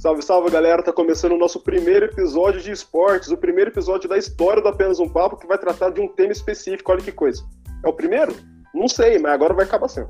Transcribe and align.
Salve, 0.00 0.22
salve, 0.22 0.50
galera. 0.50 0.82
Tá 0.82 0.94
começando 0.94 1.32
o 1.32 1.36
nosso 1.36 1.60
primeiro 1.60 2.06
episódio 2.06 2.58
de 2.58 2.70
esportes, 2.70 3.30
o 3.30 3.36
primeiro 3.36 3.70
episódio 3.70 4.08
da 4.08 4.16
história 4.16 4.62
do 4.62 4.68
Apenas 4.68 4.98
um 4.98 5.06
Papo, 5.06 5.36
que 5.36 5.46
vai 5.46 5.58
tratar 5.58 5.90
de 5.90 6.00
um 6.00 6.08
tema 6.08 6.32
específico. 6.32 6.90
Olha 6.90 7.02
que 7.02 7.12
coisa. 7.12 7.44
É 7.84 7.86
o 7.86 7.92
primeiro? 7.92 8.34
Não 8.74 8.88
sei, 8.88 9.18
mas 9.18 9.30
agora 9.30 9.52
vai 9.52 9.66
acabar 9.66 9.88
sendo. 9.88 10.08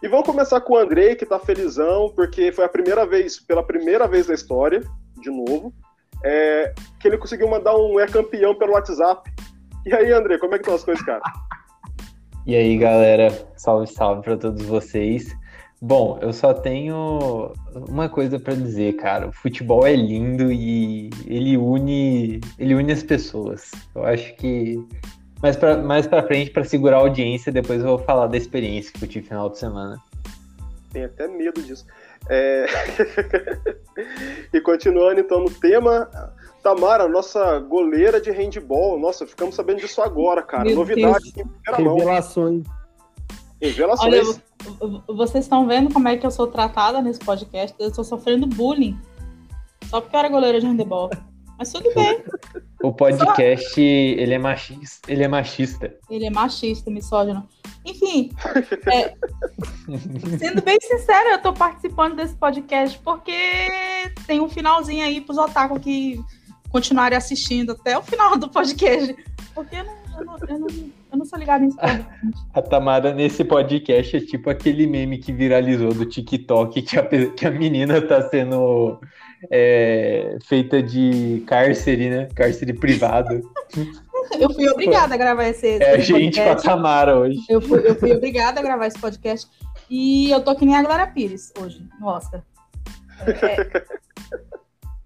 E 0.00 0.06
vamos 0.06 0.24
começar 0.24 0.60
com 0.60 0.74
o 0.74 0.78
Andrei, 0.78 1.16
que 1.16 1.26
tá 1.26 1.40
felizão, 1.40 2.12
porque 2.14 2.52
foi 2.52 2.64
a 2.64 2.68
primeira 2.68 3.04
vez, 3.04 3.40
pela 3.40 3.64
primeira 3.64 4.06
vez 4.06 4.28
na 4.28 4.34
história, 4.34 4.80
de 5.20 5.30
novo, 5.30 5.74
é, 6.22 6.72
que 7.00 7.08
ele 7.08 7.18
conseguiu 7.18 7.48
mandar 7.48 7.76
um 7.76 7.98
é 7.98 8.06
campeão 8.06 8.54
pelo 8.54 8.74
WhatsApp. 8.74 9.28
E 9.84 9.92
aí, 9.92 10.12
Andrei, 10.12 10.38
como 10.38 10.54
é 10.54 10.58
que 10.58 10.62
estão 10.62 10.76
as 10.76 10.84
coisas, 10.84 11.04
cara? 11.04 11.22
E 12.46 12.54
aí, 12.54 12.76
galera, 12.76 13.30
salve, 13.56 13.86
salve 13.86 14.22
para 14.22 14.36
todos 14.36 14.66
vocês. 14.66 15.34
Bom, 15.86 16.18
eu 16.22 16.32
só 16.32 16.54
tenho 16.54 17.52
uma 17.74 18.08
coisa 18.08 18.40
para 18.40 18.54
dizer, 18.54 18.94
cara. 18.94 19.28
O 19.28 19.32
futebol 19.32 19.86
é 19.86 19.94
lindo 19.94 20.50
e 20.50 21.10
ele 21.26 21.58
une, 21.58 22.40
ele 22.58 22.74
une 22.74 22.90
as 22.90 23.02
pessoas. 23.02 23.70
Eu 23.94 24.02
acho 24.02 24.34
que 24.36 24.82
mais 25.42 25.56
para 25.56 25.76
mais 25.76 26.06
para 26.06 26.22
frente 26.22 26.50
para 26.52 26.64
segurar 26.64 26.96
a 26.96 27.00
audiência, 27.00 27.52
depois 27.52 27.82
eu 27.82 27.88
vou 27.88 27.98
falar 27.98 28.28
da 28.28 28.36
experiência 28.38 28.94
que 28.94 29.04
eu 29.04 29.08
tive 29.08 29.24
no 29.24 29.28
final 29.28 29.50
de 29.50 29.58
semana. 29.58 30.02
Tenho 30.90 31.04
até 31.04 31.28
medo 31.28 31.60
disso. 31.60 31.84
É... 32.30 32.64
e 34.54 34.60
continuando 34.62 35.20
então 35.20 35.40
no 35.40 35.50
tema, 35.50 36.08
Tamara, 36.62 37.06
nossa 37.06 37.58
goleira 37.58 38.22
de 38.22 38.30
handball. 38.30 38.98
Nossa, 38.98 39.26
ficamos 39.26 39.54
sabendo 39.54 39.80
disso 39.80 40.00
agora, 40.00 40.42
cara. 40.42 40.64
Meu 40.64 40.76
Novidade 40.76 41.30
em 41.36 41.44
Revelações. 41.76 42.64
Revelações. 43.68 44.40
Olha, 44.60 45.02
vocês 45.08 45.44
estão 45.44 45.66
vendo 45.66 45.92
como 45.92 46.08
é 46.08 46.16
que 46.16 46.26
eu 46.26 46.30
sou 46.30 46.46
tratada 46.46 47.00
nesse 47.00 47.20
podcast? 47.20 47.74
Eu 47.78 47.88
estou 47.88 48.04
sofrendo 48.04 48.46
bullying. 48.46 48.98
Só 49.86 50.00
porque 50.00 50.16
eu 50.16 50.20
era 50.20 50.28
goleira 50.28 50.60
de 50.60 50.66
handball. 50.66 51.10
Mas 51.58 51.72
tudo 51.72 51.92
bem. 51.94 52.22
O 52.82 52.92
podcast, 52.92 53.74
Só... 53.74 53.80
ele 53.80 54.34
é 54.34 54.38
machista. 54.38 55.10
Ele 55.10 55.22
é 55.22 55.28
machista. 55.28 55.94
Ele 56.10 56.26
é 56.26 56.30
machista, 56.30 56.90
misógino. 56.90 57.48
Enfim, 57.84 58.30
é, 58.92 59.14
sendo 60.38 60.62
bem 60.62 60.78
sincera, 60.80 61.32
eu 61.32 61.42
tô 61.42 61.52
participando 61.52 62.16
desse 62.16 62.34
podcast 62.34 62.98
porque 63.00 63.32
tem 64.26 64.40
um 64.40 64.48
finalzinho 64.48 65.04
aí 65.04 65.20
pros 65.20 65.36
otaku 65.36 65.78
que 65.78 66.18
continuarem 66.70 67.16
assistindo 67.16 67.72
até 67.72 67.96
o 67.96 68.02
final 68.02 68.36
do 68.36 68.48
podcast. 68.48 69.14
Porque 69.54 69.76
eu 69.76 69.84
não, 69.84 69.94
eu 70.18 70.24
não, 70.24 70.38
eu 70.48 70.58
não, 70.58 70.66
eu 71.14 71.18
não 71.18 71.24
sou 71.24 71.38
ligada 71.38 71.64
nisso. 71.64 71.78
A 72.52 72.60
Tamara, 72.60 73.14
nesse 73.14 73.44
podcast, 73.44 74.16
é 74.16 74.20
tipo 74.20 74.50
aquele 74.50 74.86
meme 74.86 75.18
que 75.18 75.32
viralizou 75.32 75.94
do 75.94 76.04
TikTok 76.04 76.82
que 76.82 76.98
a, 76.98 77.06
que 77.30 77.46
a 77.46 77.50
menina 77.50 78.02
tá 78.02 78.28
sendo 78.28 79.00
é, 79.50 80.36
feita 80.44 80.82
de 80.82 81.42
cárcere, 81.46 82.10
né? 82.10 82.28
Cárcere 82.34 82.72
privado. 82.72 83.40
Eu 84.40 84.50
fui 84.52 84.66
obrigada 84.68 85.14
a 85.14 85.18
gravar 85.18 85.44
esse, 85.44 85.66
esse 85.66 85.84
É 85.84 85.90
a 85.92 85.98
gente 85.98 86.40
com 86.40 86.50
a 86.50 86.56
Tamara 86.56 87.18
hoje. 87.18 87.38
Eu 87.46 87.60
fui, 87.60 87.86
eu 87.86 87.94
fui 87.94 88.10
obrigada 88.10 88.58
a 88.58 88.62
gravar 88.62 88.86
esse 88.86 88.98
podcast. 88.98 89.46
E 89.90 90.30
eu 90.30 90.40
tô 90.40 90.56
que 90.56 90.64
nem 90.64 90.74
a 90.74 90.82
Glória 90.82 91.06
Pires 91.06 91.52
hoje, 91.60 91.86
no 92.00 92.06
Oscar. 92.06 92.42
É, 93.26 93.66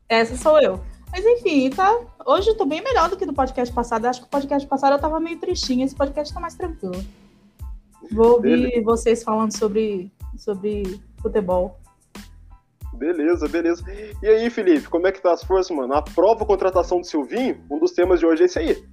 essa 0.20 0.36
sou 0.36 0.62
eu. 0.62 0.80
Mas 1.10 1.24
enfim, 1.24 1.70
tá. 1.70 1.98
Hoje 2.26 2.50
eu 2.50 2.56
tô 2.56 2.64
bem 2.64 2.82
melhor 2.82 3.08
do 3.08 3.16
que 3.16 3.26
no 3.26 3.34
podcast 3.34 3.74
passado. 3.74 4.06
Acho 4.06 4.20
que 4.20 4.26
o 4.26 4.30
podcast 4.30 4.68
passado 4.68 4.92
eu 4.92 5.00
tava 5.00 5.18
meio 5.18 5.38
tristinha. 5.38 5.84
Esse 5.84 5.94
podcast 5.94 6.32
tá 6.32 6.40
mais 6.40 6.54
tranquilo. 6.54 7.02
Vou 8.12 8.34
ouvir 8.34 8.82
vocês 8.82 9.22
falando 9.22 9.56
sobre, 9.56 10.10
sobre 10.36 11.00
futebol. 11.20 11.78
Beleza, 12.94 13.48
beleza. 13.48 13.84
E 14.22 14.26
aí, 14.26 14.50
Felipe, 14.50 14.88
como 14.88 15.06
é 15.06 15.12
que 15.12 15.22
tá 15.22 15.32
as 15.32 15.44
forças, 15.44 15.74
mano? 15.76 15.94
Aprova 15.94 16.42
a 16.42 16.46
contratação 16.46 17.00
do 17.00 17.06
Silvinho? 17.06 17.60
Um 17.70 17.78
dos 17.78 17.92
temas 17.92 18.18
de 18.18 18.26
hoje 18.26 18.42
é 18.42 18.46
esse 18.46 18.58
aí. 18.58 18.84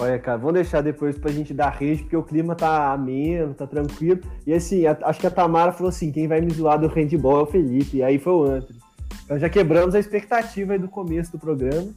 Olha, 0.00 0.18
cara, 0.18 0.38
vamos 0.38 0.54
deixar 0.54 0.80
depois 0.80 1.18
pra 1.18 1.30
gente 1.30 1.52
dar 1.52 1.70
rede, 1.70 2.02
porque 2.02 2.16
o 2.16 2.22
clima 2.22 2.54
tá 2.54 2.92
ameno, 2.92 3.54
tá 3.54 3.66
tranquilo. 3.66 4.20
E 4.46 4.52
assim, 4.52 4.86
a, 4.86 4.96
acho 5.02 5.20
que 5.20 5.26
a 5.26 5.30
Tamara 5.30 5.72
falou 5.72 5.88
assim: 5.88 6.12
quem 6.12 6.28
vai 6.28 6.40
me 6.40 6.52
zoar 6.52 6.78
do 6.78 6.86
handball 6.86 7.40
é 7.40 7.42
o 7.42 7.46
Felipe. 7.46 7.98
E 7.98 8.02
aí 8.02 8.18
foi 8.18 8.32
o 8.32 8.44
Anthony. 8.44 8.78
Então 9.24 9.38
já 9.38 9.48
quebramos 9.48 9.94
a 9.94 9.98
expectativa 9.98 10.72
aí 10.72 10.78
do 10.78 10.88
começo 10.88 11.32
do 11.32 11.38
programa. 11.38 11.88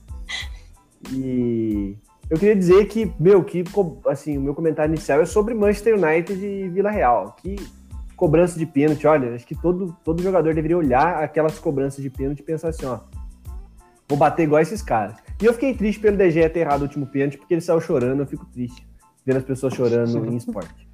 E 1.12 1.96
eu 2.30 2.38
queria 2.38 2.56
dizer 2.56 2.86
que, 2.88 3.12
meu, 3.20 3.44
que 3.44 3.64
assim, 4.08 4.38
o 4.38 4.42
meu 4.42 4.54
comentário 4.54 4.92
inicial 4.92 5.22
é 5.22 5.26
sobre 5.26 5.54
Manchester 5.54 5.96
United 5.96 6.46
e 6.46 6.70
Vila 6.70 6.92
Real. 6.92 7.36
Que 7.42 7.56
cobrança 8.16 8.58
de 8.58 8.66
pênalti, 8.66 9.08
olha, 9.08 9.34
acho 9.34 9.48
que 9.48 9.56
todo, 9.56 9.96
todo 10.04 10.22
jogador 10.22 10.54
deveria 10.54 10.78
olhar 10.78 11.24
aquelas 11.24 11.58
cobranças 11.58 12.04
de 12.04 12.10
pênalti 12.10 12.40
e 12.40 12.44
pensar 12.44 12.70
assim, 12.70 12.86
ó, 12.86 13.00
vou 14.08 14.18
bater 14.18 14.44
igual 14.44 14.62
esses 14.62 14.82
caras. 14.82 15.16
E 15.42 15.46
eu 15.46 15.54
fiquei 15.54 15.74
triste 15.74 16.00
pelo 16.00 16.16
DG 16.16 16.48
ter 16.50 16.60
errado 16.60 16.82
o 16.82 16.84
último 16.84 17.08
pênalti, 17.08 17.38
porque 17.38 17.54
ele 17.54 17.62
saiu 17.62 17.82
chorando, 17.82 18.20
eu 18.20 18.28
fico 18.28 18.46
triste 18.46 18.86
vendo 19.26 19.38
as 19.38 19.44
pessoas 19.44 19.74
chorando 19.74 20.26
em 20.26 20.36
esporte. 20.36 20.90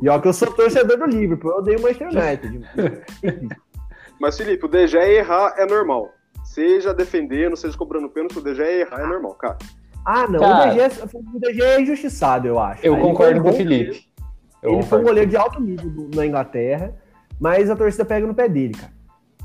E 0.00 0.08
ó, 0.08 0.18
que 0.18 0.28
eu 0.28 0.32
sou 0.32 0.52
torcedor 0.52 0.98
do 0.98 1.06
Liverpool, 1.06 1.50
eu 1.50 1.58
odeio 1.58 1.78
o 1.78 1.82
Manchester 1.82 2.08
United. 2.08 2.60
Mas, 4.20 4.36
Felipe, 4.36 4.64
o 4.64 4.68
DG 4.68 4.96
errar 4.96 5.54
é 5.56 5.66
normal. 5.66 6.12
Seja 6.44 6.94
defendendo, 6.94 7.56
seja 7.56 7.76
cobrando 7.76 8.08
pênalti, 8.08 8.38
o 8.38 8.40
DG 8.40 8.62
errar 8.62 9.00
é 9.00 9.06
normal, 9.06 9.34
cara. 9.34 9.58
Ah, 10.04 10.26
não, 10.28 10.38
cara, 10.38 10.72
o, 10.72 10.74
DG, 10.74 10.80
é, 10.80 10.86
o 11.14 11.40
DG 11.40 11.62
é 11.62 11.80
injustiçado, 11.80 12.46
eu 12.46 12.58
acho. 12.58 12.86
Eu 12.86 12.94
Aí 12.94 13.00
concordo 13.00 13.42
com 13.42 13.50
o 13.50 13.52
Felipe. 13.52 14.06
Ele 14.62 14.82
foi 14.82 15.00
um 15.00 15.04
goleiro 15.04 15.30
de 15.30 15.36
alto 15.36 15.60
nível 15.60 16.08
na 16.14 16.26
Inglaterra, 16.26 16.94
mas 17.40 17.70
a 17.70 17.76
torcida 17.76 18.04
pega 18.04 18.26
no 18.26 18.34
pé 18.34 18.48
dele, 18.48 18.74
cara. 18.74 18.92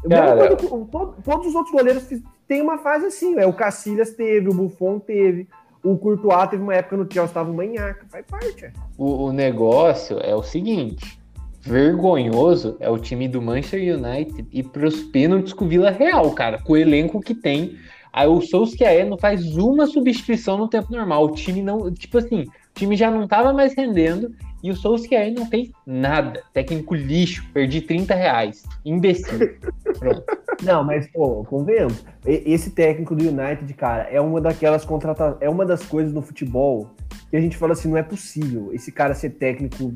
cara... 0.09 0.55
Todo, 0.55 0.85
todo, 0.85 1.15
todos 1.23 1.47
os 1.47 1.55
outros 1.55 1.73
goleiros 1.73 2.07
têm 2.47 2.61
uma 2.61 2.77
fase 2.77 3.05
assim, 3.05 3.35
né? 3.35 3.45
O 3.45 3.53
Cacilhas 3.53 4.11
teve, 4.11 4.49
o 4.49 4.53
Buffon 4.53 4.99
teve, 4.99 5.47
o 5.83 5.97
Courtois 5.97 6.49
teve 6.49 6.63
uma 6.63 6.75
época 6.75 6.97
no 6.97 7.03
Chelsea, 7.03 7.25
estava 7.25 7.51
um 7.51 7.55
manhaca, 7.55 8.05
faz 8.09 8.25
parte. 8.25 8.65
É. 8.65 8.71
O, 8.97 9.25
o 9.25 9.33
negócio 9.33 10.19
é 10.19 10.35
o 10.35 10.43
seguinte, 10.43 11.20
vergonhoso 11.61 12.75
é 12.79 12.89
o 12.89 12.97
time 12.97 13.27
do 13.27 13.41
Manchester 13.41 13.97
United 13.97 14.47
ir 14.51 14.63
para 14.63 14.87
os 14.87 15.01
pênaltis 15.03 15.53
com 15.53 15.65
o 15.65 15.67
Vila 15.67 15.91
Real, 15.91 16.31
cara, 16.31 16.59
com 16.59 16.73
o 16.73 16.77
elenco 16.77 17.21
que 17.21 17.35
tem. 17.35 17.77
Aí 18.13 18.27
o 18.27 18.41
Solskjaer 18.41 19.07
não 19.07 19.17
faz 19.17 19.55
uma 19.55 19.87
substituição 19.87 20.57
no 20.57 20.67
tempo 20.67 20.91
normal. 20.91 21.25
O 21.25 21.31
time 21.31 21.61
não, 21.61 21.91
tipo 21.91 22.17
assim, 22.17 22.41
o 22.41 22.73
time 22.73 22.95
já 22.95 23.09
não 23.09 23.23
estava 23.23 23.53
mais 23.53 23.73
rendendo 23.73 24.35
e 24.63 24.69
o 24.69 24.75
Solskjaer 24.75 25.33
não 25.33 25.45
fez 25.47 25.71
nada. 25.85 26.43
Técnico 26.53 26.93
lixo, 26.93 27.45
perdi 27.53 27.81
30 27.81 28.13
reais. 28.13 28.63
Imbecil. 28.85 29.57
Pronto. 29.97 30.23
Não, 30.61 30.83
mas, 30.83 31.07
pô, 31.07 31.43
convenhamos. 31.45 32.05
Esse 32.23 32.69
técnico 32.69 33.15
do 33.15 33.23
United, 33.23 33.73
cara, 33.73 34.03
é 34.03 34.21
uma 34.21 34.39
daquelas 34.39 34.85
contratações. 34.85 35.41
É 35.41 35.49
uma 35.49 35.65
das 35.65 35.83
coisas 35.83 36.13
no 36.13 36.21
futebol 36.21 36.91
que 37.31 37.35
a 37.35 37.41
gente 37.41 37.57
fala 37.57 37.73
assim: 37.73 37.89
não 37.89 37.97
é 37.97 38.03
possível 38.03 38.69
esse 38.71 38.91
cara 38.91 39.15
ser 39.15 39.31
técnico 39.31 39.91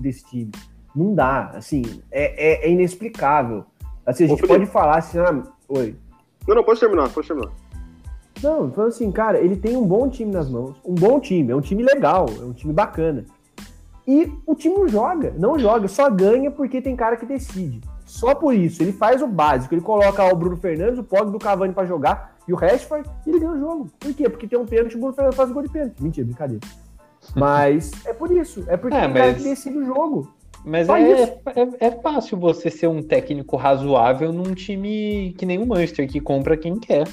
desse 0.00 0.24
time. 0.26 0.50
Não 0.94 1.14
dá. 1.14 1.52
Assim, 1.54 1.82
é, 2.10 2.64
é, 2.64 2.66
é 2.66 2.70
inexplicável. 2.70 3.64
Assim, 4.04 4.24
a 4.24 4.28
gente 4.28 4.44
Ô, 4.44 4.48
pode 4.48 4.66
falar 4.66 4.98
assim, 4.98 5.18
ah, 5.18 5.42
oi. 5.68 5.96
Não, 6.46 6.56
não, 6.56 6.64
pode 6.64 6.80
terminar, 6.80 7.08
pode 7.10 7.26
terminar. 7.26 7.52
Não, 8.42 8.70
falando 8.72 8.88
assim, 8.88 9.10
cara, 9.12 9.38
ele 9.38 9.56
tem 9.56 9.76
um 9.76 9.86
bom 9.86 10.08
time 10.08 10.32
nas 10.32 10.48
mãos. 10.48 10.74
Um 10.84 10.94
bom 10.94 11.20
time, 11.20 11.52
é 11.52 11.56
um 11.56 11.60
time 11.60 11.82
legal, 11.82 12.26
é 12.40 12.44
um 12.44 12.52
time 12.52 12.72
bacana. 12.72 13.24
E 14.06 14.32
o 14.44 14.54
time 14.54 14.74
não 14.74 14.88
joga, 14.88 15.32
não 15.38 15.56
joga, 15.58 15.86
só 15.86 16.10
ganha 16.10 16.50
porque 16.50 16.82
tem 16.82 16.96
cara 16.96 17.16
que 17.16 17.24
decide. 17.24 17.80
Só 18.04 18.34
por 18.34 18.52
isso, 18.52 18.82
ele 18.82 18.92
faz 18.92 19.22
o 19.22 19.28
básico, 19.28 19.72
ele 19.72 19.80
coloca 19.80 20.24
o 20.24 20.36
Bruno 20.36 20.56
Fernandes, 20.56 20.98
o 20.98 21.04
Pog 21.04 21.30
do 21.30 21.38
Cavani 21.38 21.72
para 21.72 21.86
jogar 21.86 22.36
e 22.46 22.52
o 22.52 22.56
Rashford, 22.56 23.08
e 23.24 23.30
ele 23.30 23.38
ganha 23.38 23.52
o 23.52 23.58
jogo. 23.58 23.90
Por 24.00 24.12
quê? 24.12 24.28
Porque 24.28 24.48
tem 24.48 24.58
um 24.58 24.66
pênalti, 24.66 24.96
o 24.96 24.98
Bruno 24.98 25.14
Fernandes 25.14 25.36
faz 25.36 25.50
o 25.50 25.54
gol 25.54 25.62
de 25.62 25.68
pênalti. 25.68 26.02
Mentira, 26.02 26.26
brincadeira. 26.26 26.66
Mas 27.36 27.92
é 28.04 28.12
por 28.12 28.32
isso, 28.32 28.64
é 28.66 28.76
porque 28.76 28.96
é, 28.96 29.02
tem 29.02 29.08
mas... 29.10 29.22
cara 29.22 29.34
que 29.34 29.44
decide 29.44 29.78
o 29.78 29.84
jogo. 29.86 30.28
Mas 30.64 30.88
é, 30.88 31.22
é, 31.22 31.86
é, 31.86 31.90
fácil 31.90 32.38
você 32.38 32.70
ser 32.70 32.86
um 32.86 33.02
técnico 33.02 33.56
razoável 33.56 34.32
num 34.32 34.54
time 34.54 35.34
que 35.36 35.44
nem 35.44 35.58
o 35.58 35.66
Manchester, 35.66 36.08
que 36.08 36.20
compra 36.20 36.56
quem 36.56 36.78
quer. 36.78 37.08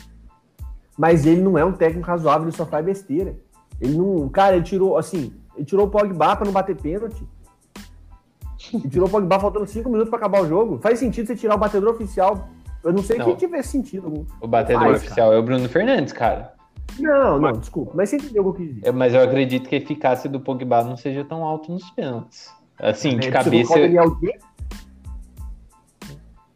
Mas 0.98 1.26
ele 1.26 1.42
não 1.42 1.58
é 1.58 1.66
um 1.66 1.72
técnico 1.72 2.08
razoável, 2.08 2.48
ele 2.48 2.56
só 2.56 2.66
faz 2.66 2.86
besteira. 2.86 3.36
Ele 3.82 3.98
não. 3.98 4.30
Cara, 4.30 4.56
ele 4.56 4.66
tirou, 4.66 4.98
assim, 4.98 5.34
ele 5.56 5.66
tirou 5.66 5.88
o 5.88 5.90
Pogba 5.90 6.36
pra 6.36 6.46
não 6.46 6.52
bater 6.52 6.76
pênalti. 6.76 7.24
Ele 8.74 8.90
tirou 8.90 9.08
o 9.08 9.10
Pogba 9.10 9.40
faltando 9.40 9.66
5 9.66 9.90
minutos 9.90 10.10
pra 10.10 10.20
acabar 10.20 10.42
o 10.42 10.48
jogo. 10.48 10.80
Faz 10.80 11.00
sentido 11.00 11.26
você 11.26 11.36
tirar 11.36 11.56
o 11.56 11.58
batedor 11.58 11.94
oficial. 11.94 12.50
Eu 12.84 12.94
não 12.94 13.02
sei 13.02 13.18
não. 13.18 13.26
quem 13.26 13.36
tiver 13.36 13.64
sentido. 13.64 14.28
O 14.42 14.48
batedor 14.48 14.84
Faz, 14.84 14.98
oficial 14.98 15.28
cara. 15.28 15.36
é 15.36 15.40
o 15.40 15.44
Bruno 15.44 15.68
Fernandes, 15.70 16.14
cara. 16.14 16.54
Não, 17.00 17.40
não, 17.40 17.54
desculpa. 17.54 17.94
Mas 17.96 18.10
você 18.10 18.18
entendeu 18.18 18.46
o 18.46 18.54
que 18.54 18.64
eu 18.64 18.68
quis 18.68 18.76
dizer. 18.76 18.92
mas 18.92 19.14
eu 19.14 19.22
acredito 19.22 19.70
que 19.70 19.76
a 19.76 19.78
eficácia 19.78 20.30
do 20.30 20.40
Pogba 20.40 20.84
não 20.84 20.98
seja 20.98 21.24
tão 21.24 21.44
alta 21.44 21.72
nos 21.72 21.90
pênaltis. 21.92 22.50
Assim, 22.80 23.18
de 23.18 23.28
é, 23.28 23.32
cabeça. 23.32 23.74
Você 23.74 23.82
Daniel 23.82 24.18
James? 24.22 24.50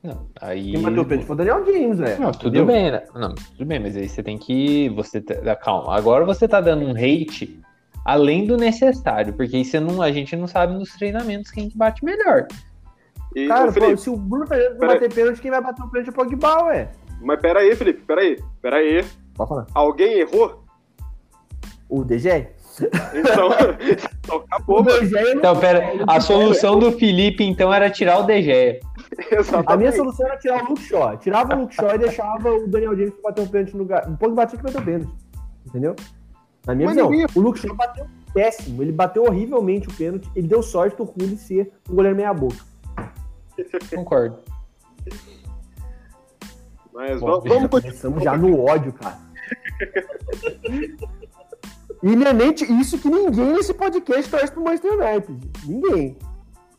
Não, 0.01 0.27
aí. 0.41 0.71
Quem 0.71 0.81
bateu 0.81 1.01
o 1.01 1.05
pênalti 1.05 1.25
foi 1.25 1.33
o 1.33 1.37
Daniel 1.37 1.65
James, 1.65 1.97
velho. 1.99 2.21
Não, 2.21 2.31
tudo 2.31 2.57
Entendeu? 2.57 2.65
bem, 2.65 2.91
né? 2.91 3.03
Não, 3.15 3.35
tudo 3.35 3.65
bem, 3.65 3.79
mas 3.79 3.95
aí 3.95 4.07
você 4.07 4.21
tem 4.21 4.37
que. 4.37 4.89
Você 4.89 5.21
tá... 5.21 5.55
Calma, 5.55 5.95
agora 5.95 6.25
você 6.25 6.47
tá 6.47 6.59
dando 6.59 6.85
um 6.85 6.91
hate 6.91 7.59
além 8.05 8.45
do 8.45 8.57
necessário, 8.57 9.33
porque 9.33 9.55
aí 9.55 9.65
você 9.65 9.79
não, 9.79 10.01
a 10.01 10.11
gente 10.11 10.35
não 10.35 10.47
sabe 10.47 10.73
nos 10.73 10.93
treinamentos 10.93 11.51
quem 11.51 11.69
que 11.69 11.77
bate 11.77 12.03
melhor. 12.03 12.47
E, 13.35 13.47
Cara, 13.47 13.71
pô, 13.71 13.97
se 13.97 14.09
o 14.09 14.17
Bruno 14.17 14.45
Fernandes 14.45 14.79
não 14.79 14.87
bater 14.87 15.13
pênalti, 15.13 15.41
quem 15.41 15.51
vai 15.51 15.61
bater 15.61 15.81
o 15.81 15.87
pênalti 15.89 16.07
é 16.07 16.11
o 16.11 16.13
Pogba, 16.13 16.63
ué. 16.65 16.91
Mas 17.21 17.39
pera 17.39 17.61
aí, 17.61 17.75
Felipe, 17.75 18.01
pera 18.05 18.21
aí, 18.21 18.43
pera 18.61 18.77
aí. 18.77 19.05
Alguém 19.73 20.19
errou? 20.19 20.63
O 21.89 22.03
DG? 22.03 22.47
Então, 23.13 23.49
então 24.23 24.37
acabou, 24.37 24.83
Então, 25.35 25.59
pera, 25.59 25.83
a 26.07 26.19
solução 26.19 26.79
do 26.79 26.91
Felipe, 26.91 27.43
então, 27.43 27.71
era 27.73 27.89
tirar 27.89 28.19
o 28.19 28.23
DG. 28.23 28.79
Exatamente. 29.31 29.71
A 29.71 29.77
minha 29.77 29.91
solução 29.91 30.25
era 30.25 30.37
tirar 30.37 30.63
o 30.63 30.69
Luke 30.69 30.81
Shaw. 30.81 31.17
Tirava 31.17 31.55
o 31.55 31.59
Luke 31.61 31.75
Shaw 31.75 31.95
e 31.95 31.97
deixava 31.99 32.51
o 32.51 32.67
Daniel 32.67 32.95
James 32.95 33.13
bater 33.21 33.43
o 33.43 33.49
pênalti 33.49 33.73
no 33.73 33.79
lugar. 33.79 34.09
Um 34.09 34.15
pouco 34.15 34.35
batia 34.35 34.57
que 34.57 34.63
bateu 34.63 34.81
o 34.81 34.85
pênalti. 34.85 35.13
Entendeu? 35.67 35.95
Na 36.65 36.73
minha 36.73 36.87
Mas 36.87 36.97
visão. 36.97 37.29
O 37.35 37.39
Luke 37.39 37.59
Shaw 37.59 37.75
bateu 37.75 38.07
péssimo. 38.33 38.81
Ele 38.81 38.91
bateu 38.91 39.23
horrivelmente 39.23 39.87
o 39.87 39.93
pênalti. 39.93 40.29
Ele 40.35 40.47
deu 40.47 40.63
sorte 40.63 40.97
do 40.97 41.03
Rulli 41.03 41.37
ser 41.37 41.71
um 41.89 41.95
goleiro 41.95 42.17
meia-boca. 42.17 42.57
Concordo. 43.93 44.39
Mas 46.91 47.19
Bom, 47.19 47.27
vamos, 47.27 47.43
vamos 47.43 47.69
continuar. 47.69 47.81
Começamos 47.81 48.23
já 48.23 48.37
no 48.37 48.59
ódio, 48.59 48.93
cara. 48.93 49.19
E 52.03 52.15
não 52.15 52.27
é 52.27 52.51
t- 52.51 52.65
isso 52.73 52.99
que 52.99 53.09
ninguém 53.09 53.53
nesse 53.53 53.73
podcast 53.73 54.29
torce 54.29 54.51
pro 54.51 54.63
Manchester 54.63 54.91
United. 54.93 55.49
Ninguém. 55.65 56.17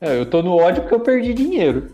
É, 0.01 0.19
Eu 0.21 0.27
tô 0.29 0.43
no 0.43 0.55
ódio 0.57 0.83
porque 0.83 0.95
eu 0.95 1.01
perdi 1.01 1.33
dinheiro. 1.33 1.89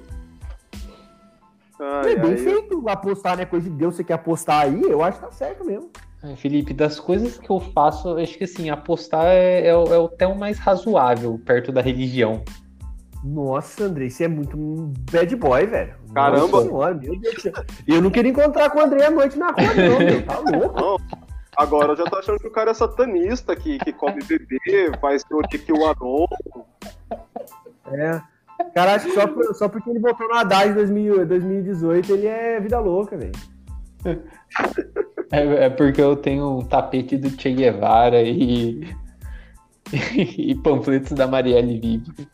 Ai, 1.78 2.12
é 2.12 2.16
bem 2.16 2.32
ai, 2.32 2.36
feito 2.36 2.88
apostar, 2.88 3.36
né? 3.36 3.44
Coisa 3.46 3.70
de 3.70 3.74
Deus, 3.76 3.94
você 3.94 4.04
quer 4.04 4.14
apostar 4.14 4.64
aí, 4.64 4.82
eu 4.82 5.02
acho 5.02 5.18
que 5.18 5.24
tá 5.26 5.32
certo 5.32 5.64
mesmo. 5.64 5.88
É, 6.22 6.36
Felipe, 6.36 6.74
das 6.74 7.00
coisas 7.00 7.38
que 7.38 7.48
eu 7.48 7.58
faço, 7.58 8.08
eu 8.10 8.18
acho 8.22 8.36
que 8.36 8.44
assim, 8.44 8.68
apostar 8.68 9.24
é, 9.26 9.66
é, 9.68 9.74
o- 9.76 9.94
é 9.94 9.98
o 9.98 10.04
até 10.04 10.26
o 10.26 10.38
mais 10.38 10.58
razoável 10.58 11.40
perto 11.44 11.72
da 11.72 11.80
religião. 11.80 12.42
Nossa, 13.24 13.84
André, 13.84 14.10
você 14.10 14.24
é 14.24 14.28
muito 14.28 14.56
um 14.58 14.92
bad 15.10 15.34
boy, 15.36 15.66
velho. 15.66 15.94
Caramba. 16.14 16.48
Nossa 16.48 16.62
senhora, 16.64 16.94
meu 16.94 17.18
Deus 17.18 17.34
do 17.36 17.40
céu. 17.40 17.52
Eu 17.86 18.02
não 18.02 18.10
queria 18.10 18.30
encontrar 18.30 18.68
com 18.70 18.78
o 18.78 18.82
André 18.82 19.06
à 19.06 19.10
noite 19.10 19.38
na 19.38 19.46
rua, 19.50 19.74
não, 19.74 19.98
meu. 19.98 20.22
Tá 20.26 20.38
louco. 20.38 20.80
Não, 20.80 20.96
agora 21.60 21.92
eu 21.92 21.96
já 21.96 22.04
tô 22.04 22.16
achando 22.16 22.38
que 22.38 22.46
o 22.46 22.50
cara 22.52 22.70
é 22.70 22.74
satanista, 22.74 23.54
que, 23.54 23.78
que 23.78 23.92
come 23.92 24.22
bebê, 24.24 24.92
faz 25.00 25.22
que 25.24 25.72
o 25.72 25.86
Anon. 25.86 26.26
É. 27.92 28.20
Cara, 28.74 28.94
acho 28.94 29.06
que 29.06 29.14
só, 29.14 29.26
por- 29.26 29.54
só 29.54 29.68
porque 29.68 29.90
ele 29.90 29.98
voltou 29.98 30.28
no 30.28 30.34
Haddad 30.34 30.70
em 30.70 30.74
2000 30.74 31.26
2018, 31.26 32.12
ele 32.12 32.26
é 32.26 32.60
vida 32.60 32.78
louca, 32.78 33.16
velho. 33.16 33.32
É, 35.32 35.66
é 35.66 35.70
porque 35.70 36.00
eu 36.00 36.16
tenho 36.16 36.58
um 36.58 36.64
tapete 36.64 37.16
do 37.16 37.30
Che 37.30 37.52
Guevara 37.52 38.22
e, 38.22 38.94
e 40.36 40.54
panfletos 40.56 41.12
da 41.12 41.26
Marielle 41.26 41.78
Vive. 41.78 42.28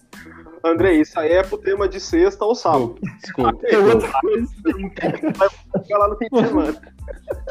André, 0.64 0.94
isso 0.94 1.18
aí 1.20 1.32
é 1.32 1.42
pro 1.42 1.58
tema 1.58 1.88
de 1.88 2.00
sexta 2.00 2.44
ou 2.44 2.54
sábado. 2.54 2.96
Desculpa, 3.22 3.52
desculpa. 3.68 4.08
Vai 5.38 5.82
ficar 5.82 5.98
lá 5.98 6.08
no 6.08 6.16
fim 6.16 6.26
de 6.32 6.40
semana. 6.40 6.82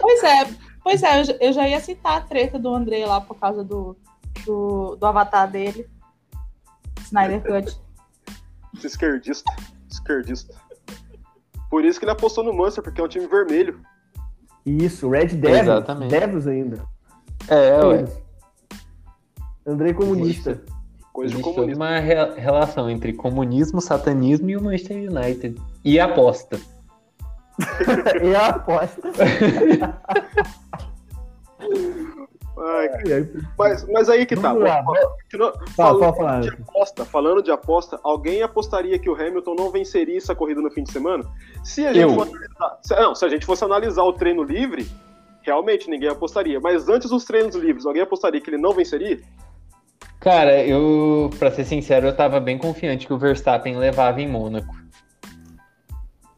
Pois 0.01 0.23
é, 0.23 0.47
pois 0.85 1.01
é, 1.03 1.19
eu 1.19 1.23
já- 1.25 1.33
eu 1.41 1.51
já 1.51 1.67
ia 1.67 1.79
citar 1.81 2.17
a 2.17 2.21
treta 2.21 2.59
do 2.59 2.73
André 2.73 3.03
lá 3.05 3.19
por 3.19 3.35
causa 3.39 3.63
do, 3.63 3.97
do, 4.45 4.95
do 4.95 5.05
avatar 5.05 5.49
dele. 5.51 5.89
Snyder 7.03 7.41
Cut. 7.43 7.75
Esquerdista. 8.85 9.51
Esquerdista. 9.89 10.53
Por 11.71 11.83
isso 11.83 11.97
que 11.99 12.05
ele 12.05 12.11
apostou 12.11 12.43
no 12.43 12.53
Manchester, 12.53 12.83
porque 12.83 13.01
é 13.01 13.03
um 13.03 13.07
time 13.07 13.25
vermelho. 13.27 13.81
Isso, 14.65 15.09
Red 15.09 15.27
Devils. 15.27 15.61
Exatamente. 15.61 16.11
Devils 16.11 16.47
ainda. 16.47 16.83
É, 17.47 17.83
ué. 17.83 18.05
Andrei 19.65 19.93
comunista. 19.93 20.61
Coisa 21.11 21.33
de 21.33 21.39
Existe 21.41 21.55
toda 21.55 21.67
comunista. 21.73 21.83
uma 21.83 21.99
re- 21.99 22.39
relação 22.39 22.89
entre 22.89 23.13
comunismo, 23.13 23.81
satanismo 23.81 24.49
e 24.49 24.57
o 24.57 24.63
Manchester 24.63 25.09
United. 25.11 25.59
E 25.83 25.99
aposta. 25.99 26.59
é 28.21 28.35
a 28.35 28.47
aposta. 28.49 29.09
Ai, 32.57 32.89
mas, 33.57 33.85
mas 33.89 34.09
aí 34.09 34.25
que 34.25 34.35
tá. 34.35 34.53
Lá, 34.53 34.81
Fala, 35.75 35.99
falando 35.99 36.15
falar. 36.15 36.41
de 36.41 36.49
aposta, 36.49 37.05
falando 37.05 37.43
de 37.43 37.51
aposta, 37.51 37.99
alguém 38.01 38.41
apostaria 38.41 38.97
que 38.97 39.09
o 39.09 39.13
Hamilton 39.13 39.55
não 39.55 39.71
venceria 39.71 40.17
essa 40.17 40.33
corrida 40.33 40.61
no 40.61 40.71
fim 40.71 40.83
de 40.83 40.91
semana? 40.91 41.25
Se 41.63 41.85
a 41.85 41.91
gente, 41.91 42.03
Eu. 42.03 42.13
for 42.13 42.27
analisar, 42.27 42.79
se, 42.81 42.95
não, 42.95 43.13
se 43.13 43.25
a 43.25 43.29
gente 43.29 43.45
fosse 43.45 43.63
analisar 43.63 44.03
o 44.03 44.13
treino 44.13 44.41
livre, 44.41 44.89
realmente 45.41 45.89
ninguém 45.89 46.07
apostaria. 46.07 46.59
Mas 46.59 46.87
antes 46.87 47.09
dos 47.09 47.25
treinos 47.25 47.55
livres, 47.55 47.85
alguém 47.85 48.01
apostaria 48.01 48.39
que 48.39 48.49
ele 48.49 48.57
não 48.57 48.71
venceria? 48.71 49.19
Cara, 50.21 50.65
eu, 50.65 51.29
pra 51.37 51.51
ser 51.51 51.65
sincero, 51.65 52.07
eu 52.07 52.15
tava 52.15 52.39
bem 52.39 52.57
confiante 52.57 53.05
que 53.05 53.13
o 53.13 53.17
Verstappen 53.17 53.77
levava 53.77 54.21
em 54.21 54.29
Mônaco. 54.29 54.73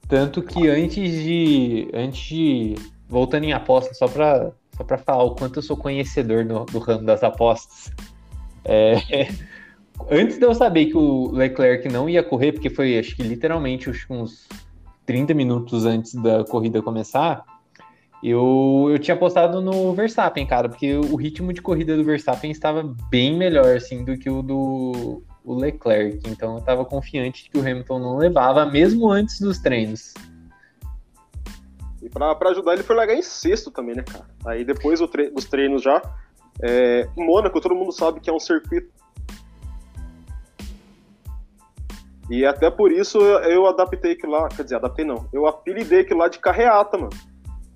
Tanto 0.08 0.42
que 0.42 0.68
antes 0.68 1.12
de. 1.12 1.90
Antes 1.94 2.20
de. 2.28 2.76
Voltando 3.08 3.44
em 3.46 3.54
aposta, 3.54 3.94
só 3.94 4.08
pra, 4.08 4.52
só 4.78 4.84
pra 4.84 4.98
falar 4.98 5.24
o 5.24 5.36
quanto 5.36 5.58
eu 5.58 5.64
sou 5.64 5.76
conhecedor 5.76 6.46
no- 6.46 6.66
do 6.66 6.80
ramo 6.80 7.06
das 7.06 7.24
apostas. 7.24 7.92
é, 8.64 8.96
antes 10.12 10.38
de 10.38 10.46
eu 10.46 10.54
saber 10.54 10.86
que 10.88 10.98
o 10.98 11.32
Leclerc 11.32 11.88
não 11.90 12.08
ia 12.08 12.22
correr, 12.24 12.52
porque 12.52 12.70
foi 12.70 12.98
acho 13.00 13.16
que 13.16 13.24
literalmente 13.24 13.90
acho 13.90 14.06
que 14.06 14.14
uns 14.14 14.48
30 15.06 15.34
minutos 15.34 15.86
antes 15.86 16.14
da 16.16 16.44
corrida 16.44 16.82
começar, 16.82 17.44
eu, 18.24 18.88
eu 18.92 19.00
tinha 19.00 19.16
apostado 19.16 19.62
no 19.62 19.94
Verstappen, 19.94 20.46
cara, 20.46 20.68
porque 20.70 20.96
o 20.96 21.16
ritmo 21.16 21.54
de 21.54 21.62
corrida 21.62 21.96
do 21.96 22.04
Verstappen 22.04 22.52
estava 22.52 22.84
bem 23.10 23.38
melhor, 23.38 23.76
assim, 23.76 24.04
do 24.04 24.18
que 24.18 24.30
o 24.30 24.42
do 24.42 25.24
o 25.46 25.56
Leclerc. 25.56 26.20
Então 26.28 26.54
eu 26.54 26.60
estava 26.60 26.84
confiante 26.84 27.46
de 27.46 27.50
que 27.50 27.58
o 27.58 27.62
Hamilton 27.62 28.00
não 28.00 28.18
levava, 28.18 28.66
mesmo 28.66 29.10
antes 29.10 29.40
dos 29.40 29.60
treinos. 29.60 30.14
E 32.08 32.10
pra, 32.10 32.34
pra 32.36 32.52
ajudar, 32.52 32.72
ele 32.74 32.84
foi 32.84 32.96
largar 32.96 33.16
em 33.16 33.22
sexto 33.22 33.70
também, 33.70 33.94
né, 33.94 34.02
cara? 34.02 34.26
Aí 34.46 34.64
depois 34.64 35.02
do 35.02 35.10
tre- 35.10 35.30
dos 35.30 35.44
treinos 35.44 35.82
já. 35.84 36.02
É, 36.62 37.06
Mônaco, 37.18 37.60
todo 37.60 37.76
mundo 37.76 37.92
sabe 37.92 38.22
que 38.22 38.30
é 38.30 38.34
um 38.34 38.40
circuito. 38.40 38.90
E 42.30 42.46
até 42.46 42.70
por 42.72 42.92
isso 42.94 43.20
eu 43.20 43.68
adaptei 43.68 44.14
aquilo 44.14 44.32
lá. 44.32 44.48
Quer 44.48 44.64
dizer, 44.64 44.76
adaptei 44.76 45.04
não. 45.04 45.28
Eu 45.34 45.46
apelidei 45.48 46.00
aquilo 46.02 46.20
lá 46.22 46.30
de 46.30 46.40
carreata, 46.40 46.98
mano. 46.98 47.12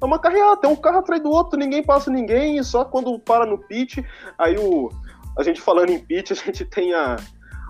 É 0.02 0.06
uma 0.06 0.18
carreata, 0.18 0.66
é 0.66 0.70
um 0.70 0.76
carro 0.78 1.00
atrás 1.00 1.22
do 1.22 1.30
outro, 1.30 1.60
ninguém 1.60 1.84
passa 1.84 2.10
ninguém, 2.10 2.58
e 2.58 2.64
só 2.64 2.84
quando 2.86 3.20
para 3.20 3.46
no 3.46 3.58
pit. 3.58 4.04
Aí 4.38 4.56
o. 4.58 4.90
A 5.38 5.44
gente 5.44 5.62
falando 5.62 5.90
em 5.92 6.00
pit, 6.00 6.32
a 6.32 6.36
gente 6.36 6.64
tem 6.66 6.94
a, 6.94 7.18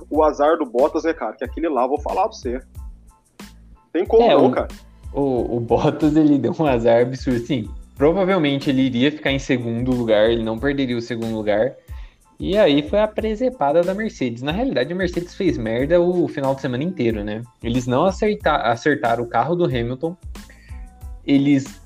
o 0.09 0.23
azar 0.23 0.57
do 0.57 0.65
Bottas, 0.65 1.03
né, 1.05 1.13
cara? 1.13 1.33
Que 1.35 1.43
aquele 1.43 1.69
lá, 1.69 1.85
vou 1.87 1.99
falar 1.99 2.23
pra 2.23 2.31
você. 2.31 2.59
Tem 3.91 4.05
como 4.05 4.23
É, 4.23 4.35
não, 4.35 4.45
o- 4.47 4.51
cara. 4.51 4.67
O, 5.13 5.57
o 5.57 5.59
Bottas, 5.59 6.15
ele 6.15 6.37
deu 6.37 6.55
um 6.57 6.65
azar 6.65 7.01
absurdo, 7.01 7.45
sim. 7.45 7.69
Provavelmente 7.97 8.69
ele 8.69 8.81
iria 8.83 9.11
ficar 9.11 9.31
em 9.31 9.39
segundo 9.39 9.91
lugar, 9.91 10.29
ele 10.29 10.43
não 10.43 10.57
perderia 10.57 10.97
o 10.97 11.01
segundo 11.01 11.35
lugar. 11.35 11.75
E 12.39 12.57
aí 12.57 12.81
foi 12.81 12.99
a 12.99 13.07
presepada 13.07 13.83
da 13.83 13.93
Mercedes. 13.93 14.41
Na 14.41 14.51
realidade, 14.51 14.91
a 14.91 14.95
Mercedes 14.95 15.35
fez 15.35 15.57
merda 15.59 16.01
o 16.01 16.27
final 16.27 16.55
de 16.55 16.61
semana 16.61 16.83
inteiro, 16.83 17.23
né? 17.23 17.43
Eles 17.61 17.85
não 17.85 18.05
acerta- 18.05 18.55
acertaram 18.55 19.23
o 19.23 19.27
carro 19.27 19.55
do 19.55 19.65
Hamilton. 19.65 20.17
Eles 21.23 21.79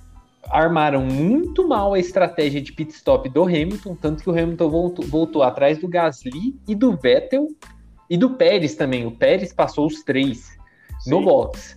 armaram 0.50 1.04
muito 1.04 1.68
mal 1.68 1.94
a 1.94 2.00
estratégia 2.00 2.62
de 2.62 2.72
pit 2.72 2.94
stop 2.94 3.28
do 3.28 3.44
Hamilton, 3.44 3.96
tanto 3.96 4.24
que 4.24 4.30
o 4.30 4.32
Hamilton 4.32 4.70
voltou, 4.70 5.06
voltou 5.06 5.44
atrás 5.44 5.78
do 5.78 5.90
Gasly 5.90 6.56
e 6.66 6.74
do 6.74 6.96
Vettel 6.96 7.50
e 8.10 8.16
do 8.16 8.30
Pérez 8.30 8.76
também. 8.76 9.06
O 9.06 9.12
Pérez 9.12 9.52
passou 9.52 9.88
os 9.88 10.04
três 10.04 10.56
no 11.06 11.20
Sim. 11.20 11.26
box. 11.26 11.75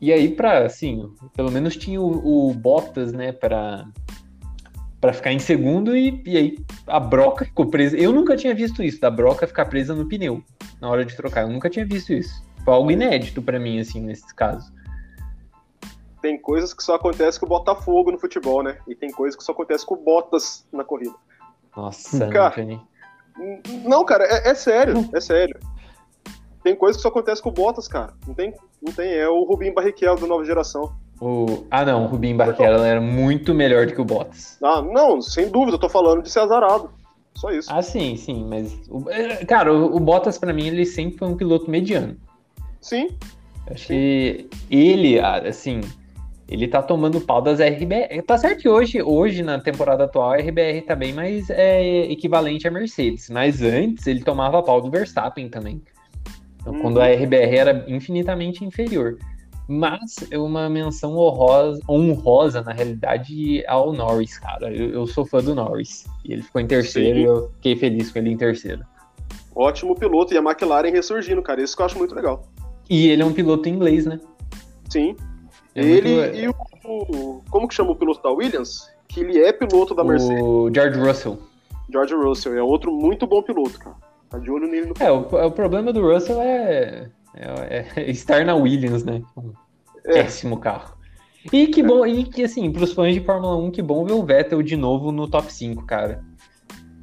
E 0.00 0.12
aí, 0.12 0.28
pra, 0.28 0.64
assim, 0.64 1.12
pelo 1.34 1.50
menos 1.50 1.76
tinha 1.76 2.00
o, 2.00 2.50
o 2.50 2.54
Bottas, 2.54 3.12
né, 3.12 3.32
pra, 3.32 3.86
pra 5.00 5.12
ficar 5.12 5.32
em 5.32 5.38
segundo 5.38 5.96
e, 5.96 6.22
e 6.24 6.36
aí 6.36 6.58
a 6.86 7.00
broca 7.00 7.44
ficou 7.44 7.66
presa. 7.66 7.96
Eu 7.96 8.12
nunca 8.12 8.36
tinha 8.36 8.54
visto 8.54 8.82
isso, 8.82 9.00
da 9.00 9.10
broca 9.10 9.46
ficar 9.46 9.66
presa 9.66 9.94
no 9.94 10.08
pneu 10.08 10.42
na 10.80 10.88
hora 10.88 11.04
de 11.04 11.16
trocar. 11.16 11.42
Eu 11.42 11.50
nunca 11.50 11.68
tinha 11.68 11.84
visto 11.84 12.12
isso. 12.12 12.42
Foi 12.64 12.74
algo 12.74 12.90
inédito 12.90 13.42
pra 13.42 13.58
mim, 13.58 13.80
assim, 13.80 14.00
nesse 14.00 14.34
caso. 14.34 14.72
tem 16.20 16.38
coisas 16.38 16.74
que 16.74 16.82
só 16.82 16.94
acontece 16.94 17.38
com 17.40 17.46
o 17.46 17.48
Botafogo 17.48 18.12
no 18.12 18.18
futebol, 18.18 18.62
né? 18.62 18.78
E 18.86 18.94
tem 18.94 19.10
coisas 19.10 19.36
que 19.36 19.42
só 19.42 19.52
acontece 19.52 19.84
com 19.84 19.94
o 19.94 19.98
Bottas 19.98 20.66
na 20.72 20.84
corrida. 20.84 21.14
Nossa, 21.76 22.28
Cara. 22.28 22.54
Não, 23.84 24.04
cara, 24.04 24.24
é, 24.24 24.50
é 24.50 24.54
sério, 24.54 25.08
é 25.14 25.20
sério. 25.20 25.58
Tem 26.62 26.74
coisas 26.74 26.96
que 26.96 27.02
só 27.02 27.08
acontece 27.08 27.42
com 27.42 27.48
o 27.50 27.52
Bottas, 27.52 27.86
cara. 27.88 28.12
Não 28.26 28.34
tem, 28.34 28.52
não 28.82 28.92
tem. 28.92 29.12
É 29.14 29.28
o 29.28 29.44
Rubinho 29.44 29.74
Barrichello 29.74 30.20
da 30.20 30.26
nova 30.26 30.44
geração. 30.44 30.92
O... 31.20 31.64
Ah, 31.70 31.84
não, 31.84 32.04
o 32.04 32.06
Rubinho 32.08 32.36
Barrichello 32.36 32.82
era 32.84 33.00
muito 33.00 33.54
melhor 33.54 33.86
do 33.86 33.94
que 33.94 34.00
o 34.00 34.04
Bottas. 34.04 34.56
Ah, 34.62 34.82
não, 34.82 35.20
sem 35.20 35.48
dúvida, 35.48 35.76
eu 35.76 35.80
tô 35.80 35.88
falando 35.88 36.22
de 36.22 36.30
ser 36.30 36.40
azarado. 36.40 36.90
Só 37.34 37.50
isso. 37.50 37.68
Ah, 37.72 37.82
sim, 37.82 38.16
sim, 38.16 38.44
mas. 38.48 38.72
o- 38.88 39.08
é, 39.10 39.44
Cara, 39.44 39.72
o, 39.72 39.96
o 39.96 40.00
Bottas, 40.00 40.38
pra 40.38 40.52
mim, 40.52 40.66
ele 40.66 40.84
sempre 40.84 41.18
foi 41.18 41.28
um 41.28 41.36
piloto 41.36 41.70
mediano. 41.70 42.16
Sim, 42.80 43.08
Acho 43.70 43.88
que 43.88 44.48
ele, 44.70 45.20
ah, 45.20 45.42
assim, 45.46 45.80
ele 46.48 46.66
tá 46.66 46.80
tomando 46.82 47.20
pau 47.20 47.42
das 47.42 47.60
RBR. 47.60 48.22
Tá 48.26 48.38
certo 48.38 48.62
que 48.62 48.68
hoje, 48.68 49.02
hoje 49.02 49.42
na 49.42 49.60
temporada 49.60 50.04
atual, 50.04 50.30
a 50.32 50.36
RBR 50.36 50.80
tá 50.86 50.96
bem 50.96 51.12
mais 51.12 51.50
é, 51.50 52.10
equivalente 52.10 52.66
à 52.66 52.70
Mercedes. 52.70 53.28
Mas 53.28 53.60
antes 53.62 54.06
ele 54.06 54.22
tomava 54.24 54.62
pau 54.62 54.80
do 54.80 54.90
Verstappen 54.90 55.48
também. 55.50 55.82
Então, 56.68 56.74
Uhum. 56.74 56.82
quando 56.82 57.00
a 57.00 57.06
RBR 57.08 57.56
era 57.56 57.84
infinitamente 57.88 58.64
inferior. 58.64 59.18
Mas 59.70 60.16
é 60.30 60.38
uma 60.38 60.68
menção 60.70 61.14
honrosa, 61.16 61.80
honrosa, 61.88 62.62
na 62.62 62.72
realidade, 62.72 63.62
ao 63.66 63.92
Norris, 63.92 64.38
cara. 64.38 64.74
Eu, 64.74 64.90
eu 64.90 65.06
sou 65.06 65.26
fã 65.26 65.42
do 65.42 65.54
Norris. 65.54 66.06
E 66.24 66.32
ele 66.32 66.42
ficou 66.42 66.60
em 66.60 66.66
terceiro 66.66 67.16
Sim. 67.16 67.20
e 67.20 67.24
eu 67.24 67.50
fiquei 67.56 67.76
feliz 67.76 68.10
com 68.10 68.18
ele 68.18 68.30
em 68.30 68.36
terceiro. 68.36 68.82
Ótimo 69.54 69.94
piloto. 69.94 70.32
E 70.32 70.38
a 70.38 70.40
McLaren 70.40 70.90
ressurgindo, 70.90 71.42
cara. 71.42 71.62
Isso 71.62 71.76
que 71.76 71.82
eu 71.82 71.86
acho 71.86 71.98
muito 71.98 72.14
legal. 72.14 72.44
E 72.88 73.08
ele 73.08 73.20
é 73.20 73.26
um 73.26 73.32
piloto 73.32 73.68
inglês, 73.68 74.06
né? 74.06 74.18
Sim. 74.88 75.14
É 75.74 75.82
ele 75.82 76.14
muito- 76.14 76.36
e 76.36 76.48
o, 76.48 76.54
o- 76.86 77.42
Como 77.50 77.68
que 77.68 77.74
chama 77.74 77.90
o 77.90 77.96
piloto 77.96 78.22
da 78.22 78.30
Williams? 78.30 78.88
Que 79.06 79.20
ele 79.20 79.38
é 79.38 79.52
piloto 79.52 79.94
da 79.94 80.02
Mercedes. 80.02 80.42
O 80.42 80.70
George 80.74 80.98
Russell. 80.98 81.38
George 81.92 82.14
Russell. 82.14 82.56
É 82.56 82.62
outro 82.62 82.90
muito 82.90 83.26
bom 83.26 83.42
piloto, 83.42 83.78
cara. 83.78 83.96
Tá 84.30 84.38
de 84.38 84.50
olho 84.50 84.68
nele 84.68 84.86
no 84.86 84.94
É, 85.00 85.10
o, 85.10 85.20
o 85.20 85.50
problema 85.50 85.92
do 85.92 86.02
Russell 86.02 86.40
é, 86.42 87.10
é- 87.34 87.86
é 87.96 88.02
estar 88.10 88.44
na 88.44 88.54
Williams, 88.54 89.04
né? 89.04 89.22
Um 89.36 89.52
É. 90.06 90.22
péssimo 90.22 90.58
carro. 90.58 90.96
E 91.52 91.66
que 91.68 91.82
bom, 91.82 92.04
e 92.06 92.24
que 92.24 92.42
assim, 92.44 92.70
pros 92.70 92.92
fãs 92.92 93.14
de 93.14 93.20
Fórmula 93.20 93.56
1, 93.56 93.70
que 93.70 93.80
bom 93.80 94.04
ver 94.04 94.12
o 94.12 94.24
Vettel 94.24 94.62
de 94.62 94.76
novo 94.76 95.10
no 95.12 95.28
top 95.28 95.52
5, 95.52 95.86
cara. 95.86 96.22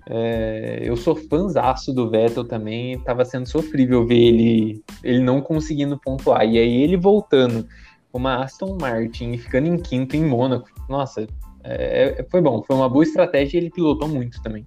É, 0.07 0.81
eu 0.83 0.95
sou 0.95 1.15
fãzaço 1.15 1.91
do 1.91 2.09
Vettel 2.09 2.43
também, 2.43 2.99
tava 2.99 3.25
sendo 3.25 3.47
sofrível 3.47 4.05
ver 4.05 4.19
ele, 4.19 4.83
ele 5.03 5.19
não 5.19 5.41
conseguindo 5.41 5.99
pontuar. 5.99 6.45
E 6.45 6.59
aí 6.59 6.83
ele 6.83 6.95
voltando 6.95 7.65
com 8.11 8.19
uma 8.19 8.43
Aston 8.43 8.77
Martin 8.79 9.31
e 9.31 9.37
ficando 9.37 9.67
em 9.67 9.77
quinto 9.77 10.15
em 10.15 10.23
Mônaco. 10.23 10.69
Nossa, 10.87 11.25
é, 11.63 12.23
foi 12.29 12.39
bom, 12.41 12.61
foi 12.61 12.75
uma 12.75 12.87
boa 12.89 13.03
estratégia 13.03 13.57
e 13.57 13.61
ele 13.61 13.71
pilotou 13.71 14.07
muito 14.07 14.39
também. 14.43 14.63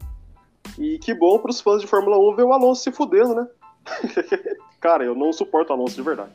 E 0.77 0.99
que 0.99 1.15
bom 1.15 1.39
pros 1.39 1.61
fãs 1.61 1.81
de 1.81 1.87
Fórmula 1.87 2.19
1 2.19 2.37
ver 2.37 2.43
o 2.45 2.53
Alonso 2.53 2.83
se 2.83 2.93
fudendo, 2.93 3.35
né? 3.35 3.47
cara, 4.81 5.05
eu 5.05 5.15
não 5.15 5.33
suporto 5.33 5.71
o 5.71 5.73
Alonso 5.75 5.95
de 5.95 6.03
verdade. 6.03 6.31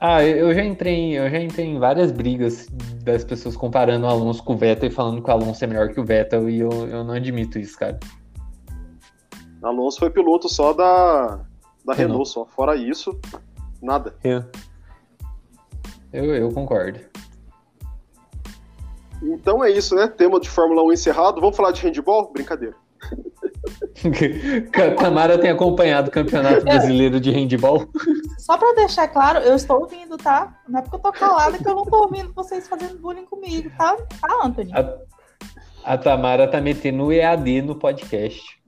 Ah, 0.00 0.24
eu 0.24 0.48
eu 0.48 0.54
já 0.54 0.64
entrei, 0.64 0.94
em- 0.94 1.12
eu 1.12 1.28
já 1.30 1.38
entrei 1.38 1.66
em 1.66 1.78
várias 1.78 2.10
brigas 2.10 2.66
das 3.04 3.22
pessoas 3.22 3.54
comparando 3.56 4.06
o 4.06 4.08
Alonso 4.08 4.42
com 4.42 4.54
o 4.54 4.56
Vettel 4.56 4.88
e 4.88 4.92
falando 4.92 5.22
que 5.22 5.28
o 5.28 5.32
Alonso 5.32 5.62
é 5.62 5.66
melhor 5.66 5.88
que 5.90 6.00
o 6.00 6.04
Vettel 6.04 6.48
e 6.48 6.58
eu, 6.60 6.70
eu 6.88 7.04
não 7.04 7.12
admito 7.12 7.58
isso, 7.58 7.78
cara. 7.78 8.00
Alonso 9.62 9.98
foi 9.98 10.08
piloto 10.08 10.48
só 10.48 10.72
da, 10.72 11.40
da 11.84 11.92
Renault. 11.92 11.98
Renault, 11.98 12.28
só. 12.30 12.46
Fora 12.46 12.76
isso, 12.76 13.18
nada. 13.82 14.14
Eu, 14.24 14.42
eu, 16.12 16.34
eu 16.34 16.50
concordo. 16.50 16.98
Então 19.22 19.62
é 19.62 19.70
isso, 19.70 19.94
né? 19.94 20.08
Tema 20.08 20.40
de 20.40 20.48
Fórmula 20.48 20.82
1 20.84 20.92
encerrado. 20.94 21.42
Vamos 21.42 21.54
falar 21.56 21.72
de 21.72 21.82
handball? 21.82 22.32
Brincadeira. 22.32 22.74
Tamara 24.98 25.38
tem 25.38 25.50
acompanhado 25.50 26.08
o 26.08 26.10
Campeonato 26.10 26.64
Brasileiro 26.64 27.20
de 27.20 27.30
Handball. 27.30 27.88
Só 28.38 28.56
pra 28.56 28.72
deixar 28.74 29.08
claro, 29.08 29.40
eu 29.40 29.54
estou 29.54 29.80
ouvindo, 29.80 30.16
tá? 30.16 30.58
Não 30.68 30.78
é 30.78 30.82
porque 30.82 30.96
eu 30.96 31.00
tô 31.00 31.12
calada 31.12 31.58
que 31.58 31.68
eu 31.68 31.74
não 31.74 31.84
tô 31.84 32.04
ouvindo 32.04 32.32
vocês 32.32 32.66
fazendo 32.66 32.98
bullying 32.98 33.26
comigo, 33.26 33.70
tá? 33.76 33.96
Tá, 33.96 34.40
Anthony? 34.42 34.72
A, 34.72 35.92
a 35.92 35.98
Tamara 35.98 36.48
tá 36.48 36.60
metendo 36.60 37.04
o 37.04 37.12
EAD 37.12 37.62
no 37.62 37.74
podcast. 37.74 38.60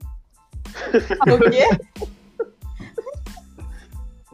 Sabe 1.17 1.33
o 1.33 1.51
quê? 1.51 1.67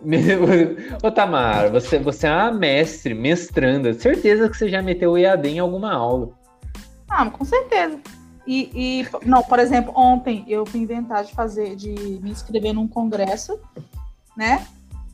Ô 1.03 1.11
Tamara, 1.11 1.69
você, 1.69 1.99
você 1.99 2.27
é 2.27 2.31
uma 2.31 2.51
mestre, 2.51 3.13
mestranda. 3.13 3.93
Certeza 3.93 4.49
que 4.49 4.55
você 4.55 4.69
já 4.69 4.81
meteu 4.81 5.11
o 5.11 5.17
EAD 5.17 5.49
em 5.49 5.59
alguma 5.59 5.93
aula. 5.93 6.29
Ah, 7.09 7.29
com 7.29 7.43
certeza. 7.43 7.99
E, 8.49 8.71
e, 8.73 9.07
não, 9.27 9.43
por 9.43 9.59
exemplo, 9.59 9.93
ontem 9.95 10.43
eu 10.47 10.65
fui 10.65 10.79
inventar 10.79 11.23
de 11.23 11.31
fazer, 11.35 11.75
de 11.75 11.91
me 12.19 12.31
inscrever 12.31 12.73
num 12.73 12.87
congresso, 12.87 13.59
né? 14.35 14.65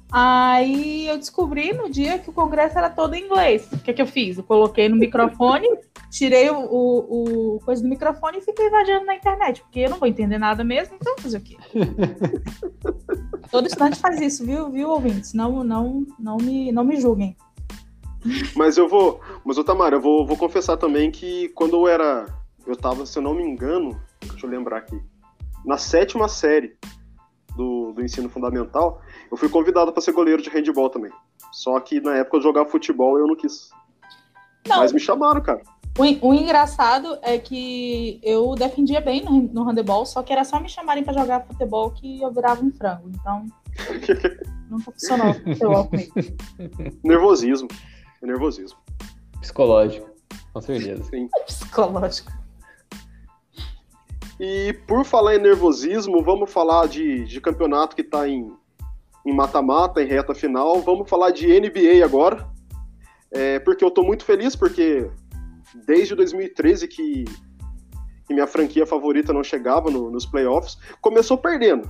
Aí 0.09 1.05
eu 1.05 1.17
descobri 1.17 1.73
no 1.73 1.89
dia 1.89 2.17
que 2.17 2.29
o 2.29 2.33
congresso 2.33 2.77
era 2.77 2.89
todo 2.89 3.13
em 3.13 3.25
inglês. 3.25 3.67
O 3.73 3.79
que, 3.79 3.91
que 3.91 4.01
eu 4.01 4.07
fiz? 4.07 4.37
Eu 4.37 4.43
coloquei 4.45 4.87
no 4.87 4.95
microfone, 4.95 5.67
tirei 6.09 6.49
o, 6.49 6.59
o, 6.59 7.55
o 7.55 7.59
coisa 7.65 7.83
do 7.83 7.89
microfone 7.89 8.37
e 8.37 8.41
fiquei 8.41 8.67
invadindo 8.67 9.03
na 9.03 9.15
internet, 9.15 9.61
porque 9.63 9.81
eu 9.81 9.89
não 9.89 9.99
vou 9.99 10.07
entender 10.07 10.37
nada 10.37 10.63
mesmo, 10.63 10.95
então 10.95 11.17
fazer 11.17 11.39
o 11.39 11.41
quê? 11.41 11.57
Todo 13.51 13.67
estudante 13.67 13.99
faz 13.99 14.21
isso, 14.21 14.45
viu, 14.45 14.71
viu, 14.71 14.89
ouvintes? 14.89 15.33
Não, 15.33 15.61
não, 15.61 16.05
não, 16.17 16.37
me, 16.37 16.71
não 16.71 16.85
me 16.85 17.01
julguem. 17.01 17.35
Mas 18.55 18.77
eu 18.77 18.87
vou. 18.87 19.19
Mas, 19.43 19.57
ô 19.57 19.63
Tamara, 19.65 19.97
eu 19.97 20.01
vou, 20.01 20.25
vou 20.25 20.37
confessar 20.37 20.77
também 20.77 21.11
que 21.11 21.49
quando 21.49 21.75
eu 21.75 21.87
era. 21.89 22.44
Eu 22.65 22.75
tava, 22.75 23.05
se 23.05 23.17
eu 23.17 23.23
não 23.23 23.33
me 23.33 23.43
engano, 23.43 23.99
deixa 24.21 24.45
eu 24.45 24.49
lembrar 24.49 24.77
aqui. 24.77 24.99
Na 25.65 25.77
sétima 25.77 26.27
série 26.27 26.77
do, 27.55 27.93
do 27.93 28.03
ensino 28.03 28.29
fundamental, 28.29 29.01
eu 29.31 29.37
fui 29.37 29.49
convidado 29.49 29.91
para 29.91 30.01
ser 30.01 30.11
goleiro 30.11 30.41
de 30.41 30.49
handball 30.49 30.89
também. 30.89 31.11
Só 31.51 31.79
que 31.79 32.01
na 32.01 32.17
época 32.17 32.37
eu 32.37 32.41
jogava 32.41 32.69
futebol 32.69 33.17
e 33.17 33.21
eu 33.21 33.27
não 33.27 33.35
quis. 33.35 33.69
Não, 34.67 34.77
Mas 34.77 34.91
me 34.91 34.99
chamaram, 34.99 35.41
cara. 35.41 35.61
O, 35.97 36.29
o 36.29 36.33
engraçado 36.33 37.17
é 37.21 37.37
que 37.37 38.19
eu 38.21 38.53
defendia 38.55 38.99
bem 38.99 39.23
no, 39.23 39.41
no 39.43 39.63
handebol, 39.63 40.05
só 40.05 40.21
que 40.21 40.33
era 40.33 40.43
só 40.43 40.59
me 40.59 40.67
chamarem 40.67 41.03
pra 41.03 41.13
jogar 41.13 41.45
futebol 41.45 41.91
que 41.91 42.21
eu 42.21 42.31
virava 42.31 42.61
um 42.61 42.71
frango. 42.71 43.09
Então, 43.09 43.45
nunca 44.69 44.91
funcionou 44.91 45.29
o 45.29 45.33
futebol 45.33 45.87
comigo. 45.87 46.13
Nervosismo. 47.03 47.69
Nervosismo. 48.21 48.77
Psicológico, 49.39 50.09
com 50.51 50.61
certeza. 50.61 51.03
Sim. 51.03 51.29
Psicológico. 51.45 52.44
E 54.39 54.73
por 54.87 55.05
falar 55.05 55.35
em 55.35 55.39
nervosismo, 55.41 56.21
vamos 56.21 56.51
falar 56.51 56.87
de, 56.87 57.23
de 57.25 57.39
campeonato 57.39 57.95
que 57.95 58.01
está 58.01 58.27
em 58.27 58.51
em 59.25 59.33
mata-mata, 59.33 60.03
em 60.03 60.05
reta 60.07 60.35
final. 60.35 60.81
Vamos 60.81 61.09
falar 61.09 61.31
de 61.31 61.47
NBA 61.47 62.05
agora. 62.05 62.47
É, 63.31 63.57
porque 63.59 63.83
eu 63.83 63.87
estou 63.87 64.05
muito 64.05 64.23
feliz, 64.23 64.55
porque 64.55 65.09
desde 65.87 66.13
2013 66.13 66.87
que, 66.87 67.25
que 68.27 68.33
minha 68.33 68.45
franquia 68.45 68.85
favorita 68.85 69.33
não 69.33 69.43
chegava 69.43 69.89
no- 69.89 70.11
nos 70.11 70.25
playoffs, 70.27 70.77
começou 71.01 71.37
perdendo. 71.37 71.89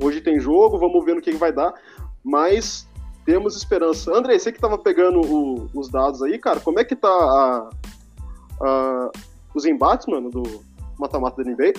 Hoje 0.00 0.20
tem 0.20 0.38
jogo, 0.38 0.78
vamos 0.78 1.04
ver 1.04 1.16
no 1.16 1.20
que, 1.20 1.32
que 1.32 1.36
vai 1.36 1.52
dar, 1.52 1.74
mas 2.22 2.88
temos 3.26 3.56
esperança. 3.56 4.16
André, 4.16 4.38
você 4.38 4.52
que 4.52 4.58
estava 4.58 4.78
pegando 4.78 5.20
o- 5.20 5.68
os 5.74 5.90
dados 5.90 6.22
aí, 6.22 6.38
cara, 6.38 6.60
como 6.60 6.78
é 6.78 6.84
que 6.84 6.94
tá 6.94 7.08
a- 7.08 7.70
a- 8.62 9.10
os 9.52 9.64
embates, 9.66 10.06
mano, 10.06 10.30
do 10.30 10.62
mata-mata 10.98 11.42
da 11.42 11.50
NBA? 11.50 11.72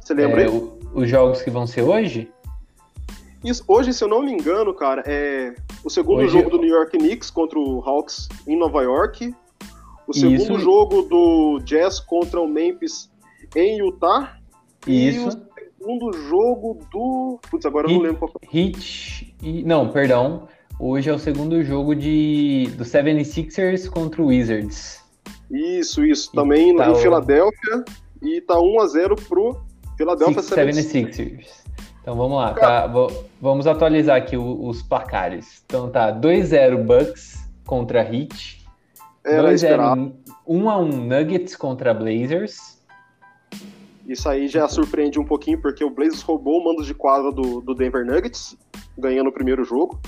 Você 0.00 0.14
lembra 0.14 0.42
É, 0.42 0.46
aí? 0.46 0.50
o- 0.50 0.78
os 0.94 1.08
jogos 1.08 1.42
que 1.42 1.50
vão 1.50 1.66
ser 1.66 1.82
hoje? 1.82 2.30
Isso, 3.44 3.64
hoje, 3.66 3.92
se 3.92 4.04
eu 4.04 4.08
não 4.08 4.22
me 4.22 4.32
engano, 4.32 4.74
cara, 4.74 5.02
é 5.06 5.54
o 5.82 5.88
segundo 5.88 6.18
Hoje- 6.22 6.32
jogo 6.38 6.50
do 6.50 6.58
New 6.58 6.68
York 6.68 6.98
Knicks 6.98 7.30
contra 7.30 7.58
o 7.58 7.80
Hawks 7.80 8.28
em 8.46 8.56
Nova 8.58 8.82
York. 8.82 9.34
O 10.06 10.12
segundo 10.12 10.34
Isso. 10.42 10.58
jogo 10.58 11.02
do 11.02 11.58
Jazz 11.64 12.00
contra 12.00 12.40
o 12.40 12.46
Memphis 12.48 13.10
em 13.56 13.78
Utah. 13.78 14.36
E 14.86 15.08
Isso. 15.08 15.28
o 15.28 15.30
segundo 15.78 16.12
jogo 16.28 16.78
do. 16.92 17.38
Putz, 17.50 17.64
agora 17.64 17.86
eu 17.86 17.92
não 17.94 18.00
E- 18.00 18.02
lembro 18.08 18.18
qual 18.18 18.30
foi. 18.32 18.40
Hit 18.50 19.34
e. 19.42 19.62
Não, 19.62 19.88
perdão. 19.88 20.48
Hoje 20.78 21.08
é 21.08 21.12
o 21.14 21.18
segundo 21.18 21.62
jogo 21.62 21.94
de 21.94 22.68
do 22.76 22.84
76ers 22.84 23.88
contra 23.88 24.20
o 24.22 24.26
Wizards. 24.26 25.00
Isso, 25.50 26.04
isso. 26.04 26.30
E 26.32 26.36
Também 26.36 26.74
tá 26.76 26.88
em 26.88 26.92
o- 26.92 26.96
Filadélfia. 26.96 27.84
E 28.22 28.40
tá 28.40 28.54
1x0 28.54 29.20
pro 29.28 29.60
Philadelphia 29.96 30.42
Six- 30.42 30.54
76ers. 30.54 31.14
76ers. 31.16 31.60
Então 32.02 32.16
vamos 32.16 32.36
lá, 32.38 32.54
tá? 32.54 32.86
Vamos 33.40 33.66
atualizar 33.66 34.16
aqui 34.16 34.36
os 34.36 34.82
placares. 34.82 35.62
Então 35.66 35.90
tá 35.90 36.10
2-0 36.12 36.82
Bucks 36.84 37.46
contra 37.66 38.00
Heat. 38.02 38.64
Era 39.24 39.52
esperado. 39.52 40.12
2-0 40.48 40.60
1x1 40.62 40.92
Nuggets 41.06 41.56
contra 41.56 41.92
Blazers. 41.92 42.80
Isso 44.06 44.28
aí 44.28 44.48
já 44.48 44.66
surpreende 44.66 45.20
um 45.20 45.24
pouquinho, 45.24 45.60
porque 45.60 45.84
o 45.84 45.90
Blazers 45.90 46.22
roubou 46.22 46.58
o 46.60 46.64
mando 46.64 46.82
de 46.84 46.94
quadra 46.94 47.30
do, 47.30 47.60
do 47.60 47.74
Denver 47.74 48.04
Nuggets, 48.04 48.56
ganhando 48.98 49.28
o 49.28 49.32
primeiro 49.32 49.62
jogo. 49.62 50.00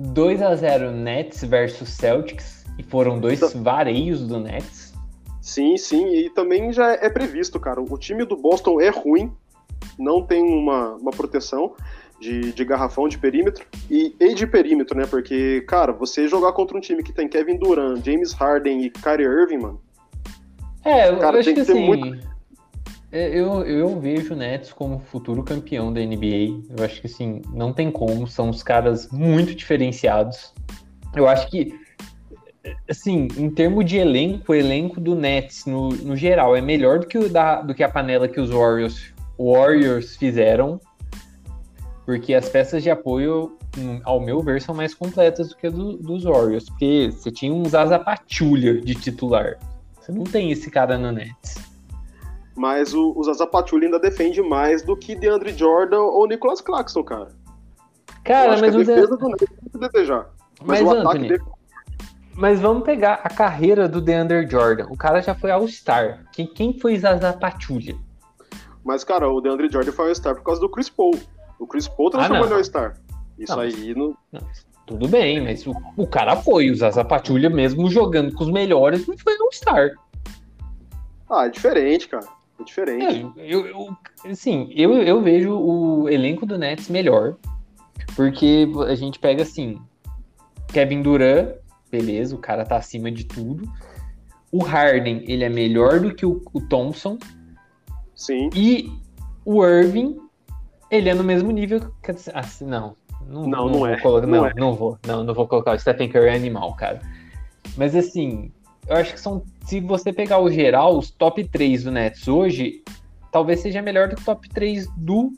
2x0 0.00 0.90
Nets 0.92 1.42
versus 1.44 1.88
Celtics. 1.90 2.64
E 2.78 2.82
foram 2.82 3.18
dois 3.20 3.40
Então- 3.42 3.62
vareios 3.62 4.26
do 4.26 4.40
Nets. 4.40 4.83
Sim, 5.44 5.76
sim, 5.76 6.06
e 6.14 6.30
também 6.30 6.72
já 6.72 6.92
é 6.92 7.10
previsto, 7.10 7.60
cara. 7.60 7.78
O 7.78 7.98
time 7.98 8.24
do 8.24 8.34
Boston 8.34 8.80
é 8.80 8.88
ruim, 8.88 9.30
não 9.98 10.22
tem 10.22 10.42
uma, 10.42 10.94
uma 10.94 11.10
proteção 11.10 11.74
de, 12.18 12.50
de 12.54 12.64
garrafão 12.64 13.06
de 13.06 13.18
perímetro 13.18 13.66
e, 13.90 14.16
e 14.18 14.32
de 14.34 14.46
perímetro, 14.46 14.96
né? 14.96 15.04
Porque, 15.06 15.60
cara, 15.68 15.92
você 15.92 16.26
jogar 16.28 16.52
contra 16.52 16.74
um 16.78 16.80
time 16.80 17.02
que 17.02 17.12
tem 17.12 17.28
Kevin 17.28 17.58
Durant, 17.58 18.02
James 18.02 18.32
Harden 18.32 18.84
e 18.86 18.90
Kyrie 18.90 19.26
Irving, 19.26 19.58
mano, 19.58 19.80
É, 20.82 21.10
eu 21.10 21.18
Cara, 21.18 21.38
acho 21.38 21.44
tem 21.44 21.54
que 21.56 21.64
que 21.66 21.70
assim. 21.72 21.86
muito- 21.86 22.26
é, 23.12 23.28
Eu, 23.38 23.62
eu 23.64 24.00
vejo 24.00 24.32
o 24.32 24.36
Nets 24.36 24.72
como 24.72 24.98
futuro 24.98 25.42
campeão 25.42 25.92
da 25.92 26.00
NBA. 26.00 26.62
Eu 26.78 26.82
acho 26.86 27.02
que 27.02 27.06
assim, 27.06 27.42
não 27.52 27.70
tem 27.70 27.90
como. 27.90 28.26
São 28.26 28.48
os 28.48 28.62
caras 28.62 29.10
muito 29.10 29.54
diferenciados. 29.54 30.54
Eu 31.14 31.28
acho 31.28 31.48
que, 31.50 31.78
assim, 32.88 33.28
em 33.36 33.50
termos 33.50 33.84
de 33.84 33.96
elenco, 33.96 34.52
o 34.52 34.54
elenco 34.54 35.00
do 35.00 35.14
Nets, 35.14 35.66
no, 35.66 35.90
no 35.90 36.16
geral, 36.16 36.56
é 36.56 36.60
melhor 36.60 37.00
do 37.00 37.06
que, 37.06 37.18
o 37.18 37.28
da, 37.28 37.60
do 37.60 37.74
que 37.74 37.82
a 37.82 37.88
panela 37.88 38.28
que 38.28 38.40
os 38.40 38.50
Warriors, 38.50 39.12
Warriors 39.38 40.16
fizeram. 40.16 40.80
Porque 42.04 42.34
as 42.34 42.48
peças 42.48 42.82
de 42.82 42.90
apoio, 42.90 43.56
hum, 43.78 44.00
ao 44.04 44.20
meu 44.20 44.42
ver, 44.42 44.60
são 44.60 44.74
mais 44.74 44.94
completas 44.94 45.48
do 45.48 45.56
que 45.56 45.66
a 45.66 45.70
do, 45.70 45.96
dos 45.96 46.24
Warriors. 46.24 46.68
Porque 46.68 47.10
você 47.10 47.30
tinha 47.30 47.52
um 47.52 47.64
Zaza 47.64 47.98
Pachulia 47.98 48.80
de 48.80 48.94
titular. 48.94 49.58
Você 50.00 50.12
não 50.12 50.24
tem 50.24 50.50
esse 50.50 50.70
cara 50.70 50.98
no 50.98 51.10
Nets. 51.10 51.54
Mas 52.54 52.92
o, 52.92 53.14
o 53.16 53.24
Zaza 53.24 53.46
Pachulia 53.46 53.88
ainda 53.88 53.98
defende 53.98 54.42
mais 54.42 54.82
do 54.82 54.94
que 54.96 55.14
DeAndre 55.14 55.56
Jordan 55.56 56.02
ou 56.02 56.28
Nicholas 56.28 56.60
Claxton, 56.60 57.02
cara. 57.02 57.28
Cara, 58.22 58.58
mas 58.58 58.74
a 58.74 58.78
o 58.78 58.84
Dan- 58.84 58.94
defesa 58.94 59.16
do 59.16 59.28
Nets 59.28 59.48
tem 59.48 59.70
que 59.72 59.88
desejar. 59.88 60.30
Mas, 60.62 60.82
Mas, 60.82 60.82
o 60.82 60.90
ataque 60.90 61.08
Anthony, 61.08 61.28
dele 61.28 61.44
Mas 62.36 62.60
vamos 62.60 62.82
pegar 62.84 63.20
a 63.22 63.28
carreira 63.28 63.88
do 63.88 64.00
DeAndre 64.00 64.48
Jordan. 64.48 64.86
O 64.90 64.96
cara 64.96 65.20
já 65.22 65.34
foi 65.34 65.50
All-Star. 65.50 66.24
Quem, 66.32 66.46
quem 66.46 66.78
foi 66.78 66.98
Zaza 66.98 67.32
Pachulia? 67.32 67.96
Mas, 68.84 69.04
cara, 69.04 69.28
o 69.30 69.40
DeAndre 69.40 69.68
Jordan 69.70 69.92
foi 69.92 70.08
All-Star 70.08 70.34
por 70.34 70.42
causa 70.42 70.60
do 70.60 70.68
Chris 70.68 70.88
Paul. 70.88 71.18
O 71.58 71.66
Chris 71.66 71.86
Paul 71.86 72.10
transformou 72.10 72.44
Ah, 72.44 72.48
ele 72.48 72.54
All-Star. 72.54 72.96
Isso 73.38 73.52
Não, 73.52 73.62
aí 73.62 73.94
não. 73.94 74.16
Tudo 74.86 75.08
bem, 75.08 75.42
mas 75.42 75.66
o, 75.66 75.72
o 75.96 76.06
cara 76.06 76.36
foi. 76.36 76.70
O 76.70 76.76
Zaza 76.76 77.04
Pachulia, 77.04 77.48
mesmo 77.48 77.88
jogando 77.88 78.34
com 78.34 78.44
os 78.44 78.50
melhores, 78.50 79.06
não 79.06 79.16
foi 79.16 79.34
All-Star. 79.38 79.90
Ah, 81.30 81.46
é 81.46 81.48
diferente, 81.48 82.08
cara. 82.08 82.26
É 82.60 82.64
diferente. 82.64 83.26
É, 83.38 83.54
eu, 83.54 83.66
eu, 83.66 83.96
assim, 84.30 84.70
eu, 84.74 84.92
eu 84.94 85.22
vejo 85.22 85.56
o 85.56 86.08
elenco 86.08 86.44
do 86.44 86.58
Nets 86.58 86.88
melhor, 86.88 87.36
porque 88.14 88.68
a 88.86 88.94
gente 88.94 89.18
pega 89.18 89.42
assim, 89.42 89.80
Kevin 90.68 91.02
Durant, 91.02 91.56
beleza, 91.98 92.34
o 92.34 92.38
cara 92.38 92.64
tá 92.64 92.76
acima 92.76 93.10
de 93.10 93.24
tudo. 93.24 93.70
O 94.50 94.62
Harden, 94.62 95.24
ele 95.26 95.44
é 95.44 95.48
melhor 95.48 96.00
do 96.00 96.14
que 96.14 96.26
o, 96.26 96.42
o 96.52 96.60
Thompson. 96.60 97.18
Sim. 98.14 98.50
E 98.54 98.90
o 99.44 99.64
Irving, 99.64 100.16
ele 100.90 101.08
é 101.08 101.14
no 101.14 101.22
mesmo 101.24 101.50
nível. 101.50 101.80
Ah, 102.32 102.42
se- 102.42 102.64
não. 102.64 102.96
Não, 103.26 103.46
Não, 103.46 103.66
não 103.66 103.72
vou 103.78 103.86
é, 103.86 103.98
colocar- 104.00 104.26
não 104.26 104.38
não, 104.38 104.46
é. 104.46 104.52
não 104.56 104.72
vou. 104.74 104.98
Não, 105.06 105.24
não 105.24 105.34
vou 105.34 105.46
colocar. 105.48 105.72
O 105.74 105.78
Stephen 105.78 106.08
Curry 106.10 106.26
é 106.28 106.34
animal, 106.34 106.74
cara. 106.74 107.00
Mas 107.76 107.94
assim, 107.96 108.52
eu 108.88 108.96
acho 108.96 109.14
que 109.14 109.20
são. 109.20 109.42
Se 109.66 109.80
você 109.80 110.12
pegar 110.12 110.38
o 110.40 110.50
geral, 110.50 110.98
os 110.98 111.10
top 111.10 111.42
3 111.48 111.84
do 111.84 111.90
Nets 111.90 112.28
hoje, 112.28 112.82
talvez 113.32 113.60
seja 113.60 113.80
melhor 113.80 114.08
do 114.08 114.16
que 114.16 114.22
o 114.22 114.24
top 114.24 114.48
3 114.50 114.86
do, 114.96 115.32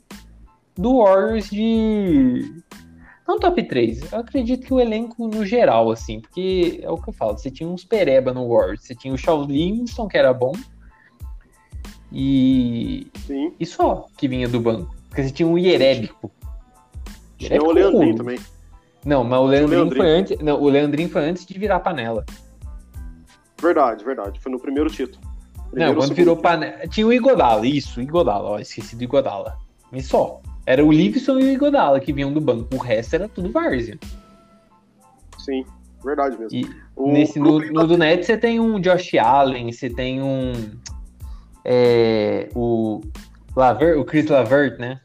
do 0.75 0.97
Warriors 1.03 1.49
de. 1.49 2.61
Não 3.27 3.39
top 3.39 3.61
3. 3.61 4.13
Eu 4.13 4.19
acredito 4.19 4.65
que 4.65 4.73
o 4.73 4.79
elenco 4.79 5.27
no 5.27 5.45
geral, 5.45 5.91
assim, 5.91 6.21
porque 6.21 6.79
é 6.81 6.89
o 6.89 6.97
que 6.97 7.09
eu 7.09 7.13
falo. 7.13 7.37
Você 7.37 7.51
tinha 7.51 7.67
uns 7.67 7.83
pereba 7.83 8.33
no 8.33 8.47
Warriors. 8.47 8.83
Você 8.83 8.95
tinha 8.95 9.13
o 9.13 9.43
Livingston, 9.43 10.07
que 10.07 10.17
era 10.17 10.33
bom. 10.33 10.53
E 12.11 13.07
Sim. 13.25 13.53
e 13.59 13.65
só 13.65 14.05
que 14.15 14.27
vinha 14.29 14.47
do 14.47 14.61
banco. 14.61 14.95
Porque 15.09 15.23
você 15.23 15.31
tinha 15.31 15.47
um 15.47 15.57
Ierébico. 15.57 16.31
Tinha 17.37 17.61
o 17.61 17.71
Leandrinho 17.71 18.15
também. 18.15 18.39
Não, 19.05 19.23
mas 19.23 19.39
o 19.39 19.45
Leandrinho, 19.45 19.79
Leandrinho. 19.81 20.03
foi 20.03 20.11
antes. 20.11 20.39
Não, 20.39 20.61
o 20.61 20.69
Leandrinho 20.69 21.09
foi 21.09 21.29
antes 21.29 21.45
de 21.45 21.59
virar 21.59 21.81
panela. 21.81 22.25
Verdade, 23.61 24.05
verdade. 24.05 24.39
Foi 24.39 24.51
no 24.51 24.59
primeiro 24.59 24.89
título. 24.89 25.19
não, 25.23 25.69
Primeiro 25.69 25.91
ou 25.91 25.95
quando 25.97 26.07
segundo 26.07 26.15
virou 26.15 26.37
panela. 26.37 26.87
Tinha 26.87 27.05
o 27.05 27.11
Igodala, 27.11 27.67
isso, 27.67 28.01
Igodala, 28.01 28.51
ó, 28.51 28.59
esqueci 28.59 28.95
do 28.95 29.03
Igodala. 29.03 29.57
E 29.91 30.01
só. 30.01 30.41
Era 30.67 30.83
o 30.83 30.91
Livingston 30.91 31.39
e 31.39 31.43
o 31.43 31.51
Igodala 31.53 31.97
que 31.97 32.11
vinham 32.11 32.33
do 32.33 32.41
banco. 32.41 32.75
O 32.75 32.77
resto 32.77 33.15
era 33.15 33.29
tudo 33.29 33.49
várzea. 33.49 33.97
Sim, 35.39 35.65
verdade 36.03 36.37
mesmo. 36.37 36.59
E 36.59 36.69
O 36.93 37.09
nesse, 37.09 37.39
no, 37.39 37.57
no 37.59 37.87
do 37.87 37.97
Nets 37.97 38.27
você 38.27 38.37
tem 38.37 38.59
um 38.59 38.77
Josh 38.77 39.13
Allen, 39.15 39.71
você 39.71 39.89
tem 39.89 40.21
um. 40.21 40.51
é, 41.63 42.49
o. 42.53 42.99
Laver, 43.55 43.97
o 43.97 44.03
Chris 44.03 44.27
Lavert, 44.29 44.77
né? 44.77 44.99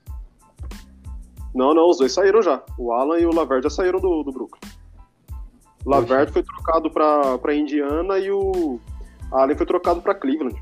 Não, 1.54 1.72
não, 1.72 1.88
os 1.88 1.98
dois 1.98 2.12
saíram 2.12 2.42
já. 2.42 2.60
O 2.76 2.92
Alan 2.92 3.18
e 3.18 3.24
o 3.24 3.32
Lavert 3.32 3.62
já 3.62 3.70
saíram 3.70 4.00
do, 4.00 4.24
do 4.24 4.32
Brooklyn. 4.32 4.60
O 5.86 5.90
Lavert 5.90 6.32
foi 6.32 6.42
trocado 6.42 6.90
pra 6.90 7.54
Indiana 7.54 8.18
e 8.18 8.30
o 8.32 8.80
Allen 9.30 9.56
foi 9.56 9.64
trocado 9.64 10.02
pra 10.02 10.14
Cleveland. 10.14 10.60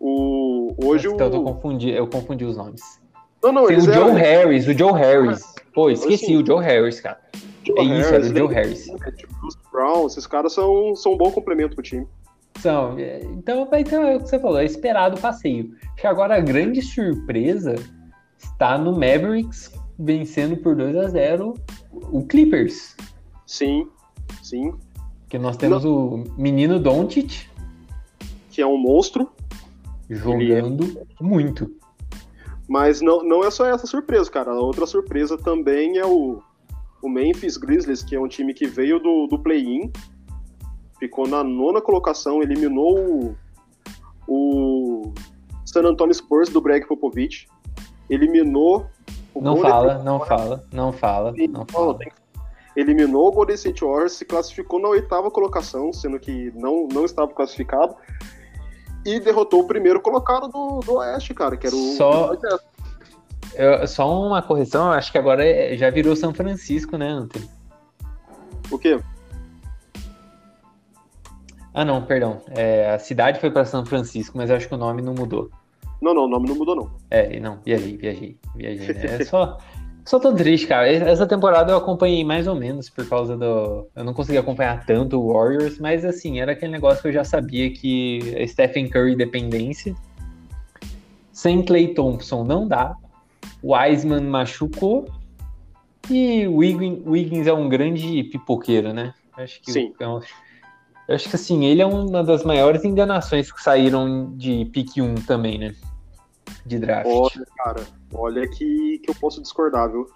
O, 0.00 0.74
hoje 0.84 1.08
Então, 1.08 1.26
eu, 1.28 1.40
o. 1.40 1.44
confundi, 1.44 1.90
eu 1.90 2.06
confundi 2.06 2.44
os 2.44 2.56
nomes. 2.56 3.00
Não, 3.42 3.52
não, 3.52 3.66
Tem 3.66 3.78
o 3.78 3.80
Joe 3.80 3.94
eram. 3.94 4.14
Harris, 4.14 4.66
o 4.66 4.72
Joe 4.72 4.92
Harris. 4.92 5.54
Pô, 5.72 5.90
esqueci 5.90 6.24
Assim, 6.24 6.36
o 6.36 6.46
Joe 6.46 6.62
Harris, 6.64 7.00
cara. 7.00 7.20
Joe 7.64 7.78
É 7.78 7.82
isso, 7.82 8.14
era 8.14 8.20
o 8.20 8.24
Joe 8.24 8.42
Lane 8.42 8.54
Harris. 8.54 8.86
Bruce 9.40 9.58
Brown, 9.70 10.06
esses 10.06 10.26
caras 10.26 10.52
são, 10.52 10.96
são 10.96 11.12
um 11.12 11.16
bom 11.16 11.30
complemento 11.30 11.74
pro 11.74 11.82
time. 11.82 12.06
São, 12.58 12.98
é, 12.98 13.22
então, 13.24 13.68
então 13.72 14.02
é 14.02 14.16
o 14.16 14.20
que 14.20 14.28
você 14.28 14.38
falou, 14.38 14.58
é 14.58 14.64
esperado 14.64 15.16
o 15.16 15.20
passeio. 15.20 15.70
Acho 15.92 15.96
que 15.96 16.06
agora 16.06 16.36
a 16.36 16.40
grande 16.40 16.82
surpresa 16.82 17.76
está 18.38 18.76
no 18.76 18.92
Mavericks 18.92 19.72
vencendo 19.98 20.56
por 20.56 20.74
2 20.74 20.96
a 20.96 21.08
0 21.08 21.54
o 21.92 22.26
Clippers. 22.26 22.96
Sim, 23.46 23.88
sim. 24.42 24.74
Que 25.28 25.38
nós 25.38 25.56
temos 25.56 25.84
o 25.84 26.24
menino 26.36 26.78
Doncic 26.80 27.46
Que 28.50 28.62
é 28.62 28.66
um 28.66 28.78
monstro, 28.78 29.30
jogando 30.08 31.06
muito. 31.20 31.70
mas 32.68 33.00
não, 33.00 33.22
não 33.22 33.44
é 33.44 33.50
só 33.50 33.66
essa 33.66 33.86
surpresa, 33.86 34.30
cara. 34.30 34.50
A 34.52 34.60
outra 34.60 34.86
surpresa 34.86 35.36
também 35.38 35.98
é 35.98 36.06
o, 36.06 36.42
o 37.02 37.08
Memphis 37.08 37.56
Grizzlies, 37.56 38.02
que 38.02 38.14
é 38.14 38.20
um 38.20 38.28
time 38.28 38.52
que 38.54 38.66
veio 38.66 38.98
do, 38.98 39.26
do 39.26 39.38
play-in, 39.38 39.90
ficou 40.98 41.26
na 41.26 41.42
nona 41.44 41.80
colocação, 41.80 42.42
eliminou 42.42 42.98
o, 42.98 43.36
o 44.28 45.12
San 45.64 45.82
Antonio 45.82 46.14
Spurs 46.14 46.48
do 46.48 46.60
Greg 46.60 46.86
Popovich, 46.86 47.46
eliminou 48.10 48.86
o 49.34 49.40
Não 49.40 49.54
Golden 49.54 49.70
fala, 49.70 49.98
não 50.02 50.20
fala, 50.20 50.64
não 50.72 50.92
fala, 50.92 51.32
State- 51.32 51.48
não 51.48 51.66
fala. 51.66 51.98
tem 51.98 52.12
eliminou 52.76 53.26
o 53.28 53.32
Golden 53.32 53.56
State 53.56 53.84
Warriors, 53.84 54.12
se 54.12 54.24
classificou 54.24 54.80
na 54.80 54.88
oitava 54.88 55.32
colocação, 55.32 55.92
sendo 55.92 56.18
que 56.20 56.52
não, 56.54 56.86
não 56.86 57.04
estava 57.04 57.32
classificado, 57.32 57.96
e 59.04 59.20
derrotou 59.20 59.60
o 59.60 59.66
primeiro 59.66 60.00
colocado 60.00 60.48
do, 60.48 60.80
do 60.80 60.94
Oeste, 60.96 61.32
cara, 61.34 61.56
que 61.56 61.66
era 61.66 61.74
o 61.76 61.96
Só- 61.96 62.32
Eu- 63.54 63.86
só 63.88 64.20
uma 64.22 64.40
correção, 64.42 64.86
eu 64.86 64.92
acho 64.92 65.10
que 65.10 65.18
agora 65.18 65.44
é- 65.44 65.76
já 65.76 65.90
virou 65.90 66.14
São 66.14 66.32
Francisco, 66.34 66.96
né, 66.96 67.08
Anthony? 67.08 67.48
O 68.70 68.78
quê? 68.78 69.00
Ah, 71.72 71.84
não, 71.84 72.02
perdão. 72.04 72.40
É, 72.50 72.90
a 72.94 72.98
cidade 72.98 73.40
foi 73.40 73.50
para 73.50 73.64
São 73.64 73.84
Francisco, 73.84 74.36
mas 74.36 74.50
eu 74.50 74.56
acho 74.56 74.68
que 74.68 74.74
o 74.74 74.78
nome 74.78 75.00
não 75.02 75.14
mudou. 75.14 75.50
Não, 76.00 76.14
não, 76.14 76.24
o 76.24 76.28
nome 76.28 76.48
não 76.48 76.54
mudou, 76.56 76.76
não. 76.76 76.90
É, 77.10 77.38
não, 77.40 77.58
viajei, 77.64 77.96
viajei, 77.96 78.38
viajei. 78.54 78.94
né? 78.94 79.16
É 79.20 79.24
só, 79.24 79.58
só 80.08 80.18
tô 80.18 80.32
triste, 80.32 80.66
cara. 80.66 80.90
Essa 80.90 81.26
temporada 81.26 81.70
eu 81.70 81.76
acompanhei 81.76 82.24
mais 82.24 82.46
ou 82.46 82.54
menos 82.54 82.88
por 82.88 83.06
causa 83.06 83.36
do. 83.36 83.86
Eu 83.94 84.02
não 84.04 84.14
consegui 84.14 84.38
acompanhar 84.38 84.86
tanto 84.86 85.20
o 85.20 85.34
Warriors, 85.34 85.78
mas 85.78 86.02
assim, 86.02 86.40
era 86.40 86.52
aquele 86.52 86.72
negócio 86.72 87.02
que 87.02 87.08
eu 87.08 87.12
já 87.12 87.24
sabia 87.24 87.70
que 87.70 88.20
é 88.34 88.46
Stephen 88.46 88.88
Curry 88.88 89.14
dependência. 89.14 89.94
Sem 91.30 91.62
Clay 91.62 91.88
Thompson 91.92 92.42
não 92.42 92.66
dá. 92.66 92.96
O 93.62 93.74
Wiseman 93.74 94.22
machucou. 94.22 95.06
E 96.10 96.46
o 96.46 96.56
Wiggins, 96.56 97.46
é 97.46 97.52
um 97.52 97.68
grande 97.68 98.22
pipoqueiro, 98.24 98.94
né? 98.94 99.12
Acho 99.36 99.60
que 99.60 99.70
Sim. 99.70 99.92
é 100.00 100.08
um- 100.08 100.20
eu 101.06 101.14
acho 101.14 101.28
que 101.28 101.36
assim, 101.36 101.66
ele 101.66 101.82
é 101.82 101.86
uma 101.86 102.24
das 102.24 102.44
maiores 102.44 102.82
enganações 102.82 103.52
que 103.52 103.62
saíram 103.62 104.32
de 104.36 104.64
pique 104.72 105.02
1 105.02 105.16
também, 105.16 105.58
né? 105.58 105.74
De 106.68 106.78
draft. 106.78 107.10
Olha, 107.10 107.46
cara, 107.56 107.82
olha 108.12 108.48
que, 108.48 109.00
que 109.02 109.10
eu 109.10 109.14
posso 109.14 109.40
discordar, 109.42 109.90
viu? 109.90 110.06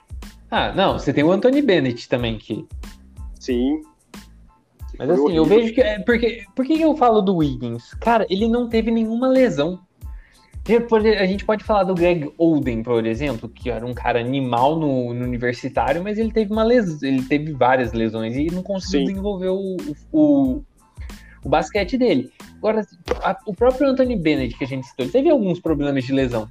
Ah, 0.50 0.72
não, 0.72 0.98
você 0.98 1.12
tem 1.12 1.24
o 1.24 1.32
Anthony 1.32 1.62
Bennett 1.62 2.08
também, 2.08 2.36
que. 2.38 2.66
Sim. 3.40 3.82
Mas 4.98 5.08
Foi 5.08 5.14
assim, 5.14 5.36
eu 5.36 5.42
horrível. 5.42 5.46
vejo 5.46 5.74
que. 5.74 5.80
é, 5.80 5.98
Porque, 6.00 6.44
por 6.54 6.66
que 6.66 6.80
eu 6.80 6.94
falo 6.96 7.22
do 7.22 7.36
Wiggins? 7.36 7.94
Cara, 7.94 8.26
ele 8.28 8.46
não 8.46 8.68
teve 8.68 8.90
nenhuma 8.90 9.28
lesão. 9.28 9.80
A 11.18 11.26
gente 11.26 11.44
pode 11.44 11.64
falar 11.64 11.82
do 11.82 11.94
Greg 11.94 12.32
Oden, 12.38 12.84
por 12.84 13.04
exemplo, 13.04 13.48
que 13.48 13.68
era 13.68 13.84
um 13.84 13.92
cara 13.92 14.20
animal 14.20 14.78
no, 14.78 15.12
no 15.12 15.24
universitário, 15.24 16.04
mas 16.04 16.18
ele 16.18 16.30
teve 16.30 16.52
uma 16.52 16.62
lesão, 16.62 16.98
ele 17.02 17.24
teve 17.24 17.52
várias 17.52 17.92
lesões 17.92 18.36
e 18.36 18.46
não 18.46 18.62
conseguiu 18.62 19.00
Sim. 19.00 19.06
desenvolver 19.06 19.48
o, 19.48 19.76
o, 20.12 20.62
o 21.44 21.48
basquete 21.48 21.96
dele. 21.98 22.30
Agora, 22.58 22.86
a- 23.22 23.38
o 23.46 23.54
próprio 23.54 23.88
Anthony 23.88 24.16
Bennett, 24.16 24.56
que 24.56 24.64
a 24.64 24.66
gente 24.66 24.86
citou, 24.86 25.04
ele 25.04 25.12
teve 25.12 25.30
alguns 25.30 25.58
problemas 25.60 26.04
de 26.04 26.12
lesão. 26.12 26.48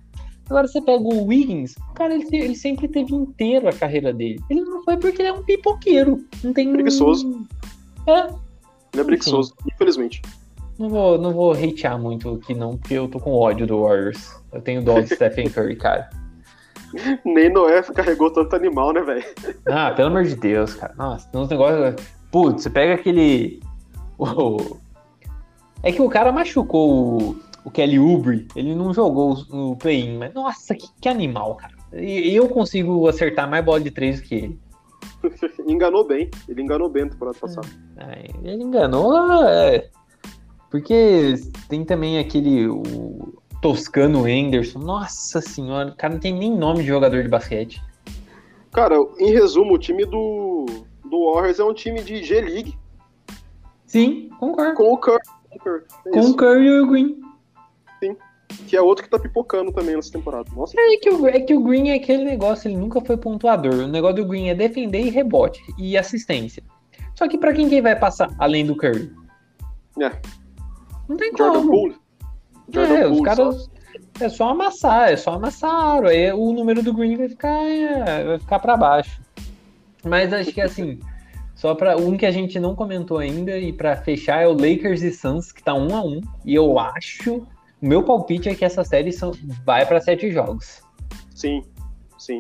Agora 0.50 0.68
você 0.68 0.82
pega 0.82 1.02
o 1.02 1.26
Wiggins, 1.28 1.76
cara, 1.96 2.14
ele, 2.14 2.28
ele 2.34 2.56
sempre 2.56 2.88
teve 2.90 3.16
inteiro 3.16 3.70
a 3.70 3.74
carreira 3.74 4.12
dele. 4.12 4.40
Ele 4.50 4.62
não 4.62 4.84
foi 4.84 4.98
porque 4.98 5.22
ele 5.22 5.30
é 5.30 5.34
um 5.34 5.44
pipoqueiro. 5.44 6.26
Não 6.44 6.52
tem. 6.52 6.72
Preguiçoso. 6.74 7.48
É, 8.06 8.26
Ele 8.94 9.02
é 9.02 9.04
preguiçoso, 9.04 9.54
infelizmente. 9.72 10.22
não 10.78 10.90
vou, 10.90 11.18
não 11.18 11.32
vou 11.32 11.54
hatear 11.54 11.98
muito 11.98 12.34
aqui, 12.34 12.54
não, 12.54 12.76
porque 12.76 12.96
eu 12.96 13.08
tô 13.08 13.18
com 13.20 13.32
ódio 13.32 13.66
do 13.66 13.82
Warriors. 13.84 14.36
Eu 14.52 14.62
tenho 14.62 14.84
dó 14.84 15.00
do 15.00 15.08
Stephen 15.16 15.50
Curry, 15.50 15.78
cara. 15.78 16.10
Nem 17.24 17.50
Noé 17.50 17.82
carregou 17.84 18.30
tanto 18.34 18.54
animal, 18.54 18.92
né, 18.92 19.02
velho? 19.02 19.24
Ah, 19.66 19.92
pelo 19.92 20.10
amor 20.10 20.26
de 20.26 20.36
Deus, 20.36 20.74
cara. 20.74 20.94
Nossa, 20.98 21.26
tem 21.30 21.40
uns 21.40 21.48
negócios. 21.48 21.96
Putz, 22.30 22.64
você 22.64 22.70
pega 22.70 22.96
aquele. 22.96 23.62
o- 24.18 24.76
É 25.84 25.92
que 25.92 26.02
o 26.02 26.10
cara 26.10 26.32
machucou 26.32 27.20
o, 27.20 27.40
o 27.66 27.72
Kelly 27.72 28.00
Oubre, 28.00 28.48
ele 28.56 28.76
não 28.76 28.94
jogou 28.94 29.44
no 29.50 29.76
play-in, 29.76 30.18
mas 30.18 30.34
nossa, 30.34 30.76
que, 30.76 30.88
que 31.00 31.10
animal, 31.10 31.56
cara. 31.56 31.74
E 31.94 32.34
eu 32.34 32.48
consigo 32.48 33.08
acertar 33.08 33.50
mais 33.50 33.66
bola 33.66 33.82
de 33.82 33.92
três 33.92 34.22
que 34.22 34.36
ele. 34.36 34.60
enganou 35.68 36.06
bem. 36.06 36.30
Ele 36.48 36.62
enganou 36.62 36.90
bem 36.90 37.06
no 37.06 37.12
temporada 37.12 37.38
passada. 37.38 37.68
ele 38.44 38.64
enganou. 38.64 39.44
É... 39.46 39.90
Porque 40.70 41.36
tem 41.68 41.84
também 41.84 42.18
aquele. 42.18 42.68
O 42.68 43.34
Toscano 43.62 44.28
Henderson. 44.28 44.80
Nossa 44.80 45.42
senhora, 45.42 45.90
o 45.90 45.96
cara 45.96 46.14
não 46.14 46.20
tem 46.20 46.34
nem 46.34 46.56
nome 46.56 46.80
de 46.80 46.88
jogador 46.88 47.22
de 47.22 47.30
basquete. 47.30 47.82
Cara, 48.72 48.96
em 49.20 49.32
resumo, 49.32 49.74
o 49.74 49.78
time 49.78 50.06
do, 50.06 50.66
do 51.04 51.34
Warriors 51.34 51.60
é 51.60 51.64
um 51.64 51.74
time 51.74 52.02
de 52.02 52.24
G-League. 52.24 52.78
Sim, 53.86 54.30
concordo. 54.40 54.76
Com 54.76 54.94
o 54.94 54.98
Curry. 54.98 55.20
É 55.54 56.10
com 56.12 56.20
o 56.20 56.36
Curry 56.36 56.66
e 56.66 56.80
o 56.80 56.88
Green. 56.88 57.22
Sim. 58.00 58.18
Que 58.68 58.76
é 58.76 58.82
outro 58.82 59.04
que 59.04 59.10
tá 59.10 59.20
pipocando 59.20 59.72
também 59.72 59.96
nessa 59.96 60.12
temporada. 60.12 60.50
Nossa. 60.56 60.74
É 60.78 60.98
que, 60.98 61.10
o, 61.10 61.28
é 61.28 61.40
que 61.40 61.54
o 61.54 61.64
Green 61.64 61.90
é 61.90 61.96
aquele 61.96 62.24
negócio, 62.24 62.68
ele 62.68 62.78
nunca 62.78 63.02
foi 63.02 63.18
pontuador. 63.18 63.74
O 63.74 63.88
negócio 63.88 64.18
do 64.18 64.26
Green 64.26 64.50
é 64.50 64.56
defender 64.56 65.02
e 65.02 65.10
rebote 65.10 65.62
e 65.78 65.98
assistência. 65.98 66.64
Só 67.16 67.28
que 67.28 67.38
para 67.38 67.54
quem 67.54 67.70
quem 67.70 67.82
vai 67.82 67.96
passar 67.96 68.34
além 68.40 68.66
do 68.66 68.76
Curry? 68.76 69.12
É. 70.00 70.12
Não 71.08 71.18
tem 71.18 71.32
Jordan 71.38 71.60
como. 71.60 71.72
Poole. 71.72 71.96
Jordan 72.70 72.94
é, 72.94 73.02
Poole, 73.04 73.16
os 73.16 73.22
caras. 73.22 73.56
só. 73.56 73.72
É 74.20 74.30
só 74.30 74.50
amassar, 74.50 75.12
é 75.12 75.18
só 75.18 75.34
amassar. 75.34 76.06
Aí 76.06 76.32
o 76.32 76.54
número 76.54 76.84
do 76.84 76.94
Green 76.94 77.18
vai 77.18 77.30
ficar, 77.30 77.66
é, 77.66 78.24
vai 78.24 78.40
ficar 78.40 78.60
para 78.60 78.78
baixo. 78.78 79.22
Mas 80.04 80.32
acho 80.34 80.52
que 80.52 80.62
assim, 80.62 81.00
só 81.62 81.76
para 81.76 81.96
um 81.96 82.18
que 82.18 82.26
a 82.26 82.32
gente 82.32 82.60
não 82.60 82.76
comentou 82.76 83.20
ainda 83.20 83.56
e 83.56 83.72
para 83.72 83.96
fechar 83.96 84.42
é 84.42 84.48
o 84.48 84.54
Lakers 84.54 85.04
e 85.04 85.12
Suns 85.12 85.52
que 85.52 85.62
tá 85.62 85.76
um 85.76 85.96
a 85.96 86.04
um 86.04 86.20
e 86.44 86.56
eu 86.56 86.80
acho, 86.80 87.36
o 87.36 87.48
meu 87.80 88.02
palpite 88.02 88.50
é 88.50 88.56
que 88.56 88.66
essa 88.66 88.84
série 88.84 89.12
são, 89.12 89.32
vai 89.64 89.86
para 89.86 90.02
sete 90.02 90.32
jogos. 90.32 90.82
Sim, 91.36 91.64
sim. 92.18 92.40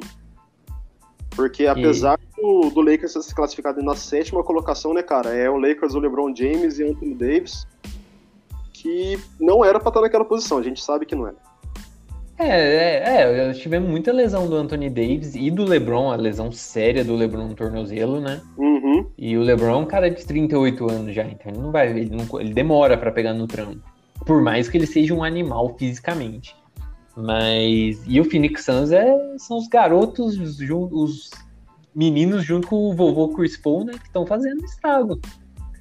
Porque 1.35 1.67
apesar 1.67 2.17
do, 2.35 2.71
do 2.71 2.81
Lakers 2.81 3.11
ser 3.11 3.35
classificado 3.35 3.83
na 3.83 3.95
sétima 3.95 4.43
colocação, 4.43 4.91
né, 4.91 5.03
cara? 5.03 5.29
É 5.29 5.47
o 5.47 5.57
Lakers, 5.57 5.93
o 5.93 5.99
LeBron 5.99 6.35
James 6.35 6.79
e 6.79 6.83
Anthony 6.83 7.13
Davis, 7.13 7.67
que 8.73 9.19
não 9.39 9.63
era 9.63 9.79
pra 9.79 9.89
estar 9.89 10.01
naquela 10.01 10.25
posição, 10.25 10.57
a 10.57 10.63
gente 10.63 10.83
sabe 10.83 11.05
que 11.05 11.13
não 11.13 11.27
era. 11.27 11.37
É, 12.43 12.97
é, 12.97 13.49
é, 13.49 13.53
tivemos 13.53 13.89
muita 13.89 14.11
lesão 14.11 14.47
do 14.47 14.55
Anthony 14.55 14.89
Davis 14.89 15.35
e 15.35 15.51
do 15.51 15.63
LeBron, 15.63 16.11
a 16.11 16.15
lesão 16.15 16.51
séria 16.51 17.03
do 17.05 17.15
LeBron 17.15 17.47
no 17.49 17.53
tornozelo, 17.55 18.19
né? 18.19 18.41
Uhum. 18.57 19.05
E 19.17 19.37
o 19.37 19.41
LeBron 19.41 19.69
é 19.69 19.75
um 19.77 19.85
cara 19.85 20.09
de 20.09 20.25
38 20.25 20.89
anos 20.91 21.13
já, 21.13 21.23
então 21.23 21.51
ele 21.51 21.61
não 21.61 21.71
vai, 21.71 21.89
ele, 21.89 22.09
não, 22.09 22.39
ele 22.39 22.53
demora 22.53 22.97
pra 22.97 23.11
pegar 23.11 23.33
no 23.33 23.45
trampo. 23.45 23.79
Por 24.25 24.41
mais 24.41 24.67
que 24.67 24.77
ele 24.77 24.87
seja 24.87 25.13
um 25.13 25.23
animal 25.23 25.75
fisicamente. 25.77 26.55
Mas. 27.15 28.01
E 28.07 28.19
o 28.19 28.25
Phoenix 28.25 28.63
Suns 28.63 28.91
é, 28.91 29.37
são 29.37 29.57
os 29.57 29.67
garotos, 29.67 30.35
jun- 30.57 30.89
os 30.91 31.29
meninos 31.93 32.43
junto 32.43 32.67
com 32.67 32.89
o 32.89 32.93
vovô 32.93 33.29
Chris 33.29 33.57
Paul, 33.57 33.83
né? 33.83 33.93
Que 33.93 34.05
estão 34.07 34.25
fazendo 34.25 34.63
estrago. 34.63 35.19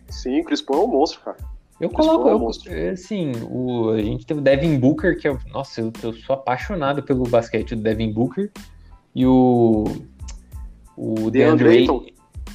Sim, 0.09 0.41
o 0.41 0.45
Chris 0.45 0.61
Paul 0.61 0.83
é 0.83 0.85
um 0.87 0.89
monstro, 0.89 1.21
cara. 1.21 1.37
Eu 1.81 1.89
coloco, 1.89 2.29
eu, 2.29 2.91
assim, 2.93 3.33
o, 3.51 3.91
a 3.91 4.03
gente 4.03 4.27
teve 4.27 4.41
o 4.41 4.43
Devin 4.43 4.79
Booker, 4.79 5.19
que 5.19 5.27
é. 5.27 5.37
Nossa, 5.51 5.81
eu, 5.81 5.91
eu 6.03 6.13
sou 6.13 6.35
apaixonado 6.35 7.03
pelo 7.03 7.23
basquete 7.25 7.75
do 7.75 7.83
Devin 7.83 8.13
Booker. 8.13 8.51
E 9.15 9.25
o. 9.27 9.85
O 10.97 11.31
DeAndre 11.31 11.69
Ayton. 11.71 12.05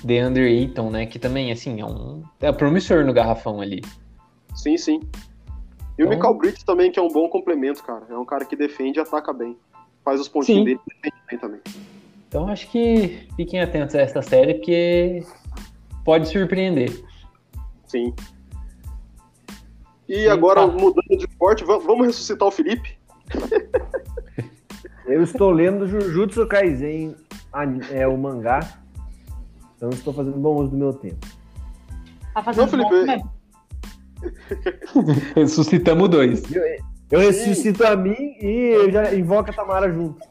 DeAndre 0.03 0.43
Ayton, 0.43 0.89
né? 0.91 1.05
Que 1.07 1.17
também, 1.17 1.51
assim, 1.51 1.81
é 1.81 1.85
um. 1.85 2.21
É 2.39 2.51
promissor 2.51 3.03
no 3.03 3.11
garrafão 3.11 3.61
ali. 3.61 3.81
Sim, 4.53 4.77
sim. 4.77 4.99
E 5.97 6.03
o 6.03 6.05
Então- 6.05 6.09
Michael 6.09 6.33
Bridges 6.35 6.63
também, 6.63 6.91
que 6.91 6.99
é 6.99 7.01
um 7.01 7.07
bom 7.07 7.27
complemento, 7.27 7.83
cara. 7.83 8.05
É 8.09 8.17
um 8.17 8.25
cara 8.25 8.45
que 8.45 8.55
defende 8.55 8.99
e 8.99 9.01
ataca 9.01 9.33
bem. 9.33 9.57
Faz 10.03 10.21
os 10.21 10.27
pontinhos 10.27 10.59
Sim. 10.59 10.65
dele 10.65 10.79
e 10.87 10.93
defende 10.93 11.23
bem 11.29 11.39
também. 11.39 11.61
Então 12.27 12.47
acho 12.47 12.69
que 12.69 13.27
fiquem 13.35 13.59
atentos 13.61 13.95
a 13.95 14.01
essa 14.01 14.21
série, 14.21 14.55
porque 14.55 15.23
pode 16.03 16.27
surpreender. 16.27 16.91
Sim. 17.87 18.13
E 20.07 20.21
Sim, 20.23 20.27
agora, 20.27 20.61
tá. 20.61 20.67
mudando 20.67 21.17
de 21.17 21.25
esporte, 21.25 21.63
va- 21.63 21.79
vamos 21.79 22.07
ressuscitar 22.07 22.47
o 22.47 22.51
Felipe? 22.51 22.97
Eu 25.07 25.21
estou 25.21 25.51
lendo 25.51 25.87
Jujutsu 25.87 26.47
Kaisen, 26.47 27.15
é 27.91 28.07
o 28.07 28.17
mangá. 28.17 28.79
Então 29.77 29.89
estou 29.91 30.11
fazendo 30.13 30.37
bom 30.37 30.55
uso 30.55 30.71
do 30.71 30.77
meu 30.77 30.93
tempo. 30.93 31.27
Tá 32.33 32.41
fazendo 32.41 32.75
Não, 32.77 32.89
Felipe, 32.89 33.23
eu-. 34.95 35.03
Ressuscitamos 35.35 36.09
dois. 36.09 36.41
Eu 37.11 37.19
ressuscito 37.19 37.85
a 37.85 37.95
mim 37.95 38.15
e 38.41 38.71
eu 38.73 38.91
já 38.91 39.13
invoco 39.13 39.51
a 39.51 39.53
Tamara 39.53 39.91
junto. 39.93 40.19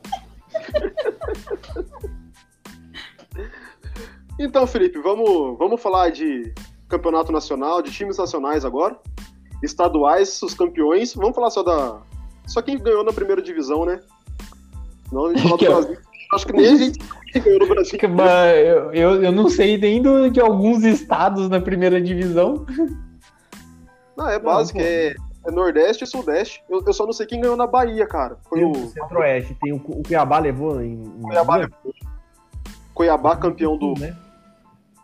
Então, 4.38 4.66
Felipe, 4.66 4.98
vamos, 4.98 5.56
vamos 5.58 5.80
falar 5.80 6.10
de 6.10 6.52
campeonato 6.88 7.30
nacional, 7.30 7.80
de 7.80 7.92
times 7.92 8.18
nacionais 8.18 8.64
agora. 8.64 8.98
Estaduais, 9.64 10.40
os 10.42 10.55
campeões. 10.55 11.14
Vamos 11.14 11.35
falar 11.35 11.50
só 11.50 11.62
da. 11.62 11.98
Só 12.46 12.61
quem 12.62 12.79
ganhou 12.79 13.03
na 13.05 13.12
primeira 13.12 13.40
divisão, 13.42 13.85
né? 13.85 14.00
Não, 15.11 15.27
a 15.27 15.35
gente 15.35 15.42
fala 15.42 15.53
do 15.57 15.59
Que 15.59 15.66
é 15.66 15.70
o- 15.70 15.72
Brasil. 15.83 15.98
Acho 16.35 16.46
que 16.46 16.53
nem 16.53 16.66
a 16.66 16.77
gente 16.77 16.98
ganhou 17.40 17.61
no 17.61 17.66
Brasil. 17.68 17.98
Que, 17.98 18.07
mas 18.09 18.57
Eu, 18.59 18.92
eu, 18.92 19.22
eu 19.24 19.33
não 19.33 19.48
sei 19.48 19.77
nem 19.79 20.03
do, 20.03 20.29
de 20.31 20.40
alguns 20.40 20.83
estados 20.85 21.48
na 21.48 21.61
primeira 21.61 22.00
divisão. 22.03 22.66
Não, 24.16 24.29
é 24.29 24.38
básico, 24.38 24.79
pô. 24.79 24.85
é, 24.85 25.14
é 25.46 25.50
Nordeste 25.50 26.05
e 26.05 26.07
Sudeste. 26.07 26.62
Eu, 26.68 26.83
eu 26.87 26.92
só 26.92 27.05
não 27.07 27.12
sei 27.12 27.27
quem 27.27 27.40
ganhou 27.40 27.57
na 27.57 27.66
Bahia, 27.66 28.07
cara. 28.07 28.38
Foi 28.48 28.59
Tem 28.61 28.68
o 28.70 28.74
Centro-Oeste, 28.88 29.57
tem 29.62 29.72
o, 29.72 29.77
o 29.77 30.03
Cuiabá 30.03 30.38
levou 30.38 30.81
em. 30.83 30.94
em 31.03 31.22
Cuiabá, 31.22 31.68
Cuiabá, 32.94 33.37
campeão 33.37 33.77
do 33.77 33.94
Né? 33.98 34.16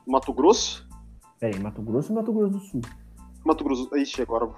Mato 0.06 0.32
Grosso. 0.32 0.86
Peraí, 1.38 1.58
Mato 1.60 1.80
Grosso 1.82 2.12
e 2.12 2.14
Mato 2.14 2.32
Grosso 2.32 2.52
do 2.52 2.60
Sul. 2.60 2.80
Mato 3.44 3.64
Grosso. 3.64 3.96
Ixi, 3.96 4.22
agora. 4.22 4.48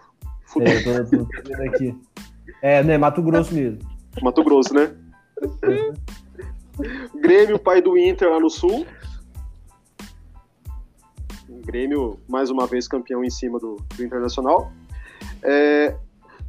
Fudeu. 0.45 0.73
Peraí, 0.83 0.97
eu 0.97 1.11
tô, 1.11 1.17
tô, 1.19 1.43
tô 1.43 1.49
vendo 1.49 1.75
aqui. 1.75 2.01
É, 2.61 2.83
né? 2.83 2.99
Mato 2.99 3.23
Grosso 3.23 3.55
mesmo. 3.55 3.79
Mato 4.23 4.45
Grosso, 4.45 4.75
né? 4.75 4.95
Grêmio, 7.21 7.59
pai 7.59 7.81
do 7.81 7.97
Inter 7.97 8.31
lá 8.31 8.41
no 8.41 8.51
Sul. 8.51 8.87
Grêmio, 11.49 12.19
mais 12.29 12.51
uma 12.51 12.67
vez, 12.67 12.89
campeão 12.89 13.25
em 13.25 13.31
cima 13.31 13.59
do, 13.59 13.77
do 13.97 14.05
Internacional. 14.05 14.73
É, 15.43 15.97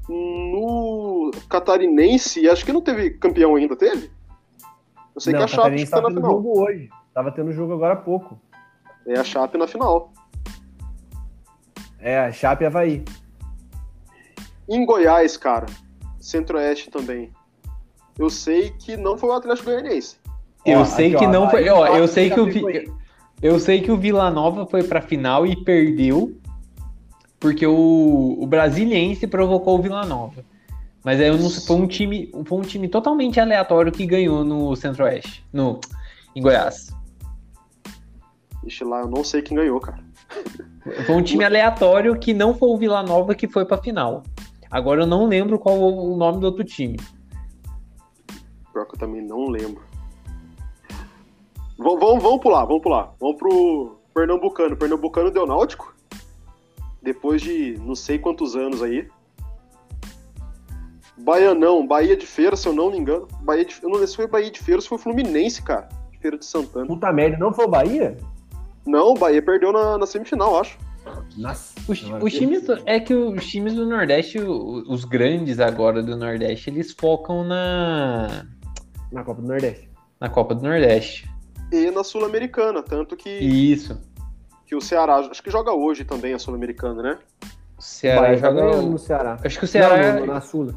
no 0.10 1.32
Catarinense, 1.50 2.48
acho 2.50 2.65
que 2.65 2.74
não 2.74 2.82
teve 2.82 3.12
campeão 3.12 3.56
ainda, 3.56 3.76
teve? 3.76 4.12
Eu 5.15 5.22
sei 5.22 5.34
Não, 5.34 5.39
que 5.39 5.46
a 5.46 5.48
Chape 5.48 5.82
está 5.82 6.02
na 6.02 6.10
final. 6.10 6.32
jogo 6.32 6.62
hoje. 6.62 6.89
Tava 7.13 7.32
tendo 7.32 7.52
jogo 7.52 7.74
agora 7.74 7.93
há 7.93 7.98
pouco. 7.98 8.39
É 9.06 9.19
a 9.19 9.24
Chape 9.24 9.58
na 9.58 9.67
final. 9.67 10.12
É, 12.04 12.20
a 12.20 12.32
Chape 12.34 12.66
e 12.66 12.68
Havaí. 12.68 13.06
Em 14.68 14.86
Goiás, 14.86 15.38
cara, 15.38 15.66
Centro-Oeste 16.20 16.92
também. 16.92 17.32
Eu 18.20 18.30
sei 18.30 18.72
que 18.72 18.98
não 18.98 19.18
foi 19.18 19.30
o 19.30 19.34
Atlético 19.34 19.70
Goianiense. 19.70 20.18
Eu 20.66 20.80
Ó, 20.80 20.86
sei 20.86 21.08
aqui, 21.08 21.18
que 21.18 21.26
ó, 21.26 21.32
não 21.32 21.50
foi. 21.50 21.68
Havaí, 21.68 21.92
Ó, 21.94 21.98
eu 21.98 22.08
sei 22.08 22.30
que 22.30 22.39
o. 22.39 22.46
Vi- 22.46 22.92
eu 23.42 23.60
sei 23.60 23.82
que 23.82 23.92
o 23.92 23.98
Vila 23.98 24.30
Nova 24.30 24.66
foi 24.66 24.84
pra 24.84 25.02
final 25.02 25.46
e 25.46 25.56
perdeu 25.63 26.38
porque 27.39 27.66
o, 27.66 28.38
o 28.39 28.48
Brasiliense 28.48 29.28
provocou 29.28 29.80
o 29.80 29.82
Vila 29.82 30.06
Nova. 30.06 30.46
Mas 31.04 31.20
aí 31.20 31.28
eu 31.28 31.38
não 31.38 31.50
foi 31.50 31.76
um 31.76 31.88
time, 31.88 32.32
foi 32.46 32.58
um 32.58 32.62
time 32.62 32.88
totalmente 32.88 33.39
aleatório 33.39 33.92
que 33.92 34.06
ganhou 34.06 34.46
no 34.46 34.74
Centro-Oeste, 34.76 35.46
no 35.52 35.80
em 36.34 36.42
Goiás. 36.42 36.88
Ixi, 38.66 38.86
lá 38.86 39.02
eu 39.02 39.10
não 39.10 39.24
sei 39.26 39.42
quem 39.42 39.58
ganhou, 39.58 39.80
cara. 39.82 40.00
Foi 41.06 41.15
um 41.15 41.24
time 41.24 41.43
aleatório 41.43 42.17
que 42.19 42.34
não 42.34 42.54
foi 42.54 42.69
o 42.69 42.78
Vila 42.78 43.02
Nova 43.04 43.34
que 43.34 43.48
foi 43.48 43.65
pra 43.65 43.78
final. 43.78 44.24
Agora 44.69 45.04
eu 45.04 45.08
não 45.08 45.26
lembro 45.26 45.60
qual 45.60 45.80
o 45.80 46.17
nome 46.17 46.39
do 46.39 46.48
outro 46.48 46.63
time. 46.63 47.00
Pior 48.72 48.86
que 48.86 48.96
eu 48.96 49.00
também 49.00 49.22
não 49.22 49.48
lembro. 49.48 49.84
Vamos, 51.78 52.00
vamos, 52.00 52.24
vamos 52.24 52.41
pular, 52.41 52.65
vamos 52.65 52.82
pular. 52.82 53.13
Vamos 53.19 53.38
pro 53.38 53.98
Pernambucano. 54.13 54.76
Pernambucano 54.76 55.32
deu 55.32 55.46
Náutico. 55.46 55.96
Depois 57.02 57.41
de 57.41 57.78
não 57.82 57.96
sei 57.96 58.17
quantos 58.17 58.56
anos 58.56 58.82
aí. 58.82 59.08
Baianão, 61.17 61.86
Bahia 61.86 62.17
de 62.17 62.26
Feira, 62.26 62.56
se 62.56 62.67
eu 62.67 62.74
não 62.74 62.89
me 62.89 62.98
engano. 62.98 63.28
Bahia 63.41 63.65
de, 63.65 63.76
eu 63.82 63.89
não 63.89 63.98
sei 64.00 64.08
se 64.08 64.15
foi 64.15 64.28
Bahia 64.28 64.50
de 64.50 64.60
Feira 64.60 64.78
ou 64.78 64.82
se 64.82 64.89
foi 64.89 64.98
Fluminense, 64.98 65.62
cara. 65.62 65.88
De 66.12 66.17
Feira 66.17 66.38
de 66.38 66.46
Santana. 66.46 66.88
Puta 66.88 67.12
merda, 67.13 67.38
não 67.38 67.54
foi 67.54 67.65
o 67.65 67.69
Bahia? 67.69 68.17
Não, 68.86 69.12
o 69.12 69.13
Bahia 69.13 69.41
perdeu 69.41 69.72
na, 69.72 69.98
na 69.98 70.06
semifinal, 70.06 70.60
acho. 70.60 70.78
Nossa. 71.38 71.74
Os, 71.88 72.34
times 72.34 72.63
do- 72.65 72.82
é 72.86 73.00
que 73.00 73.13
os 73.13 73.46
times 73.46 73.74
do 73.74 73.86
Nordeste, 73.86 74.39
o- 74.39 74.84
os 74.88 75.04
grandes 75.06 75.60
agora 75.60 76.02
do 76.02 76.15
Nordeste, 76.15 76.69
eles 76.69 76.91
focam 76.93 77.43
na, 77.43 78.46
Na 79.12 79.24
Copa 79.24 79.41
do 79.41 79.48
Nordeste. 79.48 79.89
na 80.19 80.30
Copa 80.30 80.56
do 80.56 80.63
Nordeste. 80.63 81.30
E 81.72 81.91
na 81.91 82.04
Sul-Americana. 82.04 82.82
Tanto 82.84 83.15
que, 83.17 83.30
Isso. 83.30 84.00
que 84.65 84.76
o 84.76 84.82
Ceará, 84.82 85.17
acho 85.17 85.41
que 85.43 85.50
joga 85.52 85.74
hoje 85.74 86.06
também 86.06 86.34
a 86.34 86.39
Sul-Americana, 86.39 87.02
né? 87.02 87.19
O 87.78 87.82
Ceará 87.82 88.22
Bahia 88.22 88.39
tá 88.39 88.48
joga. 88.50 88.62
ganhando 88.62 88.89
no 88.91 88.98
Ceará. 89.00 89.38
Acho 89.43 89.60
que 89.60 89.65
o 89.65 89.67
Ceará. 89.67 90.13
Não, 90.13 90.19
no- 90.26 90.34
na 90.34 90.39
Sula. 90.41 90.76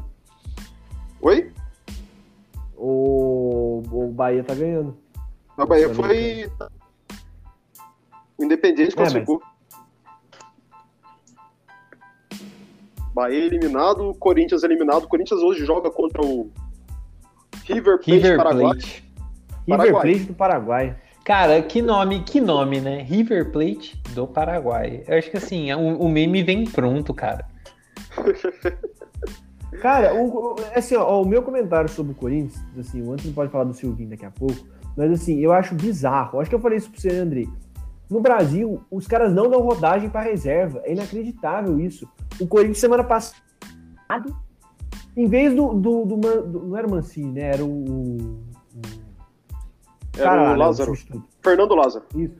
Oi? 1.21 1.51
O, 2.75 3.81
o 3.91 4.11
Bahia 4.11 4.43
tá 4.43 4.53
ganhando. 4.53 4.97
A 5.57 5.65
Bahia 5.65 5.93
foi. 5.93 6.49
O 8.37 8.43
Independente 8.43 8.93
É, 8.93 8.95
classificou. 8.95 9.41
Bahia 13.13 13.45
eliminado, 13.45 14.13
Corinthians 14.19 14.63
eliminado. 14.63 15.05
O 15.05 15.07
Corinthians 15.07 15.41
hoje 15.41 15.65
joga 15.65 15.89
contra 15.89 16.23
o 16.23 16.51
River 17.65 17.97
Plate 17.97 18.11
River 18.11 18.37
Paraguai. 18.37 18.73
Plate. 18.73 19.03
River 19.65 19.77
Paraguai. 19.77 20.01
Plate 20.01 20.25
do 20.25 20.33
Paraguai. 20.33 20.95
Cara, 21.25 21.61
que 21.61 21.81
nome, 21.81 22.23
que 22.23 22.39
nome, 22.39 22.79
né? 22.79 23.01
River 23.01 23.51
Plate 23.51 24.01
do 24.13 24.27
Paraguai. 24.27 25.03
Eu 25.07 25.17
acho 25.17 25.31
que 25.31 25.37
assim, 25.37 25.73
o, 25.73 25.97
o 25.97 26.07
meme 26.07 26.43
vem 26.43 26.63
pronto, 26.63 27.13
cara. 27.13 27.45
Cara, 29.81 30.15
o, 30.15 30.55
assim, 30.73 30.95
ó, 30.95 31.21
o 31.21 31.25
meu 31.25 31.43
comentário 31.43 31.89
sobre 31.89 32.13
o 32.13 32.15
Corinthians, 32.15 32.63
assim, 32.79 33.01
o 33.01 33.11
Anthony 33.11 33.33
pode 33.33 33.51
falar 33.51 33.65
do 33.65 33.73
Silvinho 33.73 34.09
daqui 34.09 34.25
a 34.25 34.31
pouco, 34.31 34.65
mas 34.95 35.11
assim, 35.11 35.39
eu 35.39 35.51
acho 35.51 35.75
bizarro. 35.75 36.39
Acho 36.39 36.49
que 36.49 36.55
eu 36.55 36.59
falei 36.59 36.77
isso 36.77 36.89
pro 36.89 36.99
você, 36.99 37.09
André. 37.09 37.43
No 38.09 38.21
Brasil, 38.21 38.81
os 38.89 39.05
caras 39.07 39.33
não 39.33 39.49
dão 39.49 39.61
rodagem 39.61 40.09
pra 40.09 40.21
reserva. 40.21 40.81
É 40.85 40.93
inacreditável 40.93 41.79
isso. 41.79 42.07
O 42.39 42.47
Corinthians, 42.47 42.79
semana 42.79 43.03
passada, 43.03 43.35
em 45.15 45.27
vez 45.27 45.53
do. 45.53 45.73
do, 45.73 46.05
do, 46.05 46.17
Man- 46.17 46.41
do- 46.49 46.63
não 46.67 46.77
era 46.77 46.87
o 46.87 46.91
Mancini, 46.91 47.31
né? 47.33 47.41
Era 47.53 47.65
o. 47.65 48.15
o 48.15 48.39
Era 50.15 50.23
cara 50.23 50.43
o 50.43 50.49
né, 50.51 50.55
Lázaro. 50.55 50.93
Fernando 51.43 51.75
Lázaro. 51.75 52.05
Isso. 52.15 52.35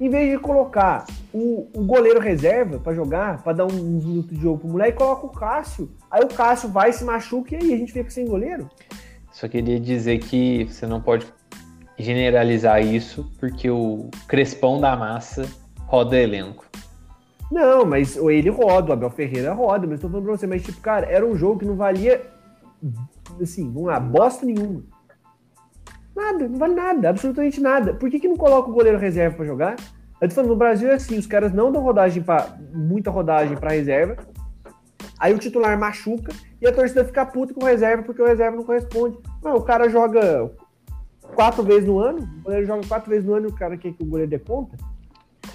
Em 0.00 0.08
vez 0.08 0.30
de 0.30 0.38
colocar 0.38 1.04
o, 1.32 1.68
o 1.74 1.84
goleiro 1.84 2.20
reserva 2.20 2.78
pra 2.78 2.94
jogar, 2.94 3.42
pra 3.42 3.52
dar 3.52 3.66
um- 3.66 3.96
uns 3.96 4.04
minutos 4.04 4.30
de 4.30 4.40
jogo 4.42 4.58
pro 4.60 4.68
moleque, 4.68 4.96
coloca 4.96 5.26
o 5.26 5.30
Cássio. 5.30 5.90
Aí 6.10 6.22
o 6.24 6.28
Cássio 6.28 6.68
vai, 6.70 6.92
se 6.92 7.04
machuca 7.04 7.54
e 7.54 7.58
aí 7.58 7.74
a 7.74 7.76
gente 7.76 7.92
fica 7.92 8.08
sem 8.10 8.26
goleiro. 8.26 8.68
Só 9.32 9.46
queria 9.48 9.78
dizer 9.78 10.18
que 10.20 10.64
você 10.64 10.86
não 10.86 11.00
pode 11.02 11.26
generalizar 12.00 12.84
isso, 12.84 13.30
porque 13.38 13.70
o 13.70 14.08
Crespão 14.26 14.80
da 14.80 14.96
Massa 14.96 15.46
roda 15.86 16.16
elenco. 16.18 16.64
Não, 17.50 17.84
mas 17.84 18.16
ele 18.16 18.48
roda, 18.48 18.90
o 18.90 18.92
Abel 18.92 19.10
Ferreira 19.10 19.52
roda, 19.52 19.86
mas 19.86 20.00
tô 20.00 20.08
falando 20.08 20.24
pra 20.24 20.36
você, 20.36 20.46
mas 20.46 20.62
tipo, 20.62 20.80
cara, 20.80 21.06
era 21.06 21.26
um 21.26 21.36
jogo 21.36 21.58
que 21.58 21.64
não 21.64 21.74
valia, 21.74 22.22
assim, 23.42 23.64
vamos 23.72 23.88
lá, 23.88 23.98
bosta 23.98 24.46
nenhuma. 24.46 24.82
Nada, 26.14 26.48
não 26.48 26.58
vale 26.58 26.74
nada, 26.74 27.10
absolutamente 27.10 27.60
nada. 27.60 27.94
Por 27.94 28.08
que, 28.08 28.20
que 28.20 28.28
não 28.28 28.36
coloca 28.36 28.70
o 28.70 28.72
goleiro 28.72 28.98
reserva 28.98 29.36
pra 29.36 29.44
jogar? 29.44 29.76
Eu 30.20 30.28
tô 30.28 30.34
falando, 30.34 30.50
no 30.50 30.56
Brasil 30.56 30.90
é 30.90 30.94
assim, 30.94 31.18
os 31.18 31.26
caras 31.26 31.52
não 31.52 31.72
dão 31.72 31.82
rodagem 31.82 32.22
para 32.22 32.56
muita 32.72 33.10
rodagem 33.10 33.56
pra 33.56 33.72
reserva, 33.72 34.16
aí 35.18 35.34
o 35.34 35.38
titular 35.38 35.78
machuca 35.78 36.32
e 36.60 36.68
a 36.68 36.72
torcida 36.72 37.04
fica 37.04 37.26
puta 37.26 37.54
com 37.54 37.62
o 37.64 37.66
reserva 37.66 38.02
porque 38.02 38.22
o 38.22 38.26
reserva 38.26 38.56
não 38.56 38.64
corresponde. 38.64 39.18
Não, 39.42 39.56
o 39.56 39.62
cara 39.62 39.88
joga 39.88 40.52
quatro 41.34 41.62
vezes 41.62 41.86
no 41.86 41.98
ano, 41.98 42.28
o 42.38 42.42
goleiro 42.42 42.66
joga 42.66 42.86
quatro 42.86 43.10
vezes 43.10 43.24
no 43.24 43.34
ano 43.34 43.48
e 43.48 43.50
o 43.50 43.54
cara 43.54 43.76
quer 43.76 43.92
que 43.92 44.02
o 44.02 44.06
goleiro 44.06 44.30
dê 44.30 44.38
conta? 44.38 44.76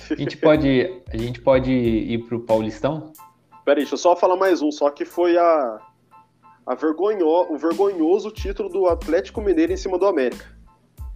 A 0.10 0.16
gente 0.16 0.38
pode, 0.38 1.02
a 1.12 1.18
gente 1.18 1.42
pode 1.42 1.72
ir 1.72 2.26
pro 2.26 2.40
Paulistão? 2.40 3.12
Peraí, 3.64 3.82
deixa 3.84 3.96
eu 3.96 3.98
só 3.98 4.16
falar 4.16 4.36
mais 4.36 4.62
um, 4.62 4.72
só 4.72 4.90
que 4.90 5.06
foi 5.06 5.38
a, 5.38 5.80
a 6.66 6.76
vergonho, 6.76 7.26
o 7.26 7.58
vergonhoso 7.58 8.30
título 8.32 8.70
do 8.70 8.88
Atlético 8.88 9.42
Mineiro 9.42 9.74
em 9.74 9.78
cima 9.78 9.98
do 9.98 10.06
América. 10.06 10.46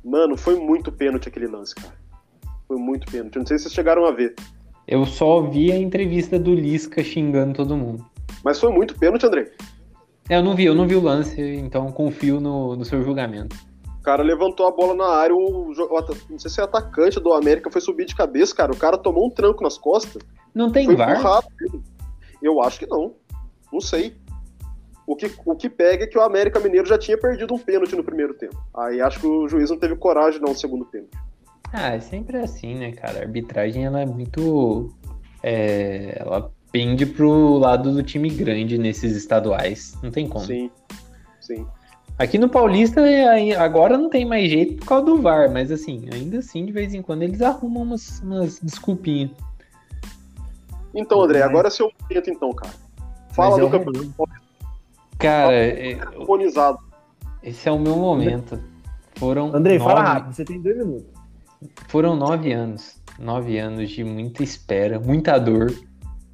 Mano, 0.03 0.37
foi 0.37 0.55
muito 0.55 0.91
pênalti 0.91 1.27
aquele 1.27 1.47
lance, 1.47 1.75
cara. 1.75 1.93
Foi 2.67 2.77
muito 2.77 3.11
pênalti. 3.11 3.37
Não 3.37 3.45
sei 3.45 3.57
se 3.57 3.63
vocês 3.63 3.73
chegaram 3.73 4.05
a 4.05 4.11
ver. 4.11 4.33
Eu 4.87 5.05
só 5.05 5.41
vi 5.41 5.71
a 5.71 5.77
entrevista 5.77 6.39
do 6.39 6.53
Lisca 6.53 7.03
xingando 7.03 7.53
todo 7.53 7.77
mundo. 7.77 8.05
Mas 8.43 8.59
foi 8.59 8.71
muito 8.71 8.97
pênalti, 8.97 9.25
André. 9.25 9.51
É, 10.29 10.37
Eu 10.37 10.43
não 10.43 10.55
vi, 10.55 10.65
eu 10.65 10.75
não 10.75 10.87
vi 10.87 10.95
o 10.95 11.01
lance, 11.01 11.41
então 11.41 11.91
confio 11.91 12.39
no, 12.39 12.75
no 12.75 12.85
seu 12.85 13.03
julgamento. 13.03 13.55
O 14.09 14.11
cara 14.11 14.23
levantou 14.23 14.65
a 14.65 14.71
bola 14.71 14.95
na 14.95 15.05
área, 15.05 15.35
o, 15.35 15.69
o 15.69 16.05
não 16.31 16.39
sei 16.39 16.49
se 16.49 16.59
é 16.59 16.63
atacante 16.63 17.19
do 17.19 17.31
América 17.31 17.69
foi 17.69 17.79
subir 17.79 18.05
de 18.05 18.15
cabeça, 18.15 18.55
cara. 18.55 18.71
O 18.71 18.75
cara 18.75 18.97
tomou 18.97 19.27
um 19.27 19.29
tranco 19.29 19.63
nas 19.63 19.77
costas. 19.77 20.19
Não 20.51 20.71
tem 20.71 20.87
Foi 20.87 20.95
VAR? 20.95 21.11
empurrado. 21.11 21.47
Eu 22.41 22.59
acho 22.59 22.79
que 22.79 22.87
não. 22.87 23.13
Não 23.71 23.79
sei. 23.79 24.17
O 25.05 25.15
que, 25.15 25.31
o 25.45 25.55
que 25.55 25.69
pega 25.69 26.05
é 26.05 26.07
que 26.07 26.17
o 26.17 26.21
América 26.21 26.59
Mineiro 26.59 26.87
já 26.87 26.97
tinha 26.97 27.19
perdido 27.19 27.53
um 27.53 27.59
pênalti 27.59 27.95
no 27.95 28.03
primeiro 28.03 28.33
tempo. 28.33 28.57
Aí 28.75 28.99
acho 28.99 29.19
que 29.19 29.27
o 29.27 29.47
juiz 29.47 29.69
não 29.69 29.77
teve 29.77 29.95
coragem 29.95 30.39
de 30.39 30.45
dar 30.45 30.51
um 30.51 30.55
segundo 30.55 30.85
pênalti. 30.85 31.15
Ah, 31.71 31.93
é 31.93 31.99
sempre 31.99 32.37
assim, 32.39 32.73
né, 32.73 32.91
cara? 32.93 33.19
A 33.19 33.21
arbitragem, 33.21 33.85
ela 33.85 34.01
é 34.01 34.07
muito... 34.07 34.91
é, 35.43 36.17
ela 36.19 36.51
pende 36.71 37.05
pro 37.05 37.59
lado 37.59 37.93
do 37.93 38.01
time 38.01 38.31
grande 38.31 38.75
nesses 38.75 39.15
estaduais. 39.15 39.95
Não 40.01 40.09
tem 40.09 40.27
como. 40.27 40.45
Sim. 40.45 40.71
Sim. 41.39 41.67
Aqui 42.19 42.37
no 42.37 42.49
Paulista, 42.49 42.99
é, 42.99 43.55
agora 43.55 43.97
não 43.97 44.09
tem 44.09 44.25
mais 44.25 44.49
jeito 44.51 44.75
por 44.75 44.85
causa 44.87 45.05
do 45.05 45.21
VAR, 45.21 45.49
mas 45.49 45.71
assim, 45.71 46.05
ainda 46.13 46.39
assim, 46.39 46.65
de 46.65 46.71
vez 46.73 46.93
em 46.93 47.01
quando 47.01 47.23
eles 47.23 47.41
arrumam 47.41 47.81
umas, 47.83 48.19
umas 48.19 48.59
desculpinhas. 48.59 49.31
Então, 50.93 51.21
André, 51.21 51.41
agora 51.41 51.67
é 51.69 51.71
seu 51.71 51.89
momento, 52.01 52.29
então, 52.29 52.51
cara. 52.53 52.73
Fala 53.31 53.51
Mas 53.51 53.59
é 53.59 53.61
do 53.61 53.69
campeonato 53.69 54.13
Cara, 55.17 55.53
é- 55.53 55.99
harmonizado. 56.01 56.79
esse 57.41 57.69
é 57.69 57.71
o 57.71 57.79
meu 57.79 57.95
momento. 57.95 58.59
Foram 59.15 59.55
Andrei, 59.55 59.79
fala 59.79 59.95
nove- 60.01 60.07
rápido, 60.07 60.33
você 60.33 60.43
tem 60.45 60.61
dois 60.61 60.77
minutos. 60.77 61.07
Foram 61.87 62.15
nove 62.17 62.51
anos. 62.51 62.99
Nove 63.17 63.57
anos 63.59 63.89
de 63.89 64.03
muita 64.03 64.43
espera, 64.43 64.99
muita 64.99 65.37
dor. 65.37 65.73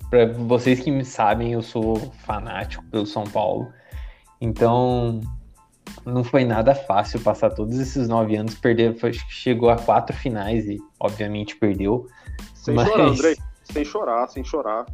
Pra 0.09 0.25
vocês 0.33 0.79
que 0.79 0.89
me 0.89 1.03
sabem, 1.05 1.53
eu 1.53 1.61
sou 1.61 1.97
fanático 2.25 2.83
pelo 2.85 3.05
São 3.05 3.23
Paulo. 3.25 3.67
Então, 4.39 5.19
não 6.05 6.23
foi 6.23 6.43
nada 6.43 6.73
fácil 6.75 7.19
passar 7.19 7.49
todos 7.51 7.79
esses 7.79 8.07
nove 8.07 8.35
anos. 8.35 8.55
Perder, 8.55 8.95
foi- 8.95 9.13
chegou 9.13 9.69
a 9.69 9.77
quatro 9.77 10.15
finais 10.15 10.67
e, 10.67 10.77
obviamente, 10.99 11.55
perdeu. 11.55 12.07
Sem 12.53 12.75
Mas- 12.75 12.87
chorar, 12.87 13.05
André. 13.05 13.35
Sem 13.63 13.85
chorar, 13.85 14.27
sem 14.27 14.43
chorar. 14.43 14.85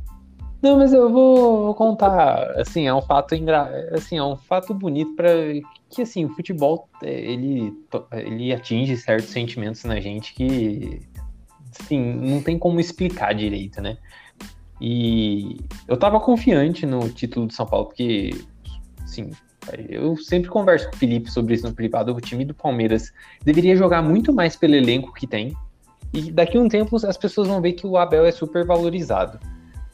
Não, 0.62 0.78
mas 0.78 0.94
eu 0.94 1.12
vou, 1.12 1.66
vou 1.66 1.76
contar, 1.76 2.52
assim, 2.60 2.86
é 2.88 2.94
um 2.94 3.02
fato 3.02 3.34
engra... 3.34 3.90
assim, 3.94 4.18
é 4.18 4.24
um 4.24 4.38
fato 4.38 4.74
bonito 4.74 5.16
para 5.16 5.30
que 5.90 6.04
assim, 6.04 6.26
o 6.26 6.30
futebol 6.30 6.88
é, 7.04 7.10
ele 7.10 7.74
ele 8.14 8.54
atinge 8.54 8.96
certos 8.96 9.30
sentimentos 9.30 9.84
na 9.84 10.00
gente 10.00 10.34
que 10.36 11.02
assim, 11.80 12.00
não 12.00 12.42
tem 12.44 12.60
como 12.60 12.80
explicar 12.80 13.34
direito, 13.34 13.82
né? 13.82 13.98
E 14.80 15.58
eu 15.88 15.98
tava 15.98 16.20
confiante 16.20 16.86
no 16.86 17.10
título 17.10 17.48
do 17.48 17.54
São 17.54 17.66
Paulo 17.66 17.88
porque 17.88 18.30
assim, 19.02 19.32
eu 19.90 20.18
sempre 20.18 20.50
converso 20.50 20.90
com 20.90 20.96
o 20.96 20.98
Felipe 20.98 21.30
sobre 21.32 21.54
isso 21.54 21.68
no 21.68 21.74
privado, 21.74 22.14
o 22.16 22.22
time 22.22 22.44
do 22.46 22.54
Palmeiras 22.54 23.12
deveria 23.44 23.76
jogar 23.76 24.02
muito 24.02 24.34
mais 24.34 24.56
pelo 24.56 24.76
elenco 24.76 25.14
que 25.14 25.28
tem. 25.28 25.56
E 26.14 26.32
daqui 26.32 26.58
a 26.58 26.62
um 26.62 26.68
tempo 26.68 26.96
as 27.06 27.18
pessoas 27.18 27.48
vão 27.48 27.62
ver 27.62 27.74
que 27.74 27.86
o 27.88 27.98
Abel 27.98 28.26
é 28.26 28.32
super 28.32 28.66
valorizado. 28.66 29.40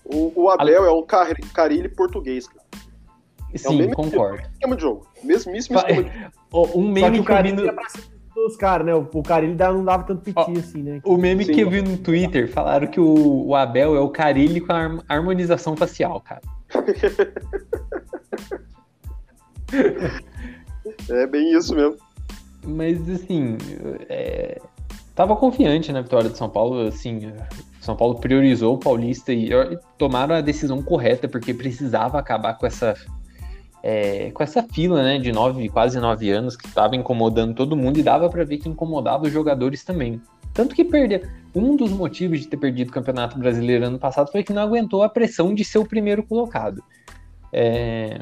O, 0.04 0.32
o 0.36 0.50
Abel 0.50 0.86
é 0.86 0.92
um 0.92 1.04
car 1.04 1.28
Carilli 1.54 1.90
português, 1.90 2.48
cara. 2.48 2.66
Sim, 3.56 3.78
mesmo 3.78 3.94
concordo. 3.96 4.42
Esquema 4.54 4.76
de 4.76 4.82
jogo. 4.82 5.08
Mesmíssimo 5.24 5.80
Fa- 5.80 5.90
esquema 5.90 6.10
de 6.10 6.20
jogo. 6.20 6.32
Um 6.54 6.64
Só 6.64 6.72
que 6.72 6.88
meme 6.88 7.08
o 7.08 7.12
que 7.12 7.20
eu 7.20 7.24
cara 7.26 7.44
vi 7.44 7.52
no, 7.54 7.66
ia 7.66 7.74
pra 7.74 7.90
cima 7.90 8.06
dos 8.34 8.56
caras, 8.56 8.86
né? 8.88 8.96
O, 8.96 9.04
dá- 9.56 9.74
não 9.74 9.84
dava 9.84 10.04
tanto 10.04 10.22
piti 10.22 10.38
Ó, 10.40 10.52
assim, 10.52 10.82
né? 10.82 11.02
o 11.04 11.18
meme 11.18 11.44
Sim. 11.44 11.54
que 11.54 11.60
eu 11.62 11.70
vi 11.70 11.82
no 11.82 11.98
Twitter 11.98 12.50
falaram 12.50 12.88
que 12.88 13.00
o, 13.00 13.48
o 13.48 13.54
Abel 13.56 13.96
é 13.96 14.00
o 14.00 14.10
Carilli 14.10 14.62
com 14.62 14.72
a 14.72 14.86
har- 14.86 15.04
harmonização 15.10 15.76
facial, 15.76 16.22
cara. 16.22 16.42
É 21.10 21.28
bem 21.28 21.52
isso 21.54 21.76
mesmo. 21.76 21.98
Mas 22.66 23.10
assim, 23.10 23.58
é, 24.10 24.60
tava 25.14 25.36
confiante 25.36 25.92
na 25.92 26.02
vitória 26.02 26.30
do 26.30 26.38
São 26.38 26.50
Paulo, 26.50 26.88
assim, 26.88 27.32
São 27.82 27.96
Paulo 27.96 28.16
priorizou 28.16 28.76
o 28.76 28.80
Paulista 28.80 29.34
e 29.34 29.50
tomaram 29.98 30.36
a 30.36 30.42
decisão 30.42 30.82
correta 30.82 31.28
porque 31.28 31.54
precisava 31.54 32.18
acabar 32.18 32.58
com 32.58 32.66
essa 32.66 32.96
é, 33.84 34.32
com 34.32 34.44
essa 34.44 34.64
fila, 34.64 35.04
né, 35.04 35.18
de 35.18 35.32
nove, 35.32 35.70
quase 35.70 36.00
nove 36.00 36.30
anos 36.32 36.58
que 36.58 36.68
estava 36.68 36.96
incomodando 36.96 37.54
todo 37.54 37.76
mundo 37.76 38.00
e 38.00 38.04
dava 38.04 38.30
para 38.30 38.44
ver 38.44 38.58
que 38.58 38.68
incomodava 38.68 39.26
os 39.26 39.32
jogadores 39.32 39.84
também. 39.84 40.22
Tanto 40.54 40.76
que 40.76 40.84
perder. 40.84 41.30
Um 41.56 41.76
dos 41.76 41.92
motivos 41.92 42.40
de 42.40 42.48
ter 42.48 42.58
perdido 42.58 42.90
o 42.90 42.92
Campeonato 42.92 43.38
Brasileiro 43.38 43.86
ano 43.86 44.00
passado 44.00 44.32
foi 44.32 44.44
que 44.44 44.52
não 44.52 44.64
aguentou 44.64 45.04
a 45.04 45.10
pressão 45.10 45.54
de 45.54 45.64
ser 45.64 45.78
o 45.78 45.86
primeiro 45.86 46.24
colocado. 46.24 46.84
É, 47.54 48.22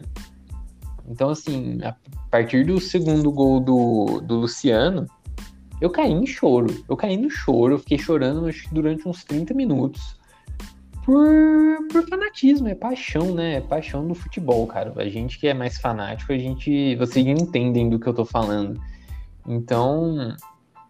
Então, 1.07 1.29
assim, 1.29 1.79
a 1.83 1.95
partir 2.31 2.65
do 2.65 2.79
segundo 2.79 3.31
gol 3.31 3.59
do, 3.59 4.21
do 4.21 4.35
Luciano, 4.35 5.05
eu 5.79 5.89
caí 5.89 6.11
em 6.11 6.25
choro. 6.25 6.83
Eu 6.89 6.95
caí 6.95 7.17
no 7.17 7.29
choro, 7.29 7.75
eu 7.75 7.79
fiquei 7.79 7.97
chorando 7.97 8.47
acho 8.47 8.73
durante 8.73 9.07
uns 9.07 9.23
30 9.23 9.53
minutos. 9.53 10.17
Por, 11.03 11.23
por 11.91 12.07
fanatismo, 12.09 12.67
é 12.67 12.73
paixão, 12.73 13.35
né? 13.35 13.55
É 13.55 13.61
paixão 13.61 14.07
do 14.07 14.15
futebol, 14.15 14.65
cara. 14.65 14.91
A 14.95 15.07
gente 15.07 15.39
que 15.39 15.47
é 15.47 15.53
mais 15.53 15.77
fanático, 15.77 16.33
a 16.33 16.37
gente. 16.37 16.95
Vocês 16.95 17.25
entendem 17.25 17.89
do 17.89 17.99
que 17.99 18.07
eu 18.07 18.13
tô 18.13 18.25
falando. 18.25 18.81
Então, 19.47 20.35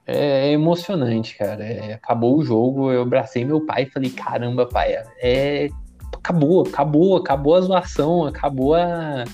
é, 0.08 0.50
é 0.50 0.52
emocionante, 0.54 1.38
cara. 1.38 1.66
É, 1.66 1.94
acabou 1.94 2.38
o 2.38 2.46
jogo, 2.46 2.92
eu 2.92 3.02
abracei 3.02 3.44
meu 3.44 3.66
pai 3.66 3.84
e 3.84 3.90
falei: 3.90 4.10
caramba, 4.10 4.66
pai, 4.66 4.94
é. 5.20 5.68
Acabou, 6.14 6.64
acabou, 6.66 7.18
acabou 7.18 7.56
a 7.56 7.62
zoação, 7.62 8.26
acabou 8.26 8.74
a. 8.74 9.26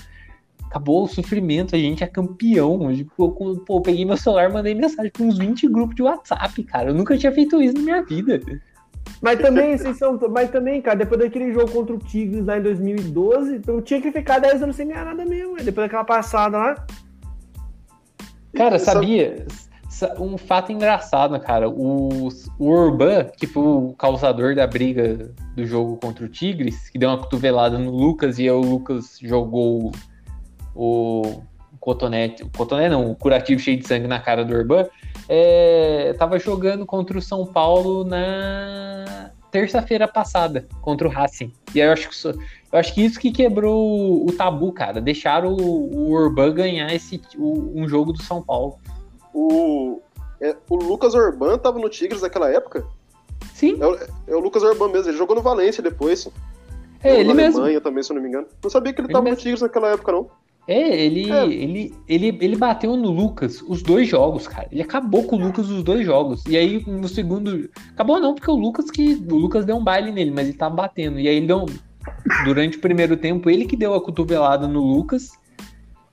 acabou 0.72 1.04
o 1.04 1.08
sofrimento, 1.08 1.76
a 1.76 1.78
gente 1.78 2.02
é 2.02 2.06
campeão. 2.06 2.86
Hoje, 2.86 3.06
pô, 3.16 3.30
pô, 3.30 3.80
peguei 3.82 4.06
meu 4.06 4.16
celular, 4.16 4.50
mandei 4.50 4.74
mensagem 4.74 5.12
pra 5.12 5.22
uns 5.22 5.36
20 5.36 5.68
grupos 5.68 5.94
de 5.94 6.02
WhatsApp, 6.02 6.62
cara. 6.64 6.90
Eu 6.90 6.94
nunca 6.94 7.16
tinha 7.18 7.30
feito 7.30 7.60
isso 7.62 7.74
na 7.74 7.82
minha 7.82 8.02
vida. 8.02 8.40
Mas 9.20 9.38
também, 9.38 9.76
vocês 9.76 9.98
são, 9.98 10.18
mas 10.30 10.50
também, 10.50 10.80
cara, 10.80 10.96
depois 10.96 11.20
daquele 11.20 11.52
jogo 11.52 11.70
contra 11.70 11.94
o 11.94 11.98
Tigres 11.98 12.46
lá 12.46 12.58
em 12.58 12.62
2012, 12.62 13.60
eu 13.66 13.82
tinha 13.82 14.00
que 14.00 14.10
ficar 14.10 14.38
10 14.38 14.62
anos 14.62 14.74
sem 14.76 14.88
ganhar 14.88 15.04
nada 15.04 15.26
mesmo, 15.26 15.56
depois 15.56 15.86
daquela 15.86 16.04
passada 16.04 16.56
lá. 16.56 16.86
Cara, 18.54 18.78
sabia? 18.78 19.46
Sa- 19.90 20.14
Um 20.18 20.38
fato 20.38 20.72
engraçado, 20.72 21.38
cara. 21.38 21.68
O, 21.68 22.28
o 22.58 22.66
Urban, 22.66 23.26
que 23.36 23.46
foi 23.46 23.62
o 23.62 23.94
causador 23.98 24.54
da 24.54 24.66
briga 24.66 25.30
do 25.54 25.66
jogo 25.66 25.96
contra 25.98 26.24
o 26.24 26.28
Tigres, 26.28 26.88
que 26.88 26.98
deu 26.98 27.10
uma 27.10 27.18
cotovelada 27.18 27.78
no 27.78 27.90
Lucas 27.90 28.38
e 28.38 28.42
aí 28.42 28.50
o 28.50 28.60
Lucas 28.60 29.18
jogou 29.22 29.92
o, 30.74 31.42
cotonete, 31.80 32.42
o 32.42 32.50
cotonete 32.56 32.90
não, 32.90 33.10
o 33.10 33.16
curativo 33.16 33.60
cheio 33.60 33.78
de 33.78 33.86
sangue 33.86 34.06
na 34.06 34.20
cara 34.20 34.44
do 34.44 34.54
Urban, 34.54 34.86
é, 35.28 36.14
tava 36.18 36.38
jogando 36.38 36.84
contra 36.86 37.18
o 37.18 37.22
São 37.22 37.44
Paulo 37.46 38.04
na 38.04 39.30
terça-feira 39.50 40.08
passada, 40.08 40.66
contra 40.80 41.06
o 41.06 41.10
Racing. 41.10 41.52
E 41.74 41.80
aí 41.82 41.88
eu 41.88 41.92
acho 41.92 42.08
que, 42.08 42.14
isso- 42.14 42.28
eu 42.72 42.78
acho 42.78 42.94
que 42.94 43.04
isso 43.04 43.20
que 43.20 43.30
quebrou 43.30 44.26
o 44.26 44.32
tabu, 44.32 44.72
cara. 44.72 45.00
Deixaram 45.00 45.54
o, 45.54 45.94
o 46.08 46.10
Urban 46.12 46.52
ganhar 46.54 46.92
esse, 46.94 47.20
o- 47.36 47.72
um 47.74 47.86
jogo 47.88 48.12
do 48.12 48.22
São 48.22 48.42
Paulo. 48.42 48.78
O, 49.34 50.00
é, 50.40 50.56
o 50.70 50.76
Lucas 50.76 51.14
Urban 51.14 51.58
tava 51.58 51.78
no 51.78 51.88
Tigres 51.88 52.22
naquela 52.22 52.50
época? 52.50 52.84
Sim, 53.54 53.76
É 53.80 53.86
o, 53.86 53.98
é 54.28 54.36
o 54.36 54.40
Lucas 54.40 54.62
Urban 54.62 54.88
mesmo, 54.88 55.10
ele 55.10 55.18
jogou 55.18 55.36
no 55.36 55.42
Valência 55.42 55.82
depois. 55.82 56.28
é 57.02 57.14
ele 57.20 57.28
na 57.28 57.34
mesmo. 57.34 57.58
Alemanha 57.60 57.80
também, 57.80 58.02
se 58.02 58.10
eu 58.10 58.14
não 58.14 58.22
me 58.22 58.28
engano. 58.28 58.46
Não 58.62 58.70
sabia 58.70 58.92
que 58.92 59.00
ele, 59.00 59.06
Ele 59.08 59.12
tava 59.12 59.24
mesmo. 59.24 59.36
no 59.36 59.42
Tigres 59.42 59.60
naquela 59.60 59.88
época, 59.90 60.12
não. 60.12 60.30
É, 60.66 61.04
ele, 61.04 61.30
É. 61.30 61.44
Ele, 61.44 61.94
ele, 62.08 62.38
ele 62.40 62.56
bateu 62.56 62.96
no 62.96 63.10
Lucas 63.10 63.62
os 63.62 63.82
dois 63.82 64.08
jogos, 64.08 64.46
cara. 64.46 64.68
Ele 64.70 64.82
acabou 64.82 65.24
com 65.24 65.36
o 65.36 65.38
Lucas 65.38 65.68
os 65.68 65.82
dois 65.82 66.06
jogos. 66.06 66.44
E 66.46 66.56
aí, 66.56 66.84
no 66.86 67.08
segundo. 67.08 67.68
Acabou 67.90 68.20
não, 68.20 68.34
porque 68.34 68.50
o 68.50 68.56
Lucas 68.56 68.90
que. 68.90 69.14
O 69.14 69.36
Lucas 69.36 69.64
deu 69.64 69.76
um 69.76 69.82
baile 69.82 70.12
nele, 70.12 70.30
mas 70.30 70.48
ele 70.48 70.56
tava 70.56 70.74
batendo. 70.74 71.18
E 71.18 71.28
aí 71.28 71.36
ele 71.36 71.46
deu. 71.46 71.66
Durante 72.44 72.78
o 72.78 72.80
primeiro 72.80 73.16
tempo, 73.16 73.48
ele 73.48 73.64
que 73.64 73.76
deu 73.76 73.94
a 73.94 74.00
cotovelada 74.00 74.66
no 74.66 74.80
Lucas. 74.80 75.30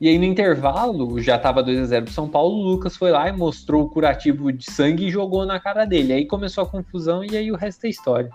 E 0.02 0.08
aí, 0.08 0.18
no 0.18 0.24
intervalo, 0.24 1.20
já 1.20 1.38
tava 1.38 1.64
2x0 1.64 2.04
pro 2.04 2.14
São 2.14 2.30
Paulo. 2.30 2.56
O 2.56 2.64
Lucas 2.72 2.96
foi 2.96 3.12
lá 3.12 3.28
e 3.28 3.34
mostrou 3.34 3.84
o 3.84 3.90
curativo 3.90 4.52
de 4.52 4.72
sangue 4.72 5.08
e 5.08 5.12
jogou 5.12 5.46
na 5.46 5.60
cara 5.60 5.86
dele. 5.86 6.14
Aí 6.14 6.26
começou 6.26 6.64
a 6.64 6.68
confusão 6.68 7.24
e 7.24 7.36
aí 7.36 7.52
o 7.52 7.56
resto 7.56 7.86
é 7.86 7.90
história. 7.90 8.32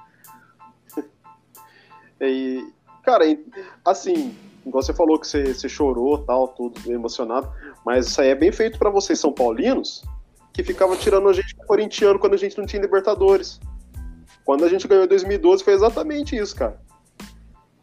E, 2.20 2.72
cara, 3.02 3.24
assim, 3.84 4.34
igual 4.66 4.82
você 4.82 4.92
falou 4.92 5.18
que 5.18 5.26
você, 5.26 5.52
você 5.54 5.68
chorou, 5.68 6.18
tal, 6.18 6.48
tudo 6.48 6.80
emocionado, 6.90 7.50
mas 7.84 8.06
isso 8.06 8.20
aí 8.20 8.28
é 8.28 8.34
bem 8.34 8.50
feito 8.52 8.78
pra 8.78 8.90
vocês, 8.90 9.18
São 9.18 9.32
Paulinos, 9.32 10.02
que 10.52 10.62
ficavam 10.62 10.96
tirando 10.96 11.28
a 11.28 11.32
gente 11.32 11.54
corintiano 11.66 12.18
quando 12.18 12.34
a 12.34 12.38
gente 12.38 12.56
não 12.56 12.66
tinha 12.66 12.80
Libertadores. 12.80 13.60
Quando 14.44 14.64
a 14.64 14.68
gente 14.68 14.86
ganhou 14.86 15.04
em 15.04 15.08
2012 15.08 15.64
foi 15.64 15.72
exatamente 15.72 16.36
isso, 16.36 16.54
cara. 16.54 16.78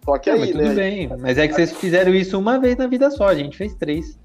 Só 0.05 0.17
que 0.17 0.29
É, 0.29 0.33
aí, 0.33 0.39
mas 0.39 0.51
tudo 0.51 0.63
né? 0.63 0.73
bem. 0.75 1.07
Mas 1.19 1.37
é 1.37 1.47
que 1.47 1.53
vocês 1.53 1.71
fizeram 1.73 2.13
isso 2.13 2.37
uma 2.37 2.59
vez 2.59 2.75
na 2.77 2.87
vida 2.87 3.09
só, 3.11 3.27
a 3.27 3.35
gente 3.35 3.57
fez 3.57 3.73
três. 3.75 4.17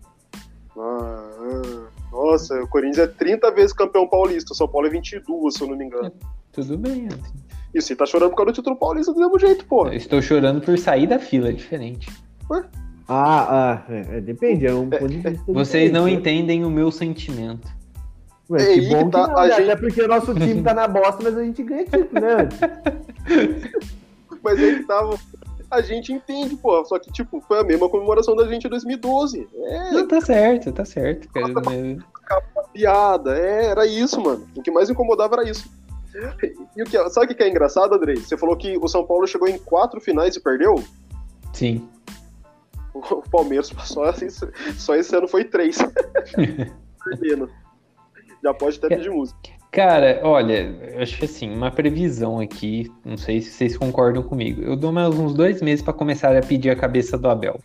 Ah, 0.78 1.88
nossa, 2.12 2.54
o 2.62 2.68
Corinthians 2.68 2.98
é 2.98 3.06
30 3.06 3.50
vezes 3.50 3.72
campeão 3.72 4.06
paulista, 4.06 4.52
o 4.52 4.56
São 4.56 4.68
Paulo 4.68 4.86
é 4.86 4.90
22, 4.90 5.54
se 5.54 5.62
eu 5.62 5.68
não 5.68 5.76
me 5.76 5.84
engano. 5.84 6.12
Tudo 6.52 6.78
bem, 6.78 7.06
Anthony. 7.06 7.46
E 7.74 7.82
você 7.82 7.94
tá 7.94 8.06
chorando 8.06 8.30
por 8.30 8.36
causa 8.36 8.52
do 8.52 8.54
título 8.54 8.76
paulista 8.76 9.12
do 9.12 9.20
mesmo 9.20 9.38
jeito, 9.38 9.66
pô. 9.66 9.86
Eu 9.86 9.94
estou 9.94 10.22
chorando 10.22 10.62
por 10.62 10.78
sair 10.78 11.06
da 11.06 11.18
fila, 11.18 11.50
é 11.50 11.52
diferente. 11.52 12.08
Ah, 13.08 13.82
ah, 13.88 13.92
é, 13.92 14.16
é, 14.16 14.20
depende, 14.20 14.66
é 14.66 14.74
um 14.74 14.90
ponto 14.90 15.08
de 15.08 15.18
vista. 15.18 15.44
Vocês 15.46 15.92
não 15.92 16.08
entendem 16.08 16.64
o 16.64 16.70
meu 16.70 16.90
sentimento. 16.90 17.68
Ué, 18.50 18.62
É 18.62 18.74
que 18.74 18.88
bom 18.88 19.04
que 19.06 19.10
tá, 19.12 19.26
não, 19.28 19.38
a 19.38 19.46
né? 19.46 19.56
gente- 19.56 19.70
Até 19.70 19.76
porque 19.80 20.02
o 20.02 20.08
nosso 20.08 20.34
time 20.34 20.62
tá 20.62 20.74
na 20.74 20.88
bosta, 20.88 21.22
mas 21.22 21.36
a 21.36 21.42
gente 21.44 21.62
ganha 21.62 21.84
título, 21.84 22.08
né? 22.20 22.48
Mas 24.42 24.58
aí 24.60 24.76
que 24.78 24.84
tava. 24.84 25.18
A 25.68 25.80
gente 25.80 26.12
entende, 26.12 26.54
pô. 26.56 26.84
Só 26.84 26.98
que, 27.00 27.10
tipo, 27.12 27.40
foi 27.40 27.58
a 27.58 27.64
mesma 27.64 27.88
comemoração 27.88 28.36
da 28.36 28.46
gente 28.46 28.64
em 28.66 28.70
2012. 28.70 29.48
É, 29.52 29.90
Não, 29.90 30.06
tá 30.06 30.20
certo, 30.20 30.70
tá 30.72 30.84
certo. 30.84 31.28
Cara. 31.32 31.48
Mas- 31.64 31.98
piada, 32.72 33.36
é, 33.36 33.66
era 33.66 33.84
isso, 33.86 34.20
mano. 34.20 34.46
O 34.54 34.62
que 34.62 34.70
mais 34.70 34.88
incomodava 34.88 35.34
era 35.36 35.50
isso. 35.50 35.68
E 36.76 36.82
o 36.82 36.86
que, 36.86 37.10
sabe 37.10 37.32
o 37.32 37.36
que 37.36 37.42
é 37.42 37.48
engraçado, 37.48 37.94
Andrei? 37.94 38.16
Você 38.16 38.36
falou 38.36 38.56
que 38.56 38.76
o 38.78 38.86
São 38.86 39.04
Paulo 39.04 39.26
chegou 39.26 39.48
em 39.48 39.58
quatro 39.58 40.00
finais 40.00 40.36
e 40.36 40.40
perdeu? 40.40 40.76
Sim. 41.52 41.88
O 43.10 43.22
Palmeiras 43.30 43.72
só, 43.84 44.10
esse- 44.10 44.50
só 44.78 44.94
esse 44.94 45.14
ano 45.16 45.28
foi 45.28 45.44
três. 45.44 45.78
Perdendo. 47.04 47.50
Já 48.42 48.54
pode 48.54 48.78
até 48.78 48.88
pedir 48.96 49.10
música. 49.10 49.38
Cara, 49.72 50.20
olha, 50.22 51.02
acho 51.02 51.18
que 51.18 51.24
assim, 51.24 51.52
uma 51.52 51.70
previsão 51.70 52.38
aqui, 52.40 52.90
não 53.04 53.16
sei 53.16 53.42
se 53.42 53.50
vocês 53.50 53.76
concordam 53.76 54.22
comigo. 54.22 54.62
Eu 54.62 54.76
dou 54.76 54.90
mais 54.92 55.14
uns 55.18 55.34
dois 55.34 55.60
meses 55.60 55.82
pra 55.82 55.92
começar 55.92 56.34
a 56.36 56.40
pedir 56.40 56.70
a 56.70 56.76
cabeça 56.76 57.18
do 57.18 57.28
Abel. 57.28 57.60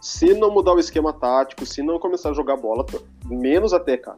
Se 0.00 0.34
não 0.34 0.50
mudar 0.50 0.72
o 0.74 0.78
esquema 0.78 1.12
tático, 1.12 1.64
se 1.64 1.82
não 1.82 1.98
começar 1.98 2.30
a 2.30 2.34
jogar 2.34 2.56
bola, 2.56 2.84
menos 3.26 3.72
até, 3.72 3.96
cara. 3.96 4.16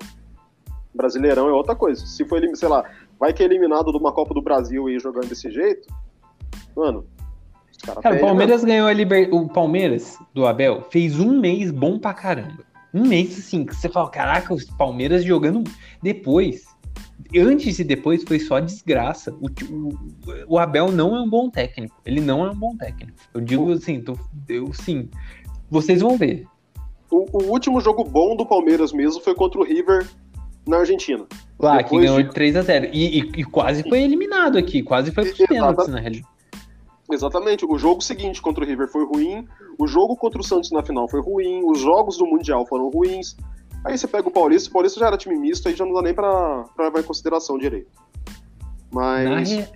Brasileirão 0.94 1.48
é 1.48 1.52
outra 1.52 1.74
coisa. 1.74 2.04
Se 2.06 2.24
for, 2.24 2.42
elim- 2.42 2.54
sei 2.54 2.68
lá, 2.68 2.84
vai 3.18 3.32
que 3.32 3.42
é 3.42 3.46
eliminado 3.46 3.90
de 3.92 3.98
uma 3.98 4.12
Copa 4.12 4.34
do 4.34 4.42
Brasil 4.42 4.88
e 4.88 4.98
jogando 4.98 5.28
desse 5.28 5.50
jeito, 5.50 5.88
mano, 6.76 7.04
os 7.82 7.86
caras 7.86 8.02
Cara, 8.02 8.16
o 8.16 8.20
Palmeiras 8.20 8.64
ganhou 8.64 8.86
a 8.88 8.92
Liber... 8.92 9.28
O 9.34 9.48
Palmeiras 9.48 10.18
do 10.34 10.46
Abel 10.46 10.86
fez 10.90 11.18
um 11.18 11.38
mês 11.40 11.70
bom 11.70 11.98
pra 11.98 12.14
caramba. 12.14 12.64
Um 12.94 13.06
mês 13.06 13.38
assim, 13.38 13.64
que 13.64 13.74
você 13.74 13.88
fala, 13.88 14.10
caraca, 14.10 14.52
os 14.54 14.64
Palmeiras 14.64 15.24
jogando 15.24 15.64
depois. 16.02 16.64
Antes 17.34 17.78
e 17.78 17.84
depois 17.84 18.22
foi 18.24 18.38
só 18.38 18.60
desgraça. 18.60 19.34
O, 19.40 19.46
o, 19.72 19.98
o 20.46 20.58
Abel 20.58 20.92
não 20.92 21.16
é 21.16 21.20
um 21.20 21.28
bom 21.30 21.48
técnico. 21.48 21.96
Ele 22.04 22.20
não 22.20 22.44
é 22.46 22.50
um 22.50 22.54
bom 22.54 22.76
técnico. 22.76 23.16
Eu 23.32 23.40
digo 23.40 23.72
assim, 23.72 24.00
tô, 24.02 24.18
eu 24.48 24.72
sim. 24.74 25.08
Vocês 25.70 26.02
vão 26.02 26.18
ver. 26.18 26.46
O, 27.10 27.26
o 27.38 27.50
último 27.50 27.80
jogo 27.80 28.04
bom 28.04 28.36
do 28.36 28.44
Palmeiras 28.44 28.92
mesmo 28.92 29.22
foi 29.22 29.34
contra 29.34 29.58
o 29.60 29.64
River 29.64 30.06
na 30.66 30.78
Argentina. 30.78 31.24
Lá, 31.58 31.78
que 31.78 31.84
Depois 31.84 32.04
ganhou 32.04 32.22
de- 32.22 32.28
de 32.28 32.34
3 32.34 32.56
a 32.56 32.62
0 32.62 32.88
e, 32.92 33.20
e- 33.20 33.32
e 33.38 33.44
quase 33.44 33.82
foi 33.88 34.02
eliminado 34.02 34.58
aqui. 34.58 34.82
Quase 34.82 35.10
foi 35.12 35.24
pros 35.24 35.46
pênaltis, 35.46 35.88
na 35.88 36.00
realidade. 36.00 36.28
Exatamente. 37.14 37.64
O 37.64 37.79
jogo 37.79 38.01
seguinte 38.03 38.40
contra 38.40 38.64
o 38.64 38.66
River 38.66 38.88
foi 38.88 39.05
ruim. 39.05 39.46
O 39.79 39.87
jogo 39.87 40.16
contra 40.16 40.40
o 40.40 40.44
Santos 40.44 40.70
na 40.70 40.83
final 40.83 41.09
foi 41.09 41.20
ruim. 41.20 41.62
Os 41.64 41.79
jogos 41.81 42.16
do 42.16 42.27
Mundial 42.27 42.66
foram 42.66 42.88
ruins. 42.90 43.37
Aí 43.85 43.96
você 43.98 44.07
pega 44.07 44.29
o 44.29 44.31
Paulista. 44.31 44.68
O 44.70 44.72
Paulista 44.72 45.01
já 45.01 45.07
era 45.09 45.16
time 45.16 45.37
misto, 45.37 45.68
aí 45.68 45.75
já 45.75 45.85
não 45.85 45.92
dá 45.94 46.03
nem 46.03 46.14
pra, 46.14 46.64
pra 46.77 46.85
levar 46.87 47.01
em 47.01 47.05
consideração 47.05 47.59
direito. 47.59 47.90
Na, 48.92 49.01
Mas. 49.31 49.51
re- 49.51 49.68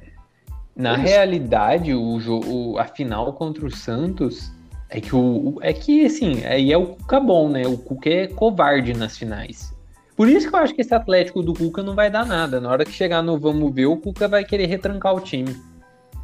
na 0.76 0.92
É 0.94 0.96
realidade, 0.96 1.94
o 1.94 2.18
jogo, 2.20 2.78
a 2.78 2.84
final 2.84 3.32
contra 3.32 3.64
o 3.66 3.70
Santos 3.70 4.52
é 4.90 5.00
que 5.00 5.14
o- 5.16 5.58
é 5.62 5.72
que 5.72 6.04
assim, 6.04 6.44
aí 6.44 6.70
é 6.72 6.76
o 6.78 6.86
Cuca 6.88 7.18
bom, 7.18 7.48
né? 7.48 7.66
O 7.66 7.76
Cuca 7.78 8.08
é 8.10 8.26
covarde 8.28 8.92
nas 8.94 9.16
finais. 9.18 9.74
Por 10.14 10.28
isso 10.28 10.48
que 10.48 10.54
eu 10.54 10.60
acho 10.60 10.74
que 10.74 10.80
esse 10.80 10.94
Atlético 10.94 11.42
do 11.42 11.52
Cuca 11.52 11.82
não 11.82 11.94
vai 11.94 12.10
dar 12.10 12.24
nada. 12.24 12.60
Na 12.60 12.70
hora 12.70 12.84
que 12.84 12.92
chegar 12.92 13.22
no 13.22 13.38
vamos 13.38 13.74
ver, 13.74 13.86
o 13.86 13.96
Cuca 13.96 14.28
vai 14.28 14.44
querer 14.44 14.66
retrancar 14.66 15.14
o 15.14 15.20
time. 15.20 15.54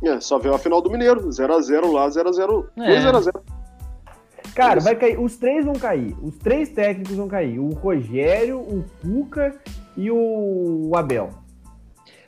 É, 0.04 0.20
só 0.20 0.38
ver 0.38 0.52
a 0.52 0.58
final 0.58 0.80
do 0.82 0.90
Mineiro. 0.90 1.28
0x0 1.28 1.92
lá, 1.92 2.08
0x0. 2.08 2.66
É. 2.78 3.00
2x0. 3.00 3.40
Cara, 4.54 4.78
Isso. 4.78 4.84
vai 4.84 4.96
cair. 4.96 5.18
Os 5.18 5.36
três 5.36 5.64
vão 5.64 5.74
cair. 5.74 6.14
Os 6.22 6.36
três 6.36 6.68
técnicos 6.68 7.16
vão 7.16 7.28
cair. 7.28 7.58
O 7.58 7.70
Rogério, 7.70 8.58
o 8.60 8.84
Cuca 9.00 9.54
e 9.96 10.10
o 10.10 10.90
Abel. 10.94 11.30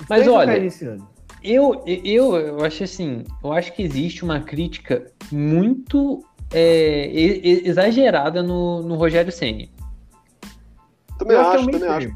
Os 0.01 0.07
Mas 0.09 0.21
três 0.21 0.27
vão 0.27 0.37
olha, 0.37 0.47
cair 0.53 0.63
nesse 0.63 0.87
ano. 0.87 1.09
Eu, 1.43 1.83
eu, 1.87 2.37
eu 2.37 2.65
acho 2.65 2.85
assim, 2.85 3.23
eu 3.43 3.53
acho 3.53 3.73
que 3.75 3.83
existe 3.83 4.25
uma 4.25 4.41
crítica 4.41 5.05
muito 5.31 6.25
é, 6.51 7.11
exagerada 7.69 8.43
no, 8.43 8.81
no 8.81 8.95
Rogério 8.95 9.31
Ceni. 9.31 9.71
Também 11.19 11.37
Eu 11.37 11.43
acho 11.43 11.69
é 11.69 11.73
também 11.73 11.89
acho. 11.89 12.09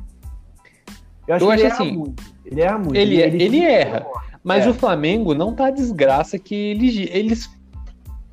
Eu 1.26 1.35
acho 1.35 1.45
Eu 1.45 1.49
que 1.49 1.53
acho 1.53 1.62
ele 1.62 1.62
erra 1.66 1.74
assim, 1.74 1.93
muito. 1.97 2.22
Ele 2.47 2.61
erra 2.62 2.78
muito. 2.78 2.95
ele- 2.95 3.43
ele 3.43 3.61
erra. 3.61 4.07
Mas 4.49 4.64
É. 4.64 4.70
o 4.70 4.72
Flamengo 4.72 5.34
não 5.34 5.53
tá 5.55 5.66
a 5.66 5.70
desgraça 5.70 6.38
que 6.38 6.55
eles, 6.55 7.07
eles 7.12 7.51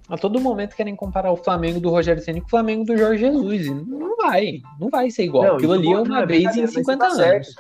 a 0.08 0.18
todo 0.18 0.40
momento 0.40 0.74
querem 0.74 0.96
comparar 0.96 1.30
o 1.30 1.36
Flamengo 1.36 1.78
do 1.78 1.90
Rogério 1.90 2.24
Ceni 2.24 2.40
com 2.40 2.48
o 2.48 2.50
Flamengo 2.50 2.86
do 2.86 2.98
Jorge 2.98 3.20
Jesus. 3.20 3.66
E 3.66 3.72
não 3.72 4.16
vai, 4.16 4.62
não 4.80 4.90
vai 4.90 5.12
ser 5.12 5.26
igual. 5.26 5.44
Não, 5.44 5.56
Aquilo 5.58 5.74
ali 5.74 5.92
é 5.92 5.98
uma 5.98 6.22
não, 6.22 6.26
vez 6.26 6.40
em 6.40 6.44
brincadeira, 6.46 6.62
mas 6.68 6.74
50 6.74 7.10
você 7.10 7.22
tá 7.22 7.30
anos. 7.30 7.56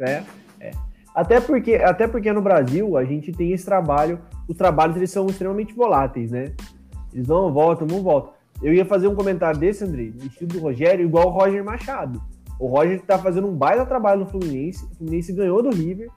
é, 0.00 0.22
é. 0.58 0.70
Até 1.14 1.40
porque, 1.40 1.76
até 1.76 2.08
porque 2.08 2.32
no 2.32 2.42
Brasil 2.42 2.96
a 2.96 3.04
gente 3.04 3.30
tem 3.30 3.52
esse 3.52 3.64
trabalho, 3.64 4.18
os 4.48 4.56
trabalhos 4.56 4.96
eles 4.96 5.12
são 5.12 5.26
extremamente 5.26 5.72
voláteis, 5.72 6.32
né? 6.32 6.52
Eles 7.14 7.28
vão, 7.28 7.52
voltam, 7.52 7.86
vão, 7.86 8.02
voltam. 8.02 8.32
Eu 8.60 8.74
ia 8.74 8.84
fazer 8.84 9.06
um 9.06 9.14
comentário 9.14 9.60
desse, 9.60 9.84
Andrei, 9.84 10.12
no 10.18 10.26
estilo 10.26 10.50
do 10.50 10.58
Rogério, 10.58 11.04
igual 11.04 11.28
o 11.28 11.30
Roger 11.30 11.62
Machado. 11.64 12.20
O 12.58 12.66
Roger 12.66 13.00
tá 13.02 13.16
fazendo 13.16 13.46
um 13.46 13.54
baita 13.54 13.86
trabalho 13.86 14.20
no 14.20 14.26
Fluminense, 14.26 14.84
o 14.86 14.96
Fluminense 14.96 15.32
ganhou 15.32 15.62
do 15.62 15.70
River. 15.70 16.08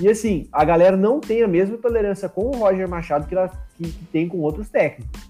E 0.00 0.08
assim, 0.08 0.48
a 0.52 0.64
galera 0.64 0.96
não 0.96 1.20
tem 1.20 1.42
a 1.42 1.48
mesma 1.48 1.76
tolerância 1.76 2.28
com 2.28 2.46
o 2.46 2.56
Roger 2.56 2.88
Machado 2.88 3.26
que, 3.26 3.34
ela, 3.34 3.50
que, 3.76 3.84
que 3.84 4.04
tem 4.06 4.28
com 4.28 4.38
outros 4.38 4.68
técnicos. 4.68 5.20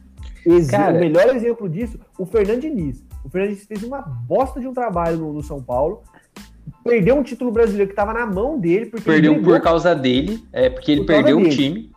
Ex- 0.46 0.70
Cara- 0.70 0.94
o 0.96 1.00
melhor 1.00 1.34
exemplo 1.34 1.68
disso, 1.68 1.98
o 2.18 2.24
Fernando 2.24 2.60
Diniz. 2.60 3.04
O 3.24 3.28
Fernando 3.28 3.50
Diniz 3.50 3.66
fez 3.66 3.82
uma 3.82 4.00
bosta 4.00 4.60
de 4.60 4.66
um 4.66 4.72
trabalho 4.74 5.18
no, 5.18 5.32
no 5.32 5.42
São 5.42 5.62
Paulo, 5.62 6.02
perdeu 6.84 7.16
um 7.16 7.22
título 7.22 7.50
brasileiro 7.50 7.86
que 7.88 7.92
estava 7.92 8.12
na 8.12 8.24
mão 8.26 8.58
dele, 8.58 8.86
porque 8.86 9.04
Perdeu 9.04 9.34
brigou, 9.34 9.52
por 9.54 9.60
causa 9.62 9.94
dele, 9.94 10.42
é 10.52 10.70
porque 10.70 10.92
ele 10.92 11.04
perdeu 11.04 11.38
o 11.38 11.48
time. 11.48 11.90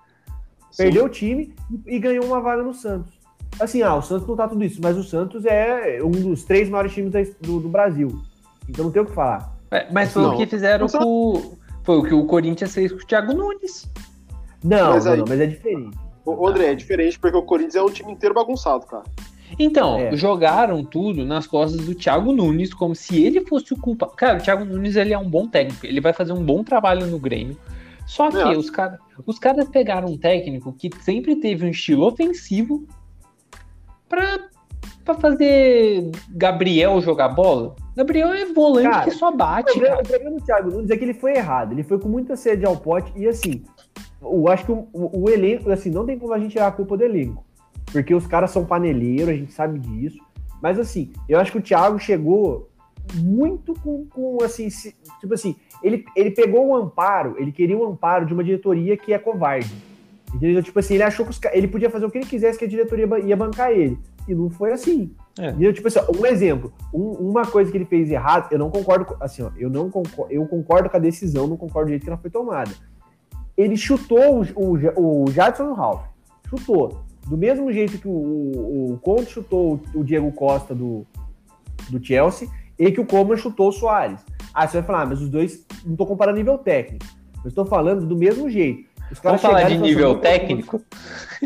perdeu 0.78 1.05
o 1.05 1.09
time 1.09 1.53
e, 1.88 1.95
e 1.95 1.99
ganhou 1.99 2.26
uma 2.26 2.41
vaga 2.41 2.61
no 2.63 2.74
Santos. 2.74 3.13
Assim, 3.59 3.82
ah, 3.84 3.95
o 3.95 4.01
Santos 4.01 4.28
não 4.28 4.36
tá 4.36 4.47
tudo 4.47 4.63
isso, 4.66 4.80
mas 4.84 4.97
o 4.97 5.03
Santos 5.03 5.45
é 5.45 5.99
um 6.03 6.11
dos 6.11 6.43
três 6.43 6.68
maiores 6.70 6.93
times 6.93 7.11
da- 7.11 7.22
do, 7.41 7.59
do 7.61 7.70
Brasil. 7.70 8.20
Então 8.68 8.86
não 8.86 8.91
tem 8.91 9.01
o 9.01 9.05
que 9.05 9.13
falar. 9.13 9.55
É, 9.72 9.88
Mas 9.91 10.11
foi 10.11 10.22
Não. 10.24 10.34
o 10.34 10.38
que 10.38 10.45
fizeram 10.45 10.88
com. 10.88 11.53
O- 11.86 11.96
Foi 11.96 11.98
o 11.98 12.04
que 12.04 12.14
o 12.14 12.26
Corinthians 12.26 12.74
fez 12.74 12.92
com 12.92 12.98
o 13.00 13.06
Thiago 13.06 13.34
Nunes. 13.34 13.90
Não, 14.64 14.92
Mas 14.94 15.06
não, 15.06 15.12
aí- 15.12 15.18
não, 15.20 15.26
mas 15.28 15.40
é 15.40 15.46
diferente. 15.48 15.98
Ô, 16.26 16.48
André, 16.48 16.72
é 16.72 16.76
diferente 16.76 17.20
porque 17.20 17.38
o 17.38 17.44
Corinthians 17.44 17.76
é 17.76 17.82
um 17.84 17.90
time 17.90 18.12
inteiro 18.12 18.34
bagunçado, 18.34 18.86
cara. 18.88 19.04
Então, 19.60 20.00
É. 20.00 20.16
jogaram 20.16 20.84
tudo 20.84 21.24
nas 21.24 21.46
costas 21.46 21.86
do 21.86 21.94
Thiago 21.94 22.34
Nunes, 22.34 22.74
como 22.74 22.96
se 22.96 23.24
ele 23.24 23.42
fosse 23.46 23.74
o 23.74 23.78
culpado. 23.80 24.14
Cara, 24.14 24.40
o 24.40 24.42
Thiago 24.42 24.66
Nunes 24.66 24.96
ele 24.96 25.14
é 25.14 25.18
um 25.18 25.30
bom 25.30 25.48
técnico, 25.48 25.86
ele 25.86 26.02
vai 26.02 26.14
fazer 26.14 26.34
um 26.34 26.44
bom 26.44 26.64
trabalho 26.64 27.06
no 27.06 27.20
Grêmio. 27.20 27.56
Só 28.08 28.30
que 28.32 28.38
É. 28.38 28.58
os, 28.58 28.70
cara, 28.72 29.00
os 29.26 29.38
caras 29.38 29.70
pegaram 29.70 30.08
um 30.10 30.18
técnico 30.18 30.74
que 30.74 30.90
sempre 31.02 31.36
teve 31.36 31.64
um 31.66 31.70
estilo 31.70 32.06
ofensivo 32.08 32.88
pra, 34.10 34.40
pra 35.04 35.14
fazer 35.14 36.10
Gabriel 36.30 37.00
jogar 37.02 37.30
bola. 37.30 37.76
Gabriel 37.96 38.34
é 38.34 38.46
volante 38.46 38.89
Cara, 38.89 39.04
que 39.06 39.12
só 39.12 39.30
O 39.30 39.36
bate, 39.38 39.72
problema, 39.72 39.96
cara. 39.96 40.06
o 40.06 40.10
problema 40.10 40.38
do 40.39 40.46
Thiago 40.46 40.72
Nunes 40.72 40.89
é 40.91 40.98
que 40.98 41.04
ele 41.06 41.14
foi 41.14 41.34
errado. 41.36 41.72
Ele 41.72 41.84
foi 41.84 41.98
com 42.00 42.10
muita 42.10 42.36
sede 42.36 42.66
ao 42.66 42.76
pote 42.76 43.12
e 43.16 43.28
assim, 43.28 43.64
eu 44.22 44.48
acho 44.50 44.66
que 44.66 44.72
o, 44.72 44.88
o- 44.91 45.22
o 45.24 45.30
elenco, 45.30 45.70
assim, 45.72 45.89
não 45.89 46.06
tem 46.06 46.18
como 46.20 46.34
a 46.34 46.39
gente 46.39 46.52
tirar 46.52 46.68
a 46.68 46.72
culpa 46.72 46.98
do 46.98 47.04
elenco. 47.04 47.43
Porque 47.91 48.14
os 48.14 48.28
caras 48.28 48.52
são 48.52 48.66
paneleiros, 48.66 49.30
a 49.30 49.34
gente 49.34 49.54
sabe 49.54 49.80
disso. 49.80 50.20
Mas 50.62 50.78
assim, 50.80 51.12
eu 51.30 51.39
acho 51.39 51.52
que 51.52 51.58
o 51.58 51.62
Thiago 51.62 51.98
chegou 52.00 52.70
muito 53.14 53.74
com, 53.82 54.06
com, 54.08 54.43
assim, 54.43 54.70
se- 54.70 54.96
tipo 55.22 55.34
assim, 55.34 55.56
ele, 55.84 56.04
ele 56.16 56.32
pegou 56.32 56.68
o 56.68 56.76
amparo, 56.76 57.36
ele 57.38 57.52
queria 57.52 57.78
o 57.78 57.86
amparo 57.86 58.26
de 58.26 58.34
uma 58.34 58.43
diretoria 58.43 58.98
que 58.98 59.14
é 59.14 59.20
covarde. 59.20 59.72
Entendeu? 60.34 60.62
Tipo 60.62 60.80
assim, 60.80 60.96
ele 60.96 61.04
achou 61.04 61.24
que 61.26 61.32
os, 61.32 61.39
ele 61.54 61.68
podia 61.68 61.89
fazer 61.89 62.06
o 62.06 62.12
que 62.12 62.18
ele 62.18 62.26
quisesse 62.26 62.58
que 62.60 62.66
a 62.66 62.68
diretoria 62.68 63.08
ia 63.20 63.38
bancar 63.38 63.72
ele. 63.72 63.98
E 64.28 64.34
não 64.36 64.50
foi 64.50 64.74
assim. 64.74 65.12
É. 65.38 65.50
Entendeu? 65.50 65.74
Tipo 65.74 65.88
assim, 65.88 66.00
um 66.18 66.26
exemplo, 66.26 66.72
um- 66.94 67.30
uma 67.30 67.46
coisa 67.46 67.70
que 67.70 67.78
ele 67.78 67.86
fez 67.86 68.10
errado, 68.10 68.52
eu 68.52 68.60
não 68.60 68.70
concordo, 68.70 69.06
com- 69.06 69.16
assim, 69.20 69.42
ó, 69.44 69.52
eu 69.58 69.70
não 69.70 69.90
concordo, 69.90 70.32
eu 70.34 70.46
concordo 70.48 70.90
com 70.90 70.96
a 70.96 71.00
decisão, 71.00 71.46
não 71.48 71.58
concordo 71.58 71.88
do 71.88 71.90
jeito 71.90 72.04
que 72.04 72.10
ela 72.10 72.18
foi 72.18 72.30
tomada. 72.30 72.72
Ele 73.58 73.76
chutou 73.76 74.42
o, 74.42 74.46
o, 74.56 75.24
o 75.24 75.32
Jadson 75.32 75.72
e 75.72 75.76
Ralph. 75.76 76.06
Chutou. 76.50 77.02
Do 77.28 77.38
mesmo 77.38 77.72
jeito 77.72 77.98
que 77.98 78.08
o, 78.08 78.12
o, 78.12 78.94
o 78.94 78.98
Conte 79.00 79.32
chutou 79.32 79.82
o, 79.94 80.04
Diego 80.04 80.32
Costa 80.32 80.76
do, 80.76 81.06
do 81.90 82.04
Chelsea 82.04 82.48
e 82.78 82.92
que 82.92 83.02
o 83.02 83.06
Coman 83.06 83.36
chutou 83.36 83.70
o 83.70 83.72
Soares. 83.72 84.24
Ah, 84.54 84.68
você 84.68 84.78
vai 84.78 84.86
falar, 84.88 85.02
ah, 85.02 85.06
mas 85.08 85.22
os 85.22 85.30
dois, 85.30 85.66
não 85.86 85.96
tô 85.96 86.06
comparando 86.06 86.38
nível 86.38 86.58
técnico. 86.58 87.06
Eu 87.44 87.50
estou 87.50 87.66
falando 87.66 88.06
do 88.06 88.16
mesmo 88.16 88.50
jeito. 88.50 88.85
Caras 89.22 89.22
Vamos 89.24 89.41
falar 89.41 89.64
de 89.64 89.78
nível 89.78 90.12
assim, 90.12 90.20
técnico? 90.22 90.82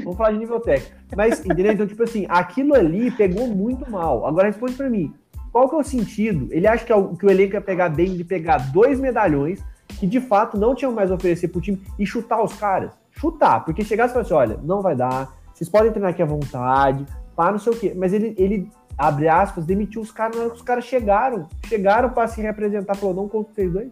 Vamos 0.03 0.17
falar 0.17 0.31
de 0.31 0.37
nível 0.37 0.59
técnico. 0.59 0.95
Mas, 1.15 1.45
entendeu? 1.45 1.71
Então, 1.73 1.87
tipo 1.87 2.03
assim, 2.03 2.25
aquilo 2.29 2.73
ali 2.73 3.11
pegou 3.11 3.47
muito 3.47 3.89
mal. 3.89 4.25
Agora 4.25 4.47
responde 4.47 4.73
pra 4.73 4.89
mim. 4.89 5.13
Qual 5.51 5.67
que 5.67 5.75
é 5.75 5.77
o 5.79 5.83
sentido? 5.83 6.47
Ele 6.51 6.67
acha 6.67 6.85
que, 6.85 6.91
é 6.91 6.95
o- 6.95 7.15
que 7.15 7.25
o 7.25 7.29
elenco 7.29 7.55
ia 7.55 7.61
pegar 7.61 7.89
bem 7.89 8.15
de 8.15 8.23
pegar 8.23 8.71
dois 8.71 8.99
medalhões 8.99 9.59
que 9.99 10.05
de 10.07 10.21
fato 10.21 10.57
não 10.57 10.73
tinham 10.75 10.91
mais 10.91 11.11
a 11.11 11.15
oferecer 11.15 11.47
pro 11.49 11.59
time 11.59 11.81
e 11.97 12.05
chutar 12.05 12.41
os 12.43 12.53
caras? 12.53 12.91
Chutar, 13.11 13.65
porque 13.65 13.83
chegasse 13.83 14.11
e 14.11 14.13
falasse, 14.13 14.33
olha, 14.33 14.59
não 14.63 14.81
vai 14.81 14.95
dar, 14.95 15.33
vocês 15.53 15.67
podem 15.69 15.91
treinar 15.91 16.11
aqui 16.11 16.21
à 16.21 16.25
vontade, 16.25 17.05
pá, 17.35 17.51
não 17.51 17.59
sei 17.59 17.73
o 17.73 17.75
quê. 17.75 17.93
Mas 17.95 18.13
ele, 18.13 18.33
ele 18.37 18.71
abre 18.97 19.27
aspas, 19.27 19.65
demitiu 19.65 20.01
os 20.01 20.11
caras 20.11 20.53
os 20.53 20.61
caras 20.61 20.85
chegaram. 20.85 21.47
Chegaram 21.65 22.09
pra 22.11 22.27
se 22.27 22.39
representar, 22.41 22.95
falou, 22.95 23.15
não 23.15 23.27
conto 23.27 23.51
vocês 23.53 23.71
dois. 23.73 23.89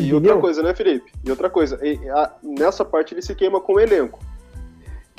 E 0.00 0.08
Entendeu? 0.10 0.16
outra 0.32 0.40
coisa, 0.40 0.62
né, 0.62 0.74
Felipe? 0.74 1.12
E 1.24 1.30
outra 1.30 1.50
coisa, 1.50 1.78
e- 1.86 2.08
a- 2.10 2.34
nessa 2.42 2.84
parte 2.84 3.14
ele 3.14 3.22
se 3.22 3.34
queima 3.34 3.60
com 3.60 3.74
o 3.74 3.80
elenco. 3.80 4.18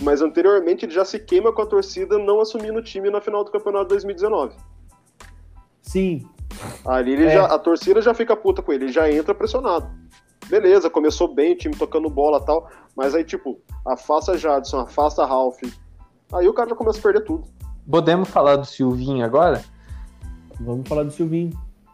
Mas 0.02 0.22
anteriormente 0.22 0.86
ele 0.86 0.94
já 0.94 1.06
se 1.06 1.20
queima 1.20 1.54
com 1.54 1.62
a 1.62 1.66
torcida 1.66 2.18
não 2.18 2.40
assumindo 2.42 2.80
o 2.80 2.84
time 2.84 3.10
na 3.10 3.22
final 3.22 3.44
do 3.44 3.52
campeonato 3.52 3.90
2019. 3.90 4.56
Sim, 5.82 6.26
Ali 6.86 7.14
ele 7.14 7.26
É. 7.26 7.32
já, 7.34 7.46
a 7.46 7.58
torcida 7.58 8.02
já 8.02 8.14
fica 8.14 8.36
puta 8.36 8.62
com 8.62 8.72
ele, 8.74 8.86
ele 8.86 8.92
já 8.92 9.10
entra 9.12 9.34
pressionado. 9.34 9.90
Beleza, 10.48 10.90
começou 10.90 11.34
bem, 11.34 11.54
o 11.54 11.58
time 11.58 11.74
tocando 11.76 12.10
bola 12.10 12.40
e 12.40 12.46
tal, 12.46 12.70
mas 12.96 13.16
aí, 13.16 13.24
tipo, 13.24 13.60
afasta 13.88 14.38
Jadson, 14.38 14.80
afasta 14.82 15.26
Ralph. 15.26 15.62
Aí 16.34 16.48
o 16.48 16.54
cara 16.54 16.70
já 16.70 16.76
começa 16.76 17.00
a 17.00 17.02
perder 17.02 17.22
tudo. 17.22 17.46
Podemos 17.90 18.30
falar 18.30 18.58
do 18.58 18.66
Silvinho 18.66 19.26
agora? 19.26 19.64
vamos 20.60 20.88
falar 20.88 21.04
do 21.04 21.12
Silvinho. 21.12 21.52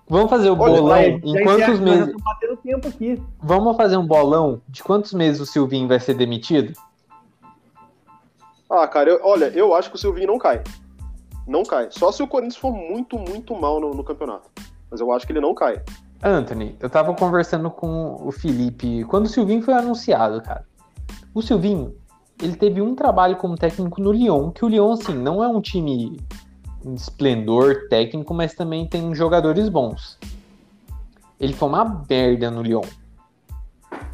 Vamos 0.09 0.29
fazer 0.29 0.49
o 0.49 0.53
Olha, 0.57 0.73
bolão 0.75 0.87
Vai, 0.87 1.09
em 1.09 1.33
já 1.33 1.43
quantos 1.43 1.79
meses? 1.79 2.15
Vamos 3.41 3.75
fazer 3.75 3.97
um 3.97 4.07
bolão 4.07 4.61
de 4.67 4.81
quantos 4.81 5.13
meses 5.13 5.41
o 5.41 5.45
Silvinho 5.45 5.87
vai 5.87 5.99
ser 5.99 6.13
demitido? 6.13 6.73
Ah, 8.69 8.87
cara, 8.87 9.09
eu- 9.09 9.19
olha, 9.23 9.45
eu 9.53 9.73
acho 9.73 9.89
que 9.89 9.95
o 9.95 9.99
Silvinho 9.99 10.27
não 10.27 10.37
cai. 10.37 10.61
Não 11.45 11.63
cai. 11.63 11.87
Só 11.91 12.11
se 12.11 12.21
o 12.23 12.27
Corinthians 12.27 12.57
for 12.57 12.71
muito, 12.73 13.17
muito 13.17 13.55
mal 13.55 13.79
no, 13.79 13.93
no 13.93 14.03
campeonato. 14.03 14.49
Mas 14.89 14.99
eu 15.01 15.11
acho 15.11 15.25
que 15.25 15.31
ele 15.33 15.41
não 15.41 15.53
cai. 15.53 15.81
Anthony, 16.23 16.75
eu 16.79 16.89
tava 16.89 17.13
conversando 17.13 17.69
com 17.69 18.15
o 18.25 18.31
Felipe 18.31 19.03
quando 19.05 19.25
o 19.25 19.29
Silvinho 19.29 19.61
foi 19.61 19.73
anunciado, 19.73 20.41
cara. 20.41 20.65
O 21.33 21.41
Silvinho, 21.41 21.95
ele 22.41 22.55
teve 22.55 22.81
um 22.81 22.95
trabalho 22.95 23.35
como 23.37 23.55
técnico 23.55 24.01
no 24.01 24.11
Lyon, 24.11 24.51
que 24.51 24.65
o 24.65 24.67
Lyon, 24.67 24.93
assim, 24.93 25.13
não 25.13 25.43
é 25.43 25.47
um 25.47 25.61
time 25.61 26.17
esplendor 26.95 27.87
técnico, 27.89 28.33
mas 28.33 28.53
também 28.53 28.87
tem 28.87 29.13
jogadores 29.13 29.69
bons. 29.69 30.17
Ele 31.39 31.53
foi 31.53 31.69
uma 31.69 32.05
merda 32.09 32.49
no 32.49 32.61
Lyon. 32.61 32.83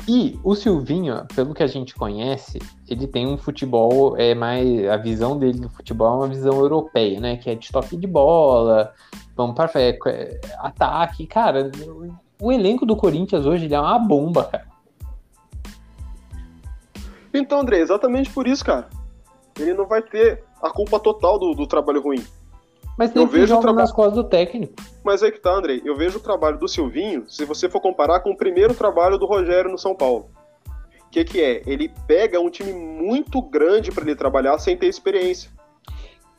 E 0.08 0.38
o 0.44 0.54
Silvinho, 0.54 1.26
pelo 1.34 1.54
que 1.54 1.64
a 1.64 1.68
gente 1.68 1.96
conhece, 1.96 2.60
ele 2.90 3.08
tem 3.08 3.26
um 3.26 3.38
futebol, 3.38 4.18
é 4.18 4.36
mais. 4.36 4.86
A 4.90 4.98
visão 4.98 5.38
dele 5.40 5.60
do 5.60 5.70
futebol 5.70 6.08
é 6.08 6.18
uma 6.18 6.28
visão 6.28 6.60
europeia, 6.60 7.20
né? 7.22 7.38
Que 7.38 7.50
é 7.50 7.56
de 7.56 7.72
toque 7.72 7.96
de 7.96 8.06
bola, 8.06 8.94
vamos 9.36 9.56
para 9.56 9.72
é, 9.80 10.40
ataque. 10.58 11.26
Cara, 11.26 11.72
o 12.42 12.52
elenco 12.52 12.86
do 12.86 12.98
Corinthians 12.98 13.46
hoje 13.46 13.74
é 13.74 13.80
uma 13.80 13.98
bomba, 13.98 14.44
cara. 14.44 14.68
Então, 17.34 17.62
André, 17.62 17.80
exatamente 17.80 18.30
por 18.30 18.46
isso, 18.46 18.64
cara. 18.64 18.90
Ele 19.58 19.74
não 19.74 19.88
vai 19.88 20.02
ter 20.02 20.44
a 20.62 20.70
culpa 20.70 21.00
total 21.00 21.40
do, 21.40 21.54
do 21.54 21.66
trabalho 21.66 22.02
ruim. 22.02 22.24
Mas 22.98 23.10
Eu 23.10 23.14
tem 23.24 23.28
que 23.28 23.34
vejo 23.40 23.60
traba- 23.60 23.82
nas 23.82 23.92
costas 23.92 24.16
do 24.16 24.24
técnico. 24.24 24.74
Mas 25.04 25.24
aí 25.24 25.32
que 25.32 25.40
tá, 25.40 25.52
Andrei. 25.52 25.82
Eu 25.84 25.96
vejo 25.96 26.18
o 26.18 26.22
trabalho 26.22 26.60
do 26.60 26.68
Silvinho, 26.68 27.24
se 27.28 27.44
você 27.46 27.68
for 27.70 27.80
comparar 27.82 28.20
com 28.20 28.32
o 28.32 28.38
primeiro 28.38 28.74
trabalho 28.74 29.18
do 29.18 29.26
Rogério 29.26 29.72
no 29.72 29.78
São 29.78 29.96
Paulo. 29.96 30.30
O 30.68 31.10
que, 31.10 31.24
que 31.24 31.42
é? 31.42 31.62
Ele 31.66 31.92
pega 32.08 32.40
um 32.40 32.50
time 32.50 32.72
muito 32.74 33.42
grande 33.42 33.92
para 33.92 34.04
ele 34.04 34.16
trabalhar 34.16 34.58
sem 34.60 34.76
ter 34.78 34.88
experiência. 34.88 35.50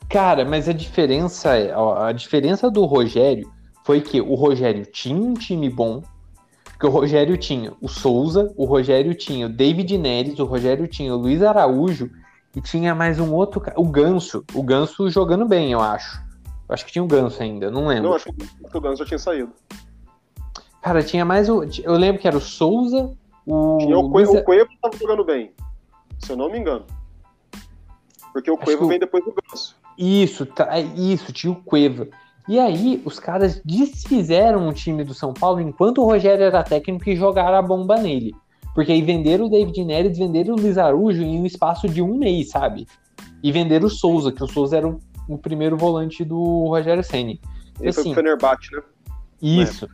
Cara, 0.09 0.45
mas 0.45 0.67
a 0.69 0.73
diferença 0.73 1.55
é, 1.57 1.75
ó, 1.75 2.03
a 2.03 2.11
diferença 2.11 2.69
do 2.69 2.85
Rogério 2.85 3.51
foi 3.83 4.01
que 4.01 4.21
o 4.21 4.35
Rogério 4.35 4.85
tinha 4.85 5.15
um 5.19 5.33
time 5.33 5.69
bom, 5.69 6.01
que 6.79 6.85
o 6.85 6.89
Rogério 6.89 7.37
tinha 7.37 7.73
o 7.81 7.87
Souza, 7.87 8.53
o 8.57 8.65
Rogério 8.65 9.13
tinha 9.15 9.47
o 9.47 9.49
David 9.49 9.97
Neres, 9.97 10.39
o 10.39 10.45
Rogério 10.45 10.87
tinha 10.87 11.13
o 11.13 11.17
Luiz 11.17 11.41
Araújo 11.41 12.09
e 12.55 12.61
tinha 12.61 12.93
mais 12.93 13.19
um 13.19 13.33
outro, 13.33 13.61
o 13.75 13.85
Ganso, 13.85 14.43
o 14.53 14.61
Ganso 14.61 15.09
jogando 15.09 15.45
bem, 15.47 15.71
eu 15.71 15.79
acho. 15.81 16.23
Eu 16.67 16.73
acho 16.73 16.85
que 16.85 16.91
tinha 16.91 17.03
o 17.03 17.07
Ganso 17.07 17.41
ainda, 17.41 17.69
não 17.69 17.87
lembro. 17.87 18.09
Não, 18.09 18.15
acho 18.15 18.25
que 18.25 18.77
o 18.77 18.81
Ganso 18.81 18.97
já 18.97 19.05
tinha 19.05 19.19
saído. 19.19 19.51
Cara, 20.81 21.03
tinha 21.03 21.23
mais 21.25 21.49
o, 21.49 21.63
eu 21.83 21.93
lembro 21.93 22.21
que 22.21 22.27
era 22.27 22.37
o 22.37 22.41
Souza, 22.41 23.11
o 23.45 23.77
Tinha 23.79 23.97
o, 23.97 24.09
Cue, 24.09 24.23
Luiz- 24.25 24.39
o 24.39 24.43
Cuevo 24.43 24.69
tava 24.81 24.97
jogando 24.97 25.23
bem. 25.23 25.51
Se 26.19 26.31
eu 26.31 26.37
não 26.37 26.49
me 26.51 26.57
engano. 26.59 26.85
Porque 28.33 28.49
o 28.51 28.57
Cuevo 28.57 28.79
que 28.79 28.85
o- 28.85 28.87
vem 28.87 28.99
depois 28.99 29.23
do 29.23 29.33
Ganso. 29.33 29.75
Isso, 29.97 30.45
tá, 30.45 30.77
é 30.77 30.81
isso, 30.81 31.31
tinha 31.31 31.51
o 31.53 31.55
Cueva. 31.55 32.07
E 32.47 32.59
aí, 32.59 33.01
os 33.05 33.19
caras 33.19 33.59
desfizeram 33.65 34.67
o 34.67 34.73
time 34.73 35.03
do 35.03 35.13
São 35.15 35.33
Paulo 35.33 35.59
enquanto 35.61 35.99
o 36.01 36.05
Rogério 36.05 36.43
era 36.43 36.61
técnico 36.63 37.09
e 37.09 37.15
jogaram 37.15 37.57
a 37.57 37.61
bomba 37.61 37.95
nele. 37.97 38.35
Porque 38.75 38.91
aí 38.91 39.01
venderam 39.01 39.45
o 39.45 39.49
David 39.49 39.83
Neres, 39.85 40.17
venderam 40.17 40.53
o 40.53 40.59
Luiz 40.59 40.77
Araújo 40.77 41.23
em 41.23 41.39
um 41.39 41.45
espaço 41.45 41.87
de 41.87 42.01
um 42.01 42.15
mês, 42.17 42.49
sabe? 42.49 42.85
E 43.41 43.51
venderam 43.51 43.87
o 43.87 43.89
Souza, 43.89 44.31
que 44.31 44.43
o 44.43 44.47
Souza 44.47 44.77
era 44.77 44.87
o, 44.87 44.99
o 45.27 45.37
primeiro 45.37 45.77
volante 45.77 46.23
do 46.23 46.65
Rogério 46.67 47.03
Senni. 47.03 47.39
Ele 47.79 47.91
foi 47.91 48.01
Assim, 48.01 48.13
pro 48.13 48.21
Fenerbahçe, 48.23 48.75
né? 48.75 48.81
Isso. 49.41 49.87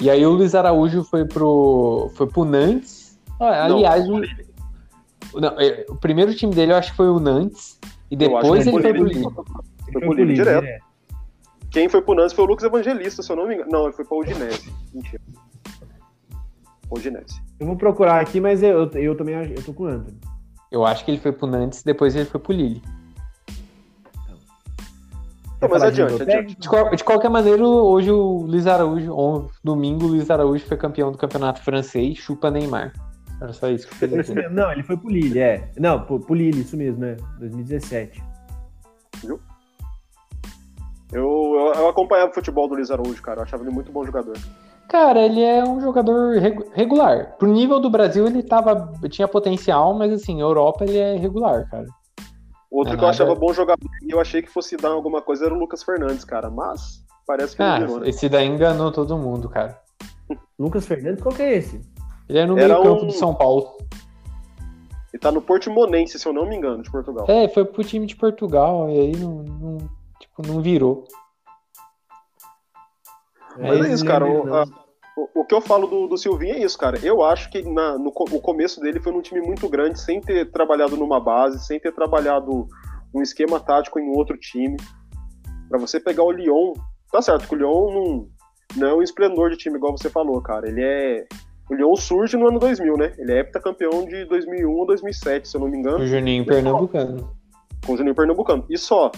E 0.00 0.10
aí 0.10 0.24
o 0.26 0.30
Luiz 0.30 0.54
Araújo 0.54 1.04
foi 1.04 1.24
pro, 1.24 2.10
foi 2.14 2.26
pro 2.26 2.44
Nantes. 2.44 3.18
Ah, 3.40 3.68
Não, 3.68 3.76
aliás, 3.76 4.04
o, 4.08 4.20
não, 5.40 5.48
é, 5.60 5.86
o 5.88 5.96
primeiro 5.96 6.34
time 6.34 6.54
dele 6.54 6.72
eu 6.72 6.76
acho 6.76 6.90
que 6.90 6.96
foi 6.96 7.08
o 7.08 7.20
Nantes. 7.20 7.78
E 8.10 8.16
depois 8.16 8.66
ele 8.66 8.80
foi 8.82 8.92
pro 8.92 9.04
Lille. 9.04 9.22
Foi 9.92 10.00
pro 10.02 10.12
Lille 10.12 10.34
direto. 10.34 10.84
Quem 11.70 11.88
foi 11.88 12.02
pro 12.02 12.14
Nantes 12.14 12.32
foi 12.34 12.44
o 12.44 12.48
Lucas 12.48 12.64
Evangelista, 12.64 13.22
se 13.22 13.30
eu 13.32 13.36
não 13.36 13.46
me 13.48 13.54
engano. 13.54 13.70
Não, 13.70 13.84
ele 13.84 13.92
foi 13.92 14.04
pra 14.04 14.16
Udinese. 14.16 14.72
Mentira. 14.92 15.22
Udinese. 16.90 17.40
Eu 17.58 17.66
vou 17.66 17.76
procurar 17.76 18.20
aqui, 18.20 18.40
mas 18.40 18.62
eu, 18.62 18.88
eu 18.92 19.16
também 19.16 19.34
acho- 19.34 19.52
eu 19.52 19.62
tô 19.64 19.72
com 19.72 19.84
o 19.84 19.86
Anthony. 19.86 20.18
Eu 20.70 20.84
acho 20.84 21.04
que 21.04 21.10
ele 21.10 21.18
foi 21.20 21.32
pro 21.32 21.46
Nantes, 21.46 21.82
depois 21.82 22.14
ele 22.14 22.26
foi 22.26 22.40
pro 22.40 22.52
Lille. 22.52 22.82
Não, 25.64 25.70
mas 25.70 25.80
falar 25.82 25.90
de 25.92 26.02
adiante, 26.02 26.22
adiante. 26.22 26.36
técnico? 26.38 26.60
De, 26.60 26.68
qual- 26.68 26.96
de 26.96 27.04
qualquer 27.04 27.28
maneira, 27.30 27.64
hoje 27.66 28.10
o 28.10 28.42
Luiz 28.46 28.66
Araújo, 28.66 29.12
on- 29.14 29.48
domingo, 29.62 30.04
o 30.04 30.08
Luiz 30.08 30.30
Araújo 30.30 30.64
foi 30.66 30.76
campeão 30.76 31.10
do 31.12 31.18
campeonato 31.18 31.60
francês, 31.62 32.16
chupa 32.18 32.50
Neymar. 32.50 32.92
Era 33.40 33.52
só 33.52 33.68
isso 33.68 33.88
que 33.88 34.04
eu 34.04 34.08
mesmo, 34.10 34.34
Não, 34.50 34.70
ele 34.72 34.82
foi 34.82 34.96
pro 34.96 35.10
Lille, 35.10 35.38
é. 35.40 35.68
Não, 35.78 36.00
pro, 36.00 36.20
pro 36.20 36.34
Lille, 36.34 36.60
isso 36.60 36.76
mesmo, 36.76 37.00
né? 37.00 37.16
2017. 37.40 38.22
Eu, 39.26 39.40
eu, 41.12 41.72
eu 41.76 41.88
acompanhava 41.88 42.30
o 42.30 42.34
futebol 42.34 42.68
do 42.68 42.74
Luiz 42.74 42.90
Araújo, 42.90 43.20
cara. 43.22 43.40
Eu 43.40 43.44
achava 43.44 43.62
ele 43.62 43.70
muito 43.72 43.92
bom 43.92 44.04
jogador. 44.04 44.34
Cara, 44.88 45.20
ele 45.24 45.40
é 45.42 45.64
um 45.64 45.80
jogador 45.80 46.36
regu- 46.38 46.66
regular. 46.72 47.36
Pro 47.38 47.48
nível 47.48 47.80
do 47.80 47.90
Brasil, 47.90 48.26
ele 48.26 48.42
tava, 48.42 48.92
tinha 49.08 49.26
potencial, 49.28 49.94
mas 49.94 50.12
assim, 50.12 50.40
Europa 50.40 50.84
ele 50.84 50.98
é 50.98 51.16
regular, 51.16 51.68
cara. 51.70 51.86
Outro 52.74 52.94
É 52.94 52.96
que 52.96 53.04
eu 53.04 53.08
achava 53.08 53.34
bom 53.36 53.52
jogador 53.52 53.88
e 54.02 54.10
eu 54.12 54.20
achei 54.20 54.42
que 54.42 54.50
fosse 54.50 54.76
dar 54.76 54.88
alguma 54.88 55.22
coisa 55.22 55.44
era 55.46 55.54
o 55.54 55.58
Lucas 55.58 55.82
Fernandes, 55.84 56.24
cara. 56.24 56.50
Mas 56.50 57.04
parece 57.26 57.54
que 57.54 57.62
Ah, 57.62 57.78
não 57.78 57.86
virou, 57.86 58.00
né? 58.00 58.08
esse 58.08 58.28
daí 58.28 58.46
enganou 58.46 58.90
todo 58.90 59.16
mundo, 59.16 59.48
cara. 59.48 59.80
Lucas 60.58 60.84
Fernandes, 60.86 61.22
qual 61.22 61.34
que 61.34 61.42
é 61.42 61.54
esse? 61.56 61.80
Ele 62.28 62.38
é 62.38 62.46
no 62.46 62.58
Era 62.58 62.74
meio 62.74 62.82
campo 62.82 63.04
um- 63.04 63.06
do 63.06 63.12
São 63.12 63.32
Paulo. 63.34 63.76
Ele 65.12 65.20
tá 65.20 65.30
no 65.30 65.40
Portimonense, 65.40 66.18
se 66.18 66.26
eu 66.26 66.32
não 66.32 66.44
me 66.48 66.56
engano, 66.56 66.82
de 66.82 66.90
Portugal. 66.90 67.24
É, 67.28 67.46
foi 67.46 67.64
pro 67.64 67.84
time 67.84 68.04
de 68.06 68.16
Portugal 68.16 68.90
e 68.90 68.98
aí 68.98 69.16
não, 69.16 69.44
não- 69.44 69.78
tipo, 70.18 70.44
não 70.44 70.60
virou. 70.60 71.04
Mas 73.56 73.70
é 73.70 73.80
eu 73.90 73.94
isso, 73.94 74.04
não 74.04 74.10
cara. 74.12 74.26
O, 74.26 74.44
não. 74.46 74.54
a- 74.56 74.83
o- 75.16 75.40
o 75.40 75.44
que 75.44 75.54
eu 75.54 75.60
falo 75.60 75.86
do, 75.86 76.06
do 76.08 76.16
Silvinho 76.18 76.54
é 76.54 76.58
isso, 76.60 76.76
cara. 76.78 76.98
Eu 77.02 77.22
acho 77.22 77.50
que 77.50 77.62
na- 77.62 77.96
no 77.98 78.08
o 78.08 78.40
começo 78.40 78.80
dele 78.80 79.00
foi 79.00 79.12
num 79.12 79.22
time 79.22 79.40
muito 79.40 79.68
grande, 79.68 80.00
sem 80.00 80.20
ter 80.20 80.50
trabalhado 80.50 80.96
numa 80.96 81.20
base, 81.20 81.64
sem 81.64 81.78
ter 81.80 81.92
trabalhado 81.92 82.66
um 83.14 83.22
esquema 83.22 83.60
tático 83.60 83.98
em 84.00 84.08
outro 84.16 84.36
time. 84.36 84.76
Pra 85.68 85.78
você 85.78 85.98
pegar 86.00 86.22
o 86.24 86.30
Lyon, 86.32 86.72
tá 87.12 87.22
certo 87.22 87.48
que 87.48 87.54
o 87.54 87.58
Lyon 87.58 87.90
não, 87.92 88.28
não 88.76 88.88
é 88.88 88.94
um 88.94 89.02
esplendor 89.02 89.50
de 89.50 89.56
time, 89.56 89.76
igual 89.76 89.96
você 89.96 90.10
falou, 90.10 90.40
cara. 90.42 90.68
Ele 90.68 90.82
é. 90.82 91.26
O 91.70 91.74
Lyon 91.74 91.96
surge 91.96 92.36
no 92.36 92.46
ano 92.48 92.58
2000, 92.58 92.96
né? 92.96 93.12
Ele 93.16 93.32
é 93.32 93.38
heptacampeão 93.40 94.04
de 94.04 94.24
2001 94.26 94.70
ou 94.70 94.84
2007, 94.86 95.48
se 95.48 95.56
eu 95.56 95.60
não 95.62 95.68
me 95.68 95.78
engano, 95.78 96.00
O 96.04 96.06
Juninho 96.06 96.44
Pernambucano. 96.44 97.30
com 97.86 97.92
o 97.94 97.96
Juninho 97.96 98.14
Pernambucano. 98.14 98.64
E 98.68 98.76
só. 98.76 99.10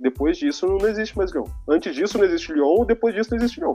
Depois 0.00 0.38
disso 0.38 0.66
não 0.66 0.88
existe 0.88 1.14
mais 1.18 1.30
Lyon. 1.30 1.44
Antes 1.68 1.94
disso 1.94 2.16
não 2.16 2.24
existe 2.24 2.52
Lyon, 2.54 2.86
depois 2.86 3.14
disso 3.14 3.30
não 3.32 3.36
existe 3.36 3.60
Lyon. 3.60 3.74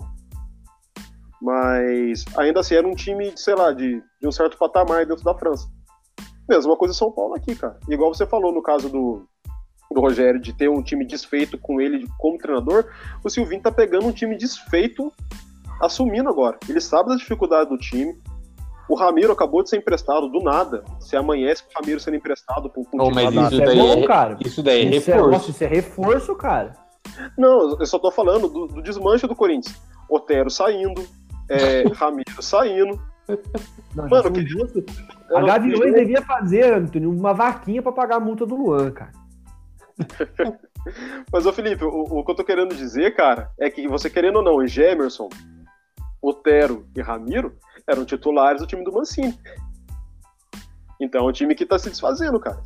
Mas 1.46 2.26
ainda 2.36 2.62
assim 2.62 2.74
era 2.74 2.88
um 2.88 2.96
time, 2.96 3.32
sei 3.36 3.54
lá, 3.54 3.72
de, 3.72 4.02
de 4.20 4.28
um 4.28 4.32
certo 4.32 4.58
patamar 4.58 5.06
dentro 5.06 5.24
da 5.24 5.36
França. 5.36 5.68
Mesma 6.50 6.76
coisa 6.76 6.92
São 6.92 7.12
Paulo 7.12 7.36
aqui, 7.36 7.56
cara. 7.56 7.80
Igual 7.88 8.12
você 8.12 8.26
falou 8.26 8.52
no 8.52 8.64
caso 8.64 8.90
do, 8.90 9.28
do 9.92 10.02
Rogério, 10.02 10.42
de 10.42 10.54
ter 10.54 10.68
um 10.68 10.82
time 10.82 11.06
desfeito 11.06 11.56
com 11.60 11.80
ele 11.80 12.08
como 12.18 12.40
treinador, 12.40 12.86
o 13.24 13.30
Silvinho 13.30 13.62
tá 13.62 13.72
pegando 13.72 14.08
um 14.08 14.12
time 14.12 14.36
desfeito, 14.36 15.14
assumindo 15.80 16.28
agora. 16.30 16.58
Ele 16.68 16.82
sabe 16.82 17.10
da 17.10 17.16
dificuldade 17.16 17.70
do 17.70 17.78
time. 17.78 18.20
O 18.90 18.96
Ramiro 18.96 19.32
acabou 19.32 19.62
de 19.62 19.70
ser 19.70 19.78
emprestado 19.78 20.28
do 20.28 20.40
nada. 20.40 20.84
Se 21.00 21.16
amanhece 21.16 21.62
com 21.62 21.70
o 21.70 21.74
Ramiro 21.80 22.00
sendo 22.00 22.18
emprestado 22.18 22.72
para 22.72 22.82
um 22.82 22.86
time 22.86 23.14
mas 23.14 23.36
isso 23.36 23.54
Isso 23.54 23.62
é 23.62 23.66
daí 23.68 23.78
bom, 23.78 23.94
é- 23.94 24.08
cara. 24.08 24.38
Isso 24.44 24.64
daí 24.64 24.80
é 24.82 24.96
Isso 24.96 25.12
é, 25.12 25.14
reforço. 25.14 25.32
nossa, 25.32 25.52
isso 25.52 25.64
é 25.64 25.68
reforço, 25.68 26.36
cara. 26.36 26.74
Não, 27.38 27.78
eu 27.80 27.86
só 27.86 28.00
tô 28.00 28.10
falando 28.10 28.48
do, 28.48 28.66
do 28.66 28.82
desmanche 28.82 29.28
do 29.28 29.36
Corinthians. 29.36 29.80
Otero 30.10 30.50
saindo, 30.50 31.04
é, 31.50 31.84
Ramiro 31.94 32.42
saindo. 32.42 33.00
Não, 33.96 34.08
Mano, 34.08 34.32
que- 34.32 34.86
Eu 35.30 35.38
A 35.38 35.42
Gaviões 35.42 35.94
devia 35.96 36.22
fazer, 36.22 36.74
Antônio, 36.74 37.12
uma 37.12 37.34
vaquinha 37.34 37.82
pra 37.82 37.92
pagar 37.92 38.18
a 38.18 38.20
multa 38.20 38.46
do 38.46 38.56
Luan, 38.56 38.92
cara. 38.92 39.12
Mas, 41.32 41.46
ô 41.46 41.54
Felipe, 41.54 41.84
o, 41.84 41.90
o 41.90 42.24
que 42.24 42.32
eu 42.32 42.36
tô 42.36 42.44
querendo 42.44 42.76
dizer, 42.76 43.16
cara, 43.16 43.50
é 43.60 43.70
que 43.70 43.88
você 43.88 44.10
querendo 44.10 44.38
ou 44.38 44.44
não, 44.44 44.68
Gemerson, 44.68 45.30
Otero 46.22 46.88
e 46.96 47.02
Ramiro 47.02 47.56
eram 47.88 48.06
titulares 48.06 48.62
do 48.62 48.68
time 48.68 48.84
do 48.84 48.92
Mancini. 48.92 49.38
Então 51.00 51.26
é 51.26 51.30
um 51.30 51.32
time 51.32 51.56
que 51.56 51.66
tá 51.66 51.80
se 51.80 51.90
desfazendo, 51.90 52.40
cara. 52.40 52.62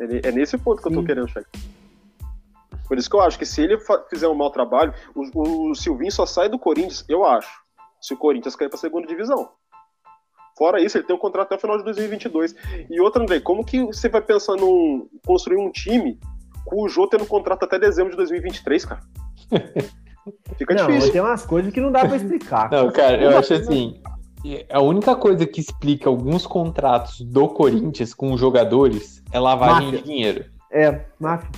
É, 0.00 0.28
é 0.28 0.32
nesse 0.32 0.56
ponto 0.56 0.80
que 0.82 0.88
eu 0.88 0.92
tô 0.92 1.00
Sim. 1.00 1.06
querendo 1.06 1.28
chegar. 1.28 1.48
Por 2.86 2.98
isso 2.98 3.08
que 3.08 3.16
eu 3.16 3.20
acho 3.20 3.38
que 3.38 3.46
se 3.46 3.62
ele 3.62 3.78
fizer 4.08 4.28
um 4.28 4.34
mau 4.34 4.50
trabalho, 4.50 4.92
o, 5.14 5.70
o 5.70 5.74
Silvinho 5.74 6.12
só 6.12 6.26
sai 6.26 6.48
do 6.48 6.58
Corinthians, 6.58 7.04
eu 7.08 7.24
acho, 7.24 7.50
se 8.00 8.14
o 8.14 8.16
Corinthians 8.16 8.56
cair 8.56 8.68
pra 8.68 8.78
segunda 8.78 9.06
divisão. 9.06 9.50
Fora 10.56 10.80
isso, 10.80 10.96
ele 10.96 11.04
tem 11.04 11.16
um 11.16 11.18
contrato 11.18 11.46
até 11.46 11.56
o 11.56 11.60
final 11.60 11.78
de 11.78 11.84
2022. 11.84 12.54
E 12.88 13.00
outra, 13.00 13.22
André, 13.22 13.40
como 13.40 13.64
que 13.64 13.82
você 13.82 14.08
vai 14.08 14.22
pensar 14.22 14.56
em 14.56 15.08
construir 15.26 15.56
um 15.56 15.70
time 15.70 16.18
com 16.64 16.82
o 16.82 16.88
Jô 16.88 17.08
tendo 17.08 17.26
contrato 17.26 17.64
até 17.64 17.78
dezembro 17.78 18.12
de 18.12 18.16
2023, 18.18 18.84
cara? 18.84 19.00
Fica 20.56 20.74
não, 20.74 20.86
difícil. 20.86 21.12
tem 21.12 21.20
umas 21.20 21.44
coisas 21.44 21.72
que 21.72 21.80
não 21.80 21.92
dá 21.92 22.06
pra 22.06 22.16
explicar. 22.16 22.70
Não, 22.70 22.90
cara, 22.90 23.20
eu 23.20 23.36
acho 23.36 23.54
assim. 23.54 24.00
A 24.70 24.80
única 24.80 25.16
coisa 25.16 25.46
que 25.46 25.60
explica 25.60 26.08
alguns 26.08 26.46
contratos 26.46 27.20
do 27.20 27.48
Corinthians 27.48 28.14
com 28.14 28.32
os 28.32 28.40
jogadores 28.40 29.22
é 29.32 29.38
lavagem 29.38 29.86
Máfia. 29.86 29.98
de 29.98 30.04
dinheiro. 30.04 30.44
É, 30.70 31.04
máfia. 31.18 31.50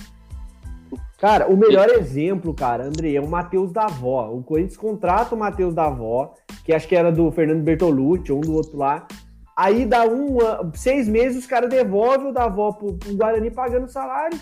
Cara, 1.17 1.47
o 1.47 1.57
melhor 1.57 1.89
exemplo, 1.89 2.53
cara, 2.53 2.85
André, 2.85 3.13
é 3.13 3.21
o 3.21 3.27
Matheus 3.27 3.71
Davó. 3.71 4.29
O 4.29 4.43
Corinthians 4.43 4.77
contrata 4.77 5.33
o 5.33 5.37
Matheus 5.37 5.73
Davó, 5.73 6.35
que 6.63 6.71
acho 6.71 6.87
que 6.87 6.95
era 6.95 7.11
do 7.11 7.31
Fernando 7.31 7.63
Bertolucci, 7.63 8.31
ou 8.31 8.37
um 8.37 8.41
do 8.41 8.53
outro 8.53 8.77
lá. 8.77 9.07
Aí 9.55 9.87
dá 9.87 10.05
um, 10.05 10.37
seis 10.75 11.07
meses, 11.07 11.39
os 11.39 11.47
caras 11.47 11.71
devolvem 11.71 12.27
o 12.29 12.31
Davó 12.31 12.71
pro, 12.71 12.93
pro 12.93 13.15
Guarani 13.15 13.49
pagando 13.49 13.89
salário. 13.89 14.39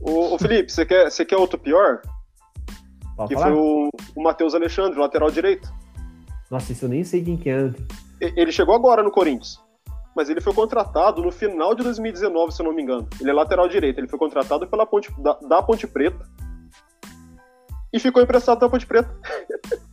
Ô, 0.00 0.34
ô, 0.34 0.38
Felipe, 0.38 0.72
você 0.72 0.84
quer, 0.84 1.08
você 1.08 1.24
quer 1.24 1.36
outro 1.36 1.56
pior? 1.56 2.02
Pode 3.16 3.28
Que 3.28 3.34
falar? 3.34 3.52
foi 3.52 3.54
o, 3.54 3.88
o 4.16 4.22
Matheus 4.22 4.56
Alexandre, 4.56 4.98
lateral 4.98 5.30
direito. 5.30 5.72
Nossa, 6.50 6.72
isso 6.72 6.86
eu 6.86 6.88
nem 6.88 7.04
sei 7.04 7.22
quem 7.22 7.36
que 7.36 7.48
é, 7.48 7.52
André. 7.52 7.82
Ele 8.20 8.50
chegou 8.50 8.74
agora 8.74 9.02
no 9.02 9.12
Corinthians. 9.12 9.60
Mas 10.14 10.28
ele 10.28 10.40
foi 10.40 10.52
contratado 10.52 11.22
no 11.22 11.32
final 11.32 11.74
de 11.74 11.82
2019, 11.82 12.52
se 12.52 12.60
eu 12.60 12.66
não 12.66 12.74
me 12.74 12.82
engano. 12.82 13.08
Ele 13.20 13.30
é 13.30 13.32
lateral 13.32 13.68
direito. 13.68 13.98
Ele 13.98 14.08
foi 14.08 14.18
contratado 14.18 14.66
pela 14.66 14.84
Ponte, 14.84 15.10
da, 15.20 15.34
da 15.34 15.62
Ponte 15.62 15.86
Preta. 15.86 16.28
E 17.92 17.98
ficou 17.98 18.22
emprestado 18.22 18.60
da 18.60 18.68
Ponte 18.68 18.86
Preta. 18.86 19.10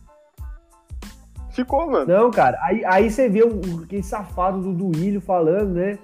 ficou, 1.50 1.90
mano. 1.90 2.06
Não, 2.06 2.30
cara, 2.30 2.58
aí, 2.62 2.84
aí 2.84 3.10
você 3.10 3.28
vê 3.28 3.42
o, 3.42 3.82
aquele 3.84 4.02
safado 4.02 4.60
do 4.60 4.72
Duílio 4.72 5.20
falando, 5.20 5.74
né? 5.74 5.98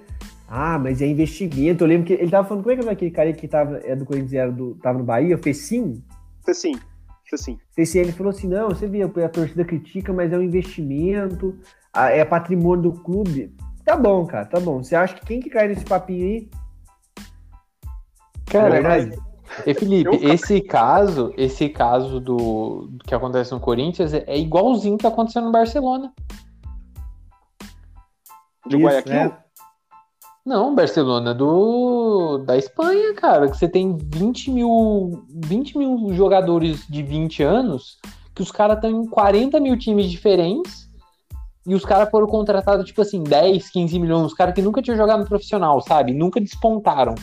Ah, 0.47 0.79
mas 0.79 1.01
é 1.01 1.07
investimento. 1.07 1.83
Eu 1.83 1.87
lembro 1.87 2.07
que 2.07 2.13
ele 2.13 2.31
tava 2.31 2.47
falando, 2.47 2.63
como 2.63 2.71
é 2.71 2.75
que 2.75 2.83
era 2.83 2.91
aquele 2.93 3.11
cara 3.11 3.33
que 3.33 3.47
tava, 3.47 3.77
é 3.83 3.95
do 3.95 4.05
Corinthians, 4.05 4.33
era 4.33 4.51
do, 4.51 4.75
tava 4.75 4.97
no 4.97 5.03
Bahia, 5.03 5.37
fez 5.37 5.57
sim? 5.57 6.01
Fez 7.75 7.89
sim. 7.89 7.99
Ele 7.99 8.13
falou 8.13 8.29
assim, 8.29 8.47
não, 8.47 8.69
você 8.69 8.87
vê, 8.87 9.01
a 9.03 9.29
torcida 9.29 9.65
critica, 9.65 10.13
mas 10.13 10.31
é 10.31 10.37
um 10.37 10.41
investimento, 10.41 11.57
é 11.93 12.23
patrimônio 12.23 12.83
do 12.83 12.93
clube. 12.93 13.53
Tá 13.87 13.95
bom, 13.95 14.25
cara, 14.25 14.45
tá 14.45 14.59
bom. 14.59 14.83
Você 14.83 14.97
acha 14.97 15.15
que 15.15 15.25
quem 15.25 15.39
que 15.39 15.49
cai 15.49 15.69
nesse 15.69 15.85
papinho 15.85 16.25
aí? 16.25 16.49
Cara, 18.47 18.67
é 18.67 18.81
verdade? 18.81 19.17
E 19.65 19.73
Felipe, 19.73 20.13
Eu- 20.13 20.33
esse 20.33 20.59
caso, 20.59 21.33
esse 21.37 21.69
caso 21.69 22.19
do, 22.19 22.89
do 22.91 23.05
que 23.05 23.15
acontece 23.15 23.53
no 23.53 23.61
Corinthians 23.61 24.13
é, 24.13 24.25
é 24.27 24.37
igualzinho 24.37 24.97
que 24.97 25.07
aconteceu 25.07 25.41
no 25.41 25.53
Barcelona. 25.53 26.11
De 28.67 28.75
Isso, 28.75 28.85
Guayaquil? 28.85 29.13
né? 29.13 29.37
Não, 30.45 30.75
Barcelona 30.75 31.33
do 31.33 32.39
da 32.39 32.57
Espanha, 32.57 33.13
cara, 33.13 33.49
que 33.49 33.55
você 33.55 33.69
tem 33.69 33.95
20 33.97 34.51
mil, 34.51 35.25
20 35.29 35.77
mil 35.77 36.13
jogadores 36.13 36.85
de 36.89 37.01
20 37.01 37.41
anos, 37.41 37.97
que 38.35 38.41
os 38.41 38.51
caras 38.51 38.75
estão 38.75 38.91
em 38.91 39.07
40 39.07 39.61
mil 39.61 39.79
times 39.79 40.11
diferentes, 40.11 40.86
e 41.67 41.75
os 41.75 41.83
caras 41.85 42.09
foram 42.09 42.25
contratados, 42.27 42.85
tipo 42.85 43.01
assim, 43.01 43.21
10, 43.21 43.69
15 43.69 43.99
milhões, 43.99 44.25
os 44.27 44.33
caras 44.33 44.55
que 44.55 44.61
nunca 44.61 44.81
tinham 44.81 44.95
jogado 44.97 45.19
no 45.19 45.25
profissional, 45.27 45.81
sabe? 45.81 46.13
Nunca 46.13 46.39
despontaram. 46.39 47.13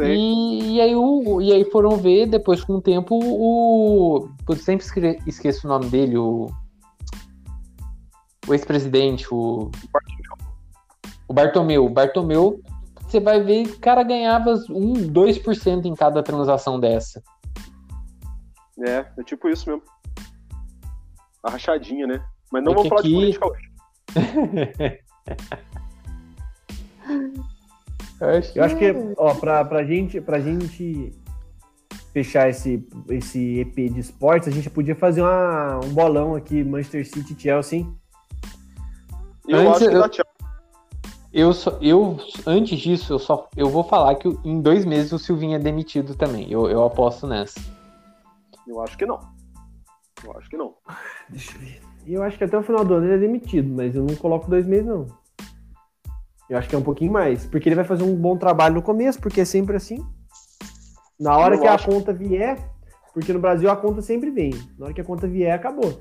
E, 0.00 0.74
e 0.76 0.80
aí 0.80 0.94
o, 0.94 1.40
e 1.40 1.52
aí 1.52 1.64
foram 1.64 1.96
ver, 1.96 2.26
depois 2.26 2.62
com 2.62 2.74
o 2.74 2.80
tempo, 2.82 3.18
o. 3.18 4.28
Putz, 4.46 4.62
sempre 4.62 4.84
esque- 4.86 5.18
esqueço 5.26 5.66
o 5.66 5.70
nome 5.70 5.86
dele, 5.86 6.16
o. 6.16 6.46
O 8.46 8.52
ex-presidente, 8.54 9.26
o. 9.32 9.70
O 11.26 11.32
Bartomeu. 11.32 11.84
O 11.86 11.88
Bartomeu, 11.90 12.60
você 13.02 13.18
vai 13.20 13.42
ver, 13.42 13.66
o 13.66 13.78
cara 13.80 14.02
ganhava 14.02 14.52
1, 14.68 14.92
2% 15.12 15.84
em 15.86 15.94
cada 15.94 16.22
transação 16.22 16.78
dessa. 16.78 17.22
É, 18.86 19.06
é 19.18 19.22
tipo 19.24 19.48
isso 19.48 19.68
mesmo. 19.68 19.82
A 21.42 21.50
rachadinha, 21.50 22.06
né? 22.06 22.22
Mas 22.52 22.62
não 22.64 22.72
É 22.72 22.74
vamos 22.74 22.82
que 22.84 22.88
falar 22.90 23.02
de 23.02 23.08
aqui- 23.08 23.16
política 23.16 23.46
hoje. 23.48 23.69
Eu 28.20 28.28
acho 28.28 28.52
que, 28.52 28.58
Eu 28.58 28.64
acho 28.64 28.76
que, 28.76 28.94
ó, 29.16 29.34
pra, 29.34 29.64
pra, 29.64 29.82
gente, 29.82 30.20
pra 30.20 30.38
gente 30.40 31.10
fechar 32.12 32.50
esse, 32.50 32.86
esse 33.08 33.60
EP 33.60 33.74
de 33.90 34.00
esportes, 34.00 34.46
a 34.48 34.50
gente 34.50 34.68
podia 34.68 34.94
fazer 34.94 35.22
uma, 35.22 35.80
um 35.82 35.88
bolão 35.94 36.34
aqui, 36.34 36.62
Manchester 36.62 37.06
City 37.06 37.32
e 37.32 37.40
Chelsea, 37.40 37.86
eu 39.48 39.58
Antes 39.60 39.82
acho 39.82 39.90
que 39.90 39.96
eu- 39.96 40.00
dá. 40.00 40.10
Eu, 41.32 41.52
só, 41.52 41.78
eu 41.80 42.18
antes 42.44 42.78
disso, 42.78 43.12
eu 43.12 43.18
só 43.18 43.48
eu 43.56 43.68
vou 43.70 43.84
falar 43.84 44.16
que 44.16 44.28
em 44.44 44.60
dois 44.60 44.84
meses 44.84 45.12
o 45.12 45.18
Silvinho 45.18 45.54
é 45.54 45.58
demitido 45.60 46.16
também. 46.16 46.50
Eu, 46.50 46.68
eu 46.68 46.84
aposto 46.84 47.24
nessa. 47.24 47.60
Eu 48.66 48.82
acho 48.82 48.98
que 48.98 49.06
não. 49.06 49.20
Eu 50.24 50.36
acho 50.36 50.50
que 50.50 50.56
não. 50.56 50.74
Deixa 51.28 51.56
eu 51.56 51.60
ver. 51.60 51.89
Eu 52.06 52.22
acho 52.22 52.36
que 52.38 52.44
até 52.44 52.56
o 52.58 52.62
final 52.62 52.84
do 52.84 52.94
ano 52.94 53.06
ele 53.06 53.14
é 53.14 53.18
demitido, 53.18 53.68
mas 53.74 53.94
eu 53.94 54.04
não 54.04 54.16
coloco 54.16 54.48
dois 54.50 54.66
meses, 54.66 54.86
não. 54.86 55.06
Eu 56.48 56.58
acho 56.58 56.68
que 56.68 56.74
é 56.74 56.78
um 56.78 56.82
pouquinho 56.82 57.12
mais. 57.12 57.46
Porque 57.46 57.68
ele 57.68 57.76
vai 57.76 57.84
fazer 57.84 58.02
um 58.02 58.14
bom 58.16 58.36
trabalho 58.36 58.74
no 58.74 58.82
começo, 58.82 59.20
porque 59.20 59.40
é 59.42 59.44
sempre 59.44 59.76
assim. 59.76 60.04
Na 61.18 61.36
hora 61.36 61.54
Eu 61.54 61.60
que 61.60 61.68
acho- 61.68 61.88
a 61.88 61.92
conta 61.92 62.12
vier, 62.12 62.58
porque 63.14 63.32
no 63.32 63.38
Brasil 63.38 63.70
a 63.70 63.76
conta 63.76 64.02
sempre 64.02 64.30
vem. 64.30 64.50
Na 64.78 64.86
hora 64.86 64.94
que 64.94 65.00
a 65.00 65.04
conta 65.04 65.28
vier, 65.28 65.54
acabou. 65.54 66.00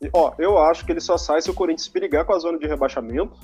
E, 0.00 0.08
ó, 0.12 0.32
eu 0.38 0.56
acho 0.58 0.86
que 0.86 0.92
ele 0.92 1.00
só 1.00 1.18
sai 1.18 1.42
se 1.42 1.50
o 1.50 1.54
Corinthians 1.54 1.88
perigar 1.88 2.24
com 2.24 2.32
a 2.32 2.38
zona 2.38 2.58
de 2.58 2.66
rebaixamento, 2.66 3.38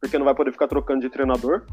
porque 0.00 0.16
não 0.18 0.24
vai 0.24 0.34
poder 0.34 0.52
ficar 0.52 0.68
trocando 0.68 1.00
de 1.00 1.10
treinador. 1.10 1.66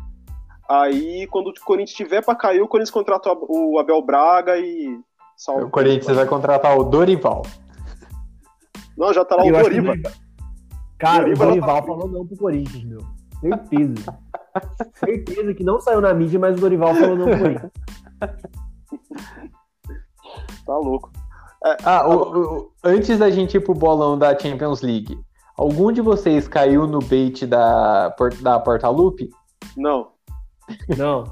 Aí, 0.70 1.28
quando 1.28 1.48
o 1.48 1.54
Corinthians 1.64 1.96
tiver 1.96 2.24
pra 2.24 2.36
cair, 2.36 2.62
o 2.62 2.68
Corinthians 2.68 2.92
contrata 2.92 3.30
o 3.32 3.80
Abel 3.80 4.02
Braga 4.02 4.58
e 4.58 5.00
salva. 5.38 5.66
O 5.66 5.70
Corinthians 5.70 6.16
vai 6.18 6.26
contratar 6.26 6.78
o 6.78 6.84
Dorival. 6.84 7.44
Não, 8.98 9.14
já 9.14 9.24
tá 9.24 9.36
lá 9.36 9.44
o 9.44 9.48
Eu 9.48 9.54
que 9.56 9.62
Doriva. 9.62 9.88
Dorival- 9.88 10.12
Cara, 10.98 11.24
Doriva 11.24 11.44
o 11.44 11.48
Dorival 11.48 11.76
tá- 11.82 11.88
falou 11.88 12.08
não 12.10 12.26
pro 12.26 12.38
Corinthians, 12.38 12.84
meu. 12.84 13.00
Certeza. 13.40 14.18
Certeza 14.96 15.54
que 15.54 15.64
não 15.64 15.80
saiu 15.80 16.02
na 16.02 16.14
mídia, 16.14 16.40
mas 16.40 16.58
o 16.58 16.62
Dorival 16.62 16.96
falou 16.96 17.16
não 17.16 17.26
pro 17.26 17.38
Corinthians. 17.40 17.72
Tá 20.66 20.76
louco. 20.78 21.12
Ah, 21.84 22.08
o- 22.08 22.38
o- 22.58 22.72
antes 22.84 23.18
da 23.18 23.30
gente 23.30 23.56
ir 23.58 23.62
pro 23.62 23.74
bolão 23.74 24.18
da 24.18 24.38
Champions 24.38 24.82
League, 24.82 25.18
algum 25.56 25.92
de 25.92 26.02
vocês 26.02 26.48
caiu 26.48 26.86
no 26.86 27.00
bait 27.00 27.46
da, 27.48 28.14
da 28.42 28.60
Portalupe? 28.60 29.30
Não. 29.78 30.10
Não. 30.98 31.24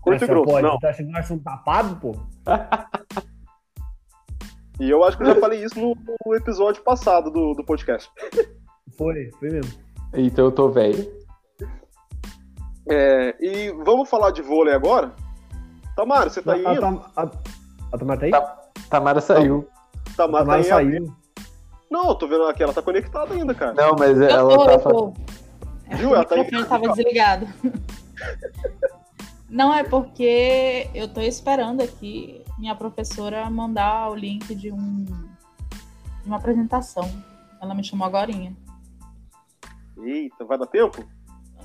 Curto 0.00 0.24
e 0.24 0.26
grosso, 0.28 0.44
pode. 0.44 0.66
não. 0.66 0.78
Tá 0.78 0.90
achando 0.90 1.06
que 1.08 1.12
nós 1.12 1.26
somos 1.26 1.42
tapados, 1.42 1.98
pô? 1.98 2.12
E 4.80 4.90
eu 4.90 5.04
acho 5.04 5.16
que 5.16 5.22
eu 5.22 5.28
já 5.28 5.34
falei 5.40 5.62
isso 5.64 5.78
no, 5.78 5.96
no 6.26 6.34
episódio 6.34 6.82
passado 6.82 7.30
do, 7.30 7.54
do 7.54 7.64
podcast. 7.64 8.10
Foi, 8.96 9.30
foi 9.38 9.50
mesmo. 9.50 9.72
Então 10.14 10.46
eu 10.46 10.52
tô 10.52 10.68
velho. 10.68 11.12
É, 12.88 13.34
e 13.40 13.70
vamos 13.84 14.08
falar 14.10 14.30
de 14.30 14.42
vôlei 14.42 14.74
agora? 14.74 15.12
Tamara, 15.96 16.28
você 16.28 16.42
tá 16.42 16.52
aí? 16.54 16.66
a? 16.66 16.80
Tam- 16.80 17.04
a, 17.16 17.22
a 17.92 17.98
Tamara 17.98 18.20
tá 18.20 18.26
aí? 18.26 18.30
Tá. 18.30 18.60
Tamara 18.90 19.20
saiu. 19.20 19.66
Tamara, 20.16 20.44
Tamara 20.44 20.64
tá 20.64 20.76
aí. 20.78 20.90
saiu. 20.92 21.14
Não, 21.90 22.08
eu 22.08 22.14
tô 22.16 22.26
vendo 22.26 22.44
aqui, 22.46 22.62
ela 22.62 22.74
tá 22.74 22.82
conectada 22.82 23.32
ainda, 23.34 23.54
cara. 23.54 23.72
Não, 23.74 23.94
mas 23.96 24.18
Eu 24.20 24.28
ela 24.28 24.56
tô, 24.56 24.64
tá 24.64 24.72
eu 24.72 24.80
falando. 24.80 25.14
tô. 25.14 25.96
Viu? 25.96 26.14
Ela 26.14 26.24
tá 26.24 26.34
O 26.34 26.38
aí. 26.38 26.44
microfone 26.44 26.62
estava 26.62 26.88
desligado. 26.94 27.48
Não 29.48 29.72
é 29.72 29.84
porque 29.84 30.88
eu 30.94 31.06
tô 31.08 31.20
esperando 31.20 31.80
aqui 31.82 32.43
minha 32.58 32.74
professora 32.74 33.48
mandar 33.50 34.10
o 34.10 34.14
link 34.14 34.54
de 34.54 34.70
um 34.70 35.04
de 35.04 36.26
uma 36.26 36.36
apresentação. 36.36 37.10
Ela 37.60 37.74
me 37.74 37.84
chamou 37.84 38.06
agorinha. 38.06 38.56
Eita, 40.02 40.44
vai 40.44 40.58
dar 40.58 40.66
tempo? 40.66 41.04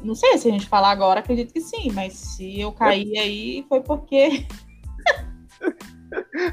Não 0.03 0.15
sei 0.15 0.37
se 0.37 0.47
a 0.47 0.51
gente 0.51 0.67
falar 0.67 0.91
agora, 0.91 1.19
acredito 1.19 1.53
que 1.53 1.61
sim, 1.61 1.91
mas 1.91 2.13
se 2.13 2.59
eu 2.59 2.71
cair 2.71 3.17
aí 3.17 3.65
foi 3.67 3.81
porque 3.81 4.45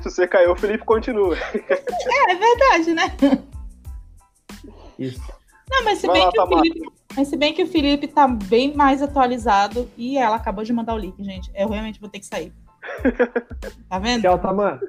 Se 0.03 0.11
você 0.11 0.27
caiu, 0.27 0.53
o 0.53 0.57
Felipe 0.57 0.85
continua. 0.85 1.37
é, 1.55 2.33
é 2.33 2.35
verdade, 2.35 2.95
né? 2.95 3.45
Isso. 4.99 5.21
Não, 5.71 5.85
mas 5.85 5.99
se 5.99 6.07
Vai 6.07 6.17
bem 6.17 6.27
lá, 6.27 6.33
que 6.33 6.41
o. 6.41 6.49
Felipe, 6.49 6.93
mas 7.17 7.29
se 7.29 7.37
bem 7.37 7.55
que 7.55 7.63
o 7.63 7.67
Felipe 7.67 8.09
tá 8.09 8.29
bem 8.29 8.75
mais 8.75 9.03
atualizado 9.03 9.91
e 9.97 10.19
ela 10.19 10.37
acabou 10.37 10.65
de 10.65 10.73
mandar 10.73 10.95
o 10.95 10.99
link, 10.99 11.23
gente. 11.23 11.51
Eu 11.55 11.69
realmente 11.69 12.01
vou 12.01 12.09
ter 12.09 12.19
que 12.19 12.27
sair. 12.27 12.53
Tá 13.89 13.99
vendo? 13.99 14.23
Tchau, 14.23 14.39
Tamara. 14.39 14.81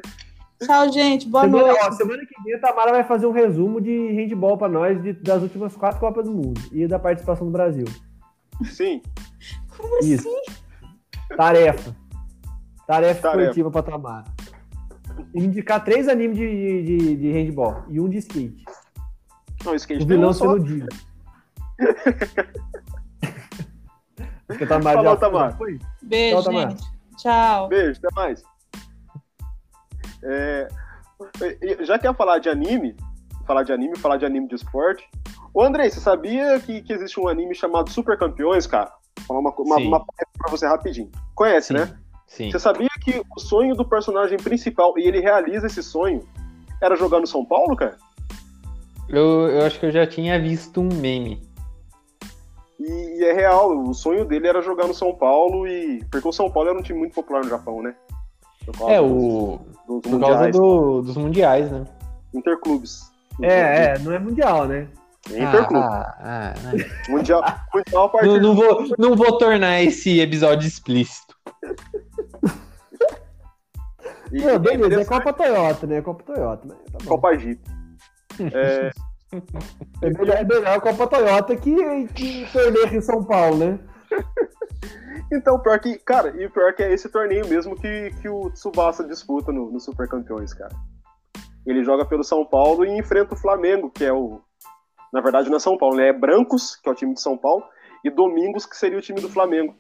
Tchau, 0.64 0.92
gente. 0.92 1.28
Boa 1.30 1.44
Semana, 1.44 1.68
noite. 1.68 1.80
ó, 1.86 1.92
semana 1.92 2.26
que 2.26 2.44
vem 2.44 2.56
a 2.56 2.60
Tamara 2.60 2.92
vai 2.92 3.04
fazer 3.04 3.26
um 3.28 3.32
resumo 3.32 3.80
de 3.80 3.92
handball 4.14 4.58
pra 4.58 4.68
nós 4.68 5.02
de- 5.04 5.14
das 5.14 5.42
últimas 5.44 5.76
quatro 5.76 6.00
Copas 6.00 6.26
do 6.26 6.32
Mundo 6.32 6.60
e 6.72 6.88
da 6.88 6.98
participação 6.98 7.46
do 7.46 7.52
Brasil. 7.52 7.86
Sim. 8.66 9.02
Como 9.78 10.00
Isso. 10.00 10.28
assim? 10.28 10.42
Tarefa. 11.36 11.96
Tarefa, 12.88 13.22
Tarefa. 13.22 13.42
esportiva 13.42 13.70
pra 13.72 13.84
Tamara. 13.84 14.26
Indicar 15.36 15.84
três 15.84 16.08
animes 16.08 16.38
de, 16.38 16.84
de, 16.84 17.16
de 17.18 17.32
handball 17.32 17.84
e 17.90 18.00
um 18.00 18.10
de 18.10 18.18
skate. 18.18 18.64
Não, 19.64 19.76
skate 19.76 20.04
O 20.04 20.08
vilão 20.08 20.34
sendo 20.34 20.60
Dio. 20.60 20.88
Acho 24.50 24.58
que 24.58 24.64
a 24.64 24.68
Tamara 24.68 24.98
Falou, 24.98 25.14
já 25.14 25.20
Tamara. 25.20 25.52
foi. 25.56 25.80
Beijo, 26.02 26.36
Tchau, 26.38 26.44
Tamara. 26.46 26.70
gente. 26.72 26.97
Tchau. 27.18 27.68
Beijo, 27.68 28.00
até 28.04 28.16
mais. 28.16 28.44
É, 30.24 30.68
já 31.82 31.98
que 32.00 32.08
ia 32.08 32.14
falar 32.14 32.40
de 32.40 32.50
anime, 32.50 32.96
falar 33.46 33.64
de 33.64 33.74
anime, 33.74 33.98
falar 33.98 34.18
de 34.18 34.26
anime 34.26 34.48
de 34.48 34.56
esporte. 34.56 35.08
Ô 35.54 35.64
Andrei, 35.64 35.90
você 35.90 36.00
sabia 36.00 36.60
que, 36.60 36.82
que 36.82 36.94
existe 36.94 37.20
um 37.20 37.28
anime 37.28 37.56
chamado 37.56 37.90
Super 37.90 38.18
Campeões, 38.18 38.68
cara? 38.68 38.92
Vou 39.20 39.26
falar 39.28 39.40
uma, 39.40 39.52
co- 39.52 39.64
uma, 39.64 39.78
uma 39.78 40.06
pra 40.06 40.52
você 40.52 40.68
rapidinho. 40.68 41.12
Conhece, 41.34 41.68
Sim. 41.68 41.74
né? 41.74 41.98
Sim. 42.28 42.52
Você 42.52 42.60
sabia 42.60 42.90
que 43.02 43.22
o 43.36 43.40
sonho 43.40 43.74
do 43.74 43.88
personagem 43.88 44.38
principal, 44.38 44.98
e 44.98 45.08
ele 45.08 45.20
realiza 45.20 45.68
esse 45.68 45.82
sonho, 45.82 46.28
era 46.82 46.96
jogar 46.96 47.20
no 47.20 47.28
São 47.28 47.44
Paulo, 47.46 47.76
cara? 47.76 47.98
Eu, 49.08 49.48
eu 49.48 49.66
acho 49.66 49.80
que 49.80 49.86
eu 49.86 49.92
já 49.92 50.06
tinha 50.06 50.40
visto 50.40 50.82
um 50.82 50.90
meme. 50.94 51.42
E, 52.80 53.20
e 53.20 53.24
é 53.24 53.34
real, 53.34 53.76
o 53.78 53.94
sonho 53.94 54.24
dele 54.26 54.48
era 54.48 54.62
jogar 54.62 54.88
no 54.88 54.94
São 54.94 55.14
Paulo, 55.16 55.68
e 55.68 56.04
porque 56.12 56.28
o 56.28 56.32
São 56.34 56.50
Paulo 56.50 56.70
era 56.70 56.78
um 56.78 56.82
time 56.84 57.00
muito 57.00 57.14
popular 57.16 57.44
no 57.44 57.50
Japão, 57.50 57.82
né? 57.82 57.96
É, 58.88 59.00
dos- 59.02 59.12
o. 59.12 59.60
dos 59.88 60.02
Por 60.12 60.20
causa 60.20 60.52
do- 60.52 61.02
dos 61.02 61.18
mundiais, 61.18 61.72
né? 61.72 61.86
interclubes. 62.34 63.12
É, 63.42 63.86
é, 63.96 64.00
não 64.00 64.12
é 64.12 64.20
mundial, 64.20 64.68
né? 64.68 64.88
É 65.32 65.44
interclube. 65.44 65.84
Ah, 65.84 66.16
ah, 66.20 66.54
ah. 66.56 66.72
Mundial, 67.12 67.44
mundial 67.74 68.10
partir 68.10 68.28
Não, 68.28 68.40
não 68.40 68.56
vou, 68.56 68.86
não 68.98 69.16
vou 69.16 69.38
tornar 69.38 69.82
esse 69.82 70.20
episódio 70.20 70.68
explícito. 70.68 71.36
E 74.32 74.42
Não, 74.42 74.50
é 74.52 74.60
beleza, 74.60 75.02
é 75.02 75.06
Copa 75.06 75.32
Toyota, 75.34 75.88
né? 75.88 75.98
É 75.98 76.02
Copa 76.02 76.24
Toyota, 76.24 76.68
mas 76.68 76.78
tá 76.92 76.98
bom. 77.04 77.10
Copa 77.10 77.38
Jeep. 77.38 77.60
É, 78.54 78.92
É 80.02 80.10
melhor, 80.10 80.38
é 80.38 80.44
melhor 80.44 80.68
a 80.68 80.80
Copa 80.80 81.08
Toyota 81.08 81.56
que, 81.56 82.08
que 82.10 82.46
torneio 82.52 82.86
aqui 82.86 82.98
em 82.98 83.02
São 83.02 83.24
Paulo, 83.24 83.58
né? 83.58 83.80
então, 85.32 85.60
pior 85.60 85.80
que, 85.80 85.98
cara, 86.00 86.30
e 86.42 86.50
pior 86.50 86.74
que 86.74 86.84
é 86.84 86.94
esse 86.94 87.10
torneio 87.10 87.48
mesmo 87.48 87.76
que, 87.76 88.12
que 88.22 88.30
o 88.30 88.50
Tsubasa 88.52 89.06
disputa 89.06 89.52
no, 89.52 89.72
no 89.72 89.80
Super 89.80 90.08
Campeões, 90.08 90.54
cara. 90.54 90.74
Ele 91.66 91.84
joga 91.84 92.06
pelo 92.06 92.24
São 92.24 92.46
Paulo 92.46 92.86
e 92.86 92.98
enfrenta 92.98 93.34
o 93.34 93.38
Flamengo, 93.38 93.90
que 93.90 94.06
é 94.06 94.14
o. 94.14 94.40
Na 95.12 95.20
verdade, 95.20 95.50
não 95.50 95.58
é 95.58 95.60
São 95.60 95.78
Paulo, 95.78 95.98
né? 95.98 96.10
É 96.10 96.14
Brancos, 96.14 96.78
que 96.78 96.88
é 96.88 96.92
o 96.92 96.96
time 96.96 97.14
de 97.14 97.22
São 97.22 97.38
Paulo, 97.38 97.64
e 98.04 98.10
Domingos, 98.10 98.66
que 98.66 98.78
seria 98.78 98.98
o 98.98 99.02
time 99.02 99.20
do 99.20 99.30
Flamengo. 99.30 99.76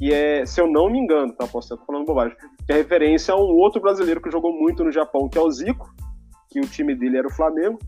E 0.00 0.12
é, 0.12 0.44
se 0.46 0.60
eu 0.60 0.66
não 0.66 0.90
me 0.90 0.98
engano, 0.98 1.32
tá? 1.32 1.46
Posso 1.46 1.74
estar 1.74 1.86
falando 1.86 2.06
bobagem. 2.06 2.36
Que 2.66 2.72
é 2.72 2.76
referência 2.76 3.34
a 3.34 3.36
um 3.36 3.54
outro 3.56 3.80
brasileiro 3.80 4.20
que 4.20 4.30
jogou 4.30 4.52
muito 4.52 4.82
no 4.82 4.90
Japão, 4.90 5.28
que 5.28 5.38
é 5.38 5.40
o 5.40 5.50
Zico, 5.50 5.94
que 6.48 6.58
o 6.58 6.66
time 6.66 6.94
dele 6.94 7.18
era 7.18 7.28
o 7.28 7.32
Flamengo. 7.32 7.78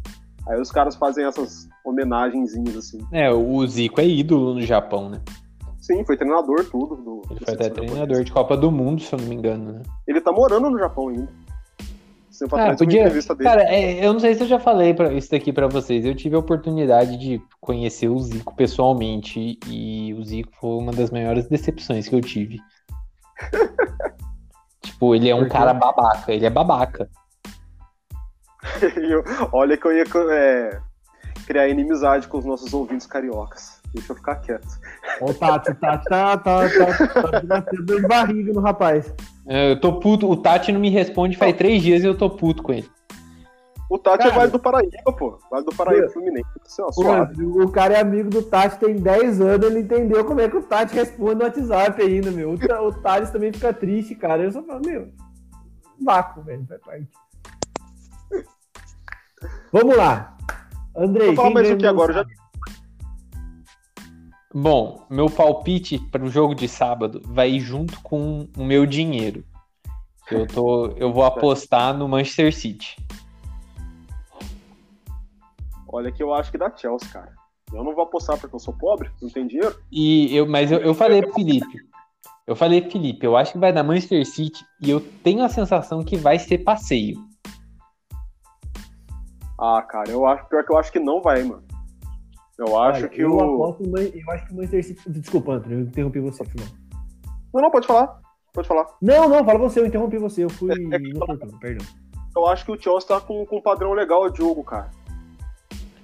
Aí 0.49 0.61
os 0.61 0.71
caras 0.71 0.97
fazem 0.97 1.25
essas 1.25 1.69
homenagenzinhas 1.85 2.77
assim. 2.77 2.99
É, 3.13 3.31
o 3.31 3.67
Zico 3.67 4.01
é 4.01 4.07
ídolo 4.07 4.55
no 4.55 4.63
Japão, 4.63 5.09
né? 5.09 5.21
Sim, 5.81 6.05
foi 6.05 6.17
treinador, 6.17 6.65
tudo. 6.71 6.97
Do, 6.97 7.23
Ele 7.31 7.45
foi 7.45 7.55
até 7.55 7.69
treinador 7.71 7.99
japonesa. 7.99 8.25
de 8.25 8.33
Copa 8.33 8.57
do 8.57 8.71
Mundo, 8.71 9.03
se 9.03 9.13
eu 9.13 9.19
não 9.19 9.27
me 9.27 9.35
engano, 9.35 9.73
né? 9.73 9.83
Ele 10.07 10.21
tá 10.21 10.31
morando 10.31 10.71
no 10.71 10.79
Japão 10.79 11.09
ainda. 11.09 11.29
Sempre 12.31 12.61
Ah, 12.61 12.75
podia. 12.77 13.01
entrevista 13.01 13.35
dele. 13.35 13.49
Cara, 13.51 13.63
é, 13.65 14.05
eu 14.05 14.13
não 14.13 14.21
sei 14.21 14.35
se 14.35 14.43
eu 14.43 14.47
já 14.47 14.59
falei 14.59 14.95
pra, 14.95 15.13
isso 15.13 15.31
daqui 15.31 15.53
pra 15.53 15.67
vocês. 15.69 16.05
Eu 16.05 16.15
tive 16.15 16.35
a 16.35 16.39
oportunidade 16.39 17.19
de 17.19 17.43
conhecer 17.61 18.09
o 18.09 18.19
Zico 18.19 18.55
pessoalmente 18.55 19.59
e 19.69 20.15
o 20.15 20.25
Zico 20.25 20.53
foi 20.61 20.71
uma 20.71 20.93
das 20.93 21.11
maiores 21.11 21.47
decepções 21.49 22.09
que 22.09 22.15
eu 22.15 22.21
tive. 22.21 22.59
tipo, 24.83 25.15
ele 25.15 25.29
é 25.29 25.35
um 25.35 25.49
cara 25.49 25.75
babaca. 25.75 26.33
Ele 26.33 26.47
é 26.47 26.51
babaca. 26.51 27.11
E 29.01 29.11
eu- 29.13 29.25
olha 29.53 29.77
que 29.77 29.85
eu 29.87 29.93
ia 29.93 30.05
é, 30.31 30.81
criar 31.47 31.69
inimizade 31.69 32.29
com 32.29 32.39
os 32.39 32.45
nossos 32.45 32.73
ouvintes 32.73 33.07
cariocas. 33.07 33.81
Deixa 33.93 34.13
eu 34.13 34.17
ficar 34.17 34.37
quieto. 34.37 34.67
O 35.21 35.35
Tati, 35.35 35.71
o 35.71 35.75
Tati 35.75 36.05
tá, 36.07 36.37
tá, 36.39 36.61
tá, 36.69 37.31
tá 37.61 37.71
de 37.85 38.01
barriga 38.09 38.53
no 38.53 38.61
rapaz. 38.61 39.13
É, 39.47 39.73
Eu 39.73 39.81
tô 39.81 40.01
puto. 40.01 40.31
O 40.31 40.37
Tati 40.37 40.73
não 40.73 40.81
me 40.81 40.89
responde 40.89 41.37
faz 41.37 41.55
três 41.57 41.83
dias 41.83 42.03
e 42.03 42.07
eu 42.07 42.17
tô 42.17 42.31
puto 42.31 42.63
com 42.63 42.73
ele. 42.73 42.89
O 43.91 43.99
Tati 43.99 44.23
é 44.23 44.31
Cara. 44.31 44.39
Vale 44.41 44.51
do 44.53 44.59
Paraíba, 44.59 45.13
pô. 45.19 45.39
Vale 45.51 45.67
do 45.67 45.75
Paraíba 45.77 46.09
Fluminense. 46.09 46.49
É 46.57 46.93
suave. 46.93 47.35
Pô, 47.45 47.63
o 47.65 47.71
cara 47.71 47.93
é 47.95 48.01
amigo 48.01 48.31
do 48.31 48.43
Tati, 48.43 48.79
tem 48.79 48.95
10 48.97 49.41
anos, 49.43 49.67
ele 49.67 49.81
entendeu 49.81 50.25
como 50.25 50.41
é 50.41 50.49
que 50.49 50.57
o 50.57 50.63
Tati 50.63 50.95
responde 50.95 51.35
no 51.35 51.43
WhatsApp 51.45 52.01
ainda, 52.01 52.31
meu. 52.31 52.53
O, 52.53 52.55
o 52.55 52.93
Thales 53.03 53.29
também 53.31 53.53
fica 53.53 53.75
triste, 53.75 54.15
cara. 54.15 54.43
Eu 54.45 54.53
só 54.53 54.63
falo, 54.63 54.81
meu, 54.87 55.09
vácuo, 56.03 56.43
velho, 56.43 56.65
faz 56.67 56.81
parte. 56.81 57.09
Vamos 59.73 59.97
lá. 59.97 60.37
Andrei, 60.95 61.29
Vou 61.29 61.37
falar 61.37 61.51
mais 61.51 61.71
o 61.71 61.77
que 61.79 61.87
agora? 61.87 62.13
Já... 62.13 62.25
Bom, 64.55 65.07
meu 65.09 65.31
palpite 65.31 65.99
para 65.99 66.23
o 66.23 66.29
jogo 66.29 66.55
de 66.55 66.69
sábado 66.69 67.23
vai 67.25 67.53
ir 67.53 67.61
junto 67.61 67.99
com 68.03 68.47
o 68.55 68.65
meu 68.65 68.85
dinheiro. 68.85 69.43
Eu, 70.31 70.47
tô, 70.47 70.89
eu 70.97 71.11
vou 71.11 71.25
apostar 71.25 71.97
no 71.97 72.07
Manchester 72.07 72.55
City. 72.55 72.97
Olha 75.89 76.13
que 76.13 76.23
eu 76.23 76.35
acho 76.35 76.51
que 76.51 76.59
dá 76.59 76.71
Chelsea, 76.75 77.09
cara. 77.09 77.33
Eu 77.73 77.83
não 77.83 77.95
vou 77.95 78.05
apostar 78.05 78.39
porque 78.39 78.55
eu 78.55 78.61
sou 78.61 78.75
pobre, 78.75 79.11
não 79.21 79.31
tenho 79.31 79.49
dinheiro. 79.49 79.75
E 79.91 80.35
eu, 80.37 80.47
mas 80.47 80.71
eu, 80.71 80.81
eu 80.81 80.95
falei 80.95 81.23
pro 81.23 81.33
Felipe. 81.33 81.81
Eu 82.47 82.55
falei, 82.55 82.83
Felipe, 82.91 83.25
eu 83.25 83.37
acho 83.37 83.53
que 83.53 83.59
vai 83.59 83.73
dar 83.73 83.83
Manchester 83.83 84.27
City 84.27 84.65
e 84.83 84.91
eu 84.91 85.01
tenho 85.23 85.43
a 85.43 85.49
sensação 85.49 86.05
que 86.05 86.17
vai 86.17 86.39
ser 86.39 86.59
passeio. 86.59 87.32
Ah, 89.65 89.81
cara, 89.83 90.11
eu 90.11 90.27
acho, 90.27 90.45
pior 90.49 90.65
que 90.65 90.73
eu 90.73 90.77
acho 90.77 90.91
que 90.91 90.99
não 90.99 91.23
vai, 91.23 91.43
mano. 91.45 91.63
Eu 92.59 92.77
acho 92.81 93.01
Olha, 93.01 93.09
que 93.09 93.21
eu 93.21 93.33
o. 93.37 93.41
aposto 93.65 93.85
eu 93.97 94.31
acho 94.33 94.47
que 94.47 94.53
o 94.53 94.57
Manchester 94.57 94.85
City. 94.85 95.11
Desculpa, 95.11 95.53
Antônio, 95.53 95.79
eu 95.79 95.83
interrompi 95.85 96.19
você, 96.19 96.45
final. 96.45 96.67
Não, 97.55 97.63
não, 97.63 97.71
pode 97.71 97.87
falar. 97.87 98.21
Pode 98.53 98.67
falar. 98.67 98.87
Não, 99.01 99.29
não, 99.29 99.45
fala 99.45 99.59
você, 99.59 99.79
eu 99.81 99.87
interrompi 99.87 100.19
você, 100.19 100.45
eu 100.45 100.51
fui 100.51 100.71
É, 100.71 100.97
é 100.97 100.99
que- 100.99 101.59
perdão. 101.61 101.87
Eu 102.37 102.47
acho 102.49 102.65
que 102.65 102.73
o 102.73 102.81
Chelsea 102.81 103.09
tá 103.09 103.21
com, 103.21 103.45
com 103.47 103.59
um 103.59 103.63
padrão 103.63 103.93
legal 103.93 104.29
de 104.31 104.39
jogo, 104.39 104.65
cara. 104.65 104.91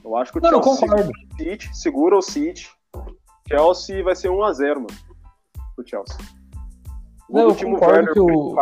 Eu 0.04 0.16
acho 0.16 0.30
que 0.32 0.38
o 0.38 0.42
Não, 0.42 0.52
não 0.52 0.62
Chelsea 0.62 0.86
concordo. 0.88 1.10
segura 1.12 1.26
o 1.32 1.36
City, 1.36 1.76
segura 1.76 2.16
o 2.18 2.22
City. 2.22 2.70
Chelsea 3.48 4.04
vai 4.04 4.14
ser 4.14 4.28
1x0, 4.28 4.74
mano. 4.76 4.86
O 5.76 5.82
Chelsea. 5.86 6.16
O 7.28 7.32
Não, 7.34 7.40
gol 7.40 7.42
eu 7.42 7.48
do 7.48 7.56
Timo 7.56 7.72
concordo 7.74 7.94
Werner, 7.94 8.12
que 8.14 8.20
o. 8.20 8.56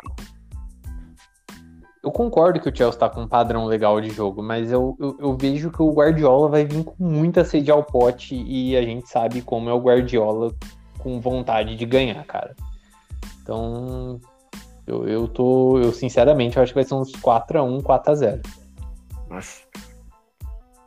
Eu 2.07 2.13
concordo 2.13 2.61
que 2.61 2.69
o 2.69 2.75
Chelsea 2.75 3.01
tá 3.01 3.11
com 3.11 3.23
um 3.23 3.27
padrão 3.27 3.65
legal 3.65 4.01
de 4.01 4.11
jogo, 4.11 4.41
mas 4.41 4.71
eu, 4.71 4.97
eu, 5.01 5.17
eu 5.19 5.37
vejo 5.37 5.73
que 5.73 5.83
o 5.83 5.91
Guardiola 5.91 6.49
vai 6.49 6.65
vir 6.65 6.85
com 6.85 6.95
muita 7.01 7.45
sede 7.45 7.69
ao 7.69 7.83
pote 7.83 8.37
e 8.37 8.77
a 8.77 8.83
gente 8.83 9.09
sabe 9.09 9.43
como 9.43 9.69
é 9.69 9.73
o 9.73 9.81
Guardiola 9.81 10.55
com 11.01 11.21
vontade 11.21 11.75
de 11.75 11.85
ganhar, 11.85 12.25
cara. 12.25 12.55
Então, 13.43 14.21
eu, 14.87 15.09
eu 15.09 15.27
tô. 15.27 15.81
Eu 15.81 15.93
sinceramente 15.93 16.57
eu 16.57 16.63
acho 16.63 16.71
que 16.71 16.79
vai 16.79 16.85
ser 16.85 16.95
uns 16.95 17.11
4x1, 17.11 17.83
4x0. 17.83 18.47
Nossa. 19.29 19.63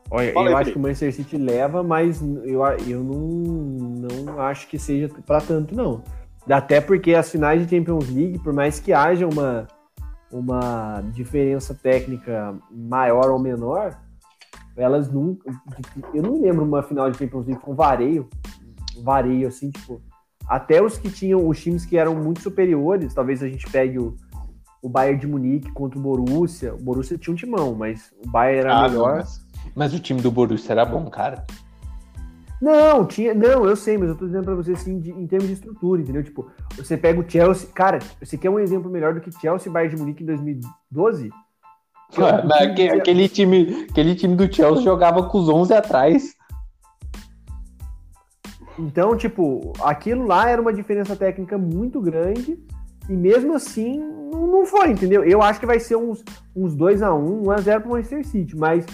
Olha, 0.10 0.32
Fala 0.32 0.52
eu 0.52 0.56
aí, 0.56 0.62
acho 0.62 0.72
que 0.72 0.78
o 0.78 0.82
Manchester 0.82 1.14
City 1.14 1.38
leva, 1.38 1.84
mas 1.84 2.22
eu, 2.22 2.64
eu 2.88 3.04
não, 3.04 4.24
não 4.24 4.42
acho 4.42 4.70
que 4.70 4.80
seja 4.80 5.10
pra 5.26 5.42
tanto, 5.42 5.76
não. 5.76 6.02
Até 6.50 6.80
porque 6.80 7.14
as 7.14 7.30
finais 7.30 7.68
de 7.68 7.78
Champions 7.78 8.10
League, 8.10 8.40
por 8.40 8.54
mais 8.54 8.80
que 8.80 8.94
haja 8.94 9.28
uma, 9.28 9.68
uma 10.32 11.02
diferença 11.14 11.74
técnica 11.74 12.56
maior 12.72 13.30
ou 13.32 13.40
menor, 13.40 13.98
elas 14.78 15.12
nunca. 15.12 15.52
Eu 16.14 16.24
não 16.24 16.42
lembro 16.42 16.64
uma 16.64 16.82
final 16.84 17.10
de 17.12 17.18
Champions 17.18 17.46
League 17.48 17.62
com 17.62 17.76
vareio. 17.76 18.30
Vareio, 19.04 19.48
assim, 19.48 19.70
tipo. 19.72 20.02
Até 20.48 20.82
os 20.82 20.98
que 20.98 21.12
tinham, 21.12 21.48
os 21.48 21.62
times 21.62 21.86
que 21.86 21.96
eram 21.98 22.16
muito 22.16 22.42
superiores, 22.42 23.14
talvez 23.14 23.44
a 23.44 23.48
gente 23.48 23.70
pegue 23.70 24.00
o, 24.00 24.16
o 24.82 24.90
Bayern 24.90 25.20
de 25.20 25.28
Munique 25.28 25.72
contra 25.74 26.00
o 26.00 26.02
Borussia. 26.02 26.74
O 26.74 26.78
Borussia 26.78 27.18
tinha 27.20 27.34
um 27.34 27.38
timão, 27.38 27.76
mas 27.76 28.12
o 28.26 28.30
Bayern 28.30 28.62
era 28.62 28.80
Ah, 28.80 28.90
melhor. 28.90 29.18
mas, 29.18 29.46
mas 29.76 29.94
o 29.94 30.00
time 30.00 30.22
do 30.22 30.32
Borussia 30.32 30.72
era 30.72 30.86
bom, 30.86 31.08
cara. 31.10 31.46
Não, 32.62 33.06
tinha. 33.06 33.34
Não, 33.34 33.66
eu 33.66 33.76
sei, 33.76 33.98
mas 33.98 34.10
eu 34.10 34.16
tô 34.18 34.26
dizendo 34.26 34.44
pra 34.44 34.56
você 34.56 34.74
assim, 34.74 35.00
de- 35.00 35.12
em 35.12 35.26
termos 35.28 35.48
de 35.48 35.54
estrutura, 35.54 36.02
entendeu? 36.02 36.24
Tipo, 36.24 36.52
você 36.76 36.98
pega 36.98 37.20
o 37.22 37.30
Chelsea. 37.30 37.70
Cara, 37.74 38.00
você 38.22 38.38
quer 38.38 38.50
um 38.50 38.60
exemplo 38.60 38.92
melhor 38.92 39.14
do 39.14 39.22
que 39.22 39.32
Chelsea 39.32 39.70
e 39.70 39.74
Bayern 39.74 39.96
de 39.96 40.02
Munique 40.02 40.24
em 40.24 40.26
2012? 40.26 41.30
Ué, 42.18 42.44
mas 42.44 42.62
aque- 42.70 42.90
aquele, 42.90 43.30
time, 43.30 43.88
aquele 43.90 44.16
time 44.16 44.36
do 44.36 44.54
Chelsea 44.54 44.84
jogava 44.84 45.24
com 45.30 45.38
os 45.40 45.48
11 45.48 45.74
atrás. 45.74 46.34
Então, 48.78 49.16
tipo, 49.16 49.74
aquilo 49.82 50.26
lá 50.26 50.50
era 50.50 50.62
uma 50.62 50.74
diferença 50.74 51.16
técnica 51.16 51.58
muito 51.58 52.00
grande 52.02 52.58
e 53.10 53.14
mesmo 53.14 53.54
assim 53.54 54.00
não, 54.00 54.48
não 54.48 54.66
foi, 54.66 54.90
entendeu? 54.92 55.24
Eu 55.24 55.42
acho 55.42 55.60
que 55.60 55.66
vai 55.66 55.80
ser 55.80 55.98
uns, 55.98 56.24
uns 56.56 56.76
2x1, 56.76 57.42
1x0 57.44 57.82
pro 57.82 57.92
Manchester 57.92 58.26
City, 58.26 58.56
mas 58.56 58.86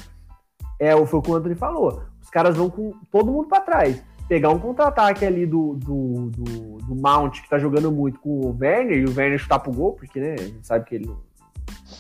é, 0.80 0.94
foi 1.06 1.20
o 1.20 1.22
que 1.22 1.30
o 1.32 1.36
Anthony 1.36 1.56
falou. 1.56 2.02
Os 2.36 2.42
caras 2.44 2.58
vão 2.58 2.70
com 2.70 2.92
todo 3.10 3.32
mundo 3.32 3.48
pra 3.48 3.62
trás. 3.62 4.04
Pegar 4.28 4.50
um 4.50 4.60
contra-ataque 4.60 5.24
ali 5.24 5.46
do, 5.46 5.76
do, 5.76 6.30
do, 6.32 6.78
do 6.80 6.96
Mount, 6.96 7.42
que 7.42 7.50
tá 7.50 7.58
jogando 7.58 7.90
muito 7.90 8.20
com 8.20 8.42
o 8.42 8.58
Werner, 8.60 8.98
e 8.98 9.06
o 9.06 9.16
Werner 9.16 9.40
chutar 9.40 9.60
pro 9.60 9.72
gol, 9.72 9.94
porque, 9.94 10.20
né, 10.20 10.34
a 10.38 10.42
gente 10.42 10.68
sabe 10.68 10.84
que 10.84 10.96
ele 10.96 11.06
não. 11.06 11.18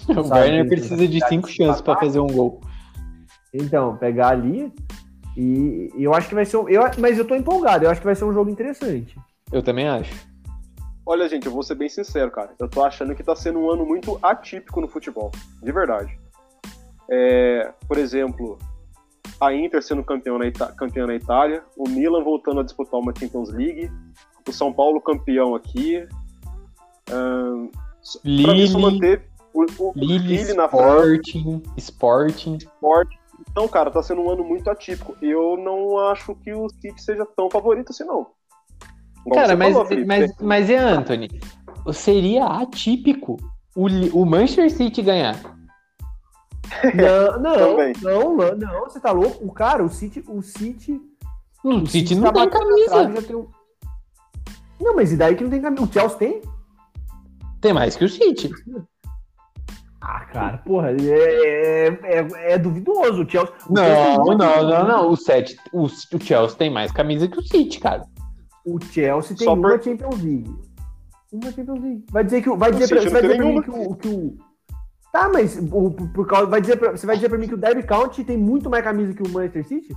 O 0.22 0.28
Werner 0.28 0.60
ele- 0.60 0.70
precisa 0.70 1.08
de 1.08 1.26
5 1.26 1.48
chances 1.48 1.82
pra 1.82 1.96
fazer 1.96 2.20
um 2.20 2.28
gol. 2.28 2.60
Então, 3.54 3.96
pegar 3.96 4.28
ali. 4.32 4.74
E, 5.38 5.90
e 5.96 6.04
eu 6.04 6.14
acho 6.14 6.28
que 6.28 6.36
vai 6.36 6.44
ser 6.44 6.58
um. 6.58 6.68
Eu, 6.68 6.82
mas 7.00 7.18
eu 7.18 7.26
tô 7.26 7.34
empolgado, 7.34 7.86
eu 7.86 7.90
acho 7.90 8.02
que 8.02 8.06
vai 8.06 8.16
ser 8.16 8.26
um 8.26 8.34
jogo 8.34 8.50
interessante. 8.50 9.18
Eu 9.54 9.64
também 9.64 9.88
acho. 9.88 10.14
Olha, 11.06 11.30
gente, 11.30 11.46
eu 11.46 11.52
vou 11.54 11.64
ser 11.64 11.76
bem 11.76 11.88
sincero, 11.88 12.30
cara. 12.30 12.50
Eu 12.60 12.68
tô 12.68 12.84
achando 12.84 13.16
que 13.16 13.24
tá 13.24 13.36
sendo 13.38 13.60
um 13.60 13.72
ano 13.72 13.86
muito 13.86 14.20
atípico 14.22 14.82
no 14.82 14.88
futebol. 14.90 15.32
De 15.64 15.72
verdade. 15.72 16.20
É, 17.10 17.72
por 17.88 17.98
exemplo, 17.98 18.58
a 19.40 19.54
Inter 19.54 19.82
sendo 19.82 20.04
campeão 20.04 20.38
na, 20.38 20.48
Ita- 20.48 20.74
campeã 20.74 21.06
na 21.06 21.16
Itália, 21.16 21.64
o 21.78 21.88
Milan 21.88 22.24
voltando 22.24 22.60
a 22.60 22.64
disputar 22.64 23.00
uma 23.00 23.14
Champions 23.18 23.50
League, 23.50 23.92
o 24.48 24.52
São 24.52 24.72
Paulo 24.72 25.02
campeão 25.02 25.56
aqui. 25.56 26.08
Mim, 27.10 27.72
só 28.02 28.20
Lille, 28.24 28.78
manteve 28.78 29.24
o, 29.54 29.66
o, 29.80 29.94
Lille, 29.96 30.38
Lille 30.38 30.54
na 30.54 30.68
França. 30.68 31.08
Sporting, 31.78 32.58
Sporting. 32.58 33.18
Então, 33.50 33.68
cara, 33.68 33.92
tá 33.92 34.02
sendo 34.04 34.22
um 34.22 34.30
ano 34.30 34.44
muito 34.44 34.70
atípico. 34.70 35.16
Eu 35.22 35.58
não 35.58 35.98
acho 36.10 36.36
que 36.36 36.54
o 36.54 36.70
City 36.70 37.02
seja 37.02 37.26
tão 37.26 37.50
favorito 37.50 37.92
assim, 37.92 38.04
não. 38.04 38.28
Cara, 39.34 39.56
mas, 39.56 39.74
falou, 39.74 39.88
Felipe. 39.88 40.08
mas, 40.08 40.32
mas 40.40 40.70
é 40.70 40.78
Anthony. 40.78 41.30
Seria 41.94 42.46
atípico 42.46 43.38
o, 43.76 43.88
o 44.14 44.26
Manchester 44.26 44.72
City 44.72 45.02
ganhar. 45.02 45.36
Não, 46.93 47.39
não, 47.39 47.78
não, 48.01 48.36
não, 48.38 48.55
não, 48.57 48.84
você 48.86 48.99
tá 48.99 49.11
louco? 49.11 49.45
O 49.45 49.51
cara, 49.51 49.84
o 49.84 49.89
City, 49.89 50.24
o 50.28 50.41
City. 50.41 50.99
O, 51.63 51.86
City 51.88 52.16
não 52.16 52.32
tá 52.32 52.34
tem 52.34 52.49
camisa. 52.49 53.22
tem 53.24 53.36
um- 53.36 53.47
Não, 54.80 54.95
mas 54.95 55.11
e 55.11 55.18
daí 55.18 55.36
que 55.36 55.43
não 55.43 55.49
tem 55.51 55.61
camisa? 55.61 55.84
O 55.84 55.91
Chelsea 55.91 56.18
tem? 56.18 56.41
Tem 57.61 57.74
mais 57.74 57.95
que 57.95 58.05
o 58.05 58.09
City. 58.09 58.51
Ah, 60.01 60.26
cara, 60.26 60.57
porra, 60.59 60.91
é, 60.91 61.88
é, 61.88 61.88
é- 62.20 62.53
é 62.53 62.57
duvidoso. 62.59 63.24
O 63.24 63.30
Chelsea. 63.30 63.53
o 63.68 63.76
Chelsea 63.76 64.18
Não, 64.18 64.26
não, 64.26 64.38
camisa. 64.38 64.80
não, 64.84 64.88
não. 64.88 65.09
O, 65.11 65.16
City, 65.18 65.57
o, 65.74 65.84
o 65.86 66.20
Chelsea 66.20 66.57
tem 66.57 66.70
mais 66.70 66.91
camisa 66.91 67.28
que 67.28 67.39
o 67.39 67.43
City, 67.43 67.80
cara. 67.80 68.05
O 68.66 68.80
Chelsea 68.84 69.36
tem 69.36 69.45
Só 69.45 69.53
uma 69.53 69.70
por- 69.70 69.84
Champions 69.84 70.22
League. 70.22 70.55
Uma 71.32 71.51
Champions 71.51 71.82
League. 71.82 72.05
Vai 72.11 72.24
dizer 72.24 72.41
que 72.43 72.49
vai 72.55 72.72
dizer 72.72 72.88
pra, 72.88 73.01
City 73.01 73.13
não 73.13 73.20
vai 73.20 73.22
dizer 73.24 73.38
pra 73.38 73.45
mim 73.45 73.61
que 73.63 73.70
o, 73.72 73.95
que 73.95 74.07
o- 74.07 74.38
Tá, 75.16 75.30
mas 75.30 75.57
o, 75.72 75.91
por 75.91 76.28
causa 76.28 76.45
vai 76.47 76.59
dizer 76.59 76.76
pra- 76.76 76.91
você 76.91 77.07
vai 77.07 77.16
dizer 77.16 77.30
pra 77.30 77.38
mim 77.38 77.47
que 77.47 77.53
o 77.53 77.57
Derby 77.57 77.84
County 77.84 78.22
tem 78.22 78.38
muito 78.38 78.70
mais 78.70 78.84
camisa 78.84 79.13
que 79.13 79.24
o 79.24 79.30
Manchester 79.30 79.66
City? 79.66 79.95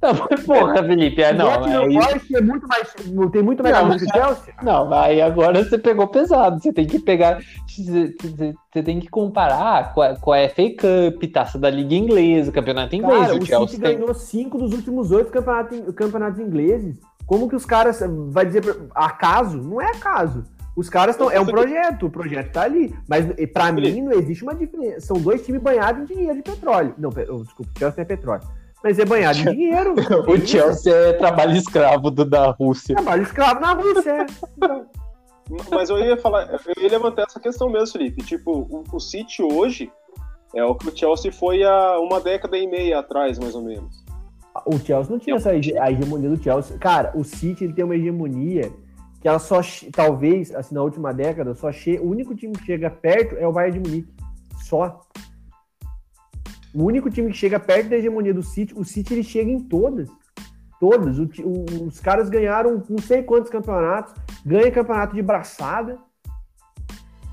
Não, 0.00 0.12
mas 0.30 0.44
porra, 0.44 0.84
Felipe. 0.84 1.20
É, 1.20 1.32
não, 1.32 1.50
aí, 1.64 1.96
é 2.32 2.40
muito 2.40 2.68
mais 2.68 2.94
tem 3.32 3.42
muito 3.42 3.64
mais 3.64 3.74
Não, 3.74 3.88
camisa 3.88 4.06
que 4.06 4.10
o 4.16 4.22
Chelsea? 4.22 4.54
não, 4.62 4.94
aí 4.94 5.20
agora 5.20 5.64
você 5.64 5.76
pegou 5.76 6.06
pesado. 6.06 6.62
Você 6.62 6.72
tem 6.72 6.86
que 6.86 7.00
pegar. 7.00 7.40
Você, 7.66 8.82
tem 8.84 9.00
que 9.00 9.08
comparar 9.08 9.92
com 9.92 10.00
a, 10.00 10.14
com 10.14 10.32
a 10.32 10.48
FA 10.48 10.70
Cup, 10.70 11.24
taça 11.32 11.58
da 11.58 11.68
Liga 11.68 11.96
Inglesa, 11.96 12.52
campeonato 12.52 12.94
inglês. 12.94 13.20
Cara, 13.20 13.34
o 13.34 13.38
o 13.38 13.44
Chelsea 13.44 13.66
City 13.68 13.82
tem. 13.82 13.98
ganhou 13.98 14.14
cinco 14.14 14.58
dos 14.58 14.72
últimos 14.74 15.10
oito 15.10 15.32
campeonatos, 15.32 15.80
campeonatos 15.96 16.38
ingleses. 16.38 17.00
Como 17.26 17.48
que 17.48 17.56
os 17.56 17.66
caras 17.66 18.00
vai 18.28 18.46
dizer 18.46 18.62
acaso? 18.94 19.60
Não 19.60 19.82
é 19.82 19.86
acaso. 19.90 20.44
Os 20.76 20.90
caras 20.90 21.14
estão. 21.14 21.30
É 21.30 21.40
um 21.40 21.46
projeto, 21.46 22.06
o 22.06 22.10
projeto 22.10 22.52
tá 22.52 22.62
ali. 22.62 22.94
Mas 23.08 23.24
pra 23.52 23.72
mim 23.72 24.02
não 24.02 24.12
existe 24.12 24.42
uma 24.42 24.54
diferença. 24.54 25.00
São 25.06 25.16
dois 25.16 25.44
times 25.44 25.62
banhados 25.62 26.02
em 26.02 26.14
dinheiro 26.14 26.36
de 26.36 26.42
petróleo. 26.42 26.94
Não, 26.98 27.08
oh, 27.08 27.42
desculpa, 27.42 27.72
o 27.74 27.78
Chelsea 27.78 28.02
é 28.02 28.04
petróleo. 28.04 28.42
Mas 28.84 28.98
é 28.98 29.04
banhado 29.06 29.38
em 29.38 29.44
dinheiro. 29.56 29.94
O 30.28 30.46
Chelsea 30.46 30.94
é 30.94 31.12
trabalho 31.14 31.56
escravo 31.56 32.10
do, 32.10 32.24
da 32.26 32.50
Rússia. 32.50 32.94
Trabalho 32.94 33.22
escravo 33.22 33.60
na 33.60 33.72
Rússia. 33.72 34.10
é. 34.10 34.26
Então, 34.56 34.86
Mas 35.70 35.88
eu 35.88 35.98
ia 35.98 36.16
falar, 36.16 36.60
eu 36.66 36.82
ia 36.82 36.90
levantar 36.90 37.22
essa 37.22 37.40
questão 37.40 37.70
mesmo, 37.70 37.92
Felipe. 37.92 38.22
Tipo, 38.22 38.66
o, 38.70 38.84
o 38.92 39.00
City 39.00 39.42
hoje 39.42 39.90
é 40.54 40.62
o 40.62 40.74
que 40.74 40.88
o 40.88 40.96
Chelsea 40.96 41.32
foi 41.32 41.64
há 41.64 41.98
uma 41.98 42.20
década 42.20 42.58
e 42.58 42.66
meia 42.66 42.98
atrás, 42.98 43.38
mais 43.38 43.54
ou 43.54 43.62
menos. 43.62 44.04
o 44.66 44.78
Chelsea 44.78 45.10
não 45.10 45.18
tinha 45.18 45.36
essa 45.36 45.50
a 45.50 45.90
hegemonia 45.90 46.28
do 46.28 46.42
Chelsea. 46.42 46.76
Cara, 46.78 47.12
o 47.14 47.24
City 47.24 47.64
ele 47.64 47.72
tem 47.72 47.84
uma 47.84 47.96
hegemonia 47.96 48.70
que 49.20 49.28
ela 49.28 49.38
só, 49.38 49.60
talvez, 49.92 50.54
assim, 50.54 50.74
na 50.74 50.82
última 50.82 51.12
década, 51.12 51.54
só 51.54 51.72
che... 51.72 51.98
o 51.98 52.08
único 52.10 52.34
time 52.34 52.52
que 52.52 52.64
chega 52.64 52.90
perto 52.90 53.36
é 53.36 53.46
o 53.46 53.52
Bayern 53.52 53.80
de 53.80 53.88
Munique. 53.88 54.14
Só. 54.62 55.00
O 56.74 56.84
único 56.84 57.10
time 57.10 57.30
que 57.30 57.36
chega 57.36 57.58
perto 57.58 57.88
da 57.88 57.96
hegemonia 57.96 58.34
do 58.34 58.42
City, 58.42 58.74
o 58.76 58.84
City 58.84 59.14
ele 59.14 59.22
chega 59.22 59.50
em 59.50 59.60
todas. 59.60 60.08
Todas. 60.78 61.18
O 61.18 61.24
o- 61.44 61.86
os 61.86 62.00
caras 62.00 62.28
ganharam 62.28 62.82
não 62.88 62.98
sei 62.98 63.22
quantos 63.22 63.50
campeonatos, 63.50 64.14
ganha 64.44 64.70
campeonato 64.70 65.14
de 65.14 65.22
braçada. 65.22 65.98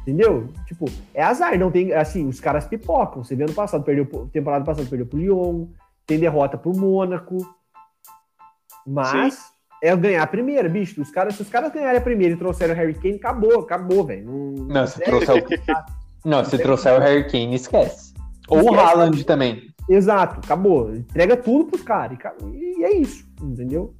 Entendeu? 0.01 0.49
Tipo, 0.65 0.85
é 1.13 1.23
azar, 1.23 1.57
não 1.57 1.71
tem. 1.71 1.93
Assim, 1.93 2.27
os 2.27 2.39
caras 2.39 2.67
pipocam. 2.67 3.23
Você 3.23 3.35
vê 3.35 3.43
ano 3.43 3.53
passado, 3.53 3.83
perdeu, 3.83 4.05
temporada 4.31 4.63
passada 4.65 4.87
perdeu 4.87 5.05
pro 5.05 5.17
Lyon, 5.19 5.67
tem 6.05 6.19
derrota 6.19 6.57
pro 6.57 6.75
Mônaco. 6.75 7.37
Mas 8.85 9.52
é 9.83 9.95
ganhar 9.97 10.23
a 10.23 10.27
primeira, 10.27 10.69
bicho. 10.69 11.01
Os 11.01 11.11
caras, 11.11 11.35
se 11.35 11.41
os 11.41 11.49
caras 11.49 11.71
ganharem 11.73 11.97
a 11.99 12.01
primeira 12.01 12.33
e 12.33 12.37
trouxeram 12.37 12.73
o 12.73 12.77
Harry 12.77 12.93
Kane, 12.93 13.15
acabou, 13.15 13.59
acabou, 13.59 14.05
velho. 14.05 14.25
Não, 14.25 14.65
Não, 14.67 14.87
se 14.87 15.01
é, 15.01 15.05
trouxer 15.05 15.43
o... 15.43 16.29
Não, 16.29 16.45
se 16.45 16.57
trouxer 16.57 16.97
o 16.97 17.01
Harry 17.01 17.27
Kane, 17.29 17.53
esquece. 17.55 18.13
Ou 18.47 18.59
o 18.59 18.61
Esquece. 18.61 18.79
Haaland 18.81 19.23
também. 19.25 19.67
Exato, 19.89 20.39
acabou. 20.41 20.95
Entrega 20.95 21.35
tudo 21.35 21.65
pros 21.65 21.81
caras. 21.81 22.17
E 22.53 22.79
E 22.79 22.83
é 22.85 22.95
isso, 22.95 23.27
entendeu? 23.41 23.93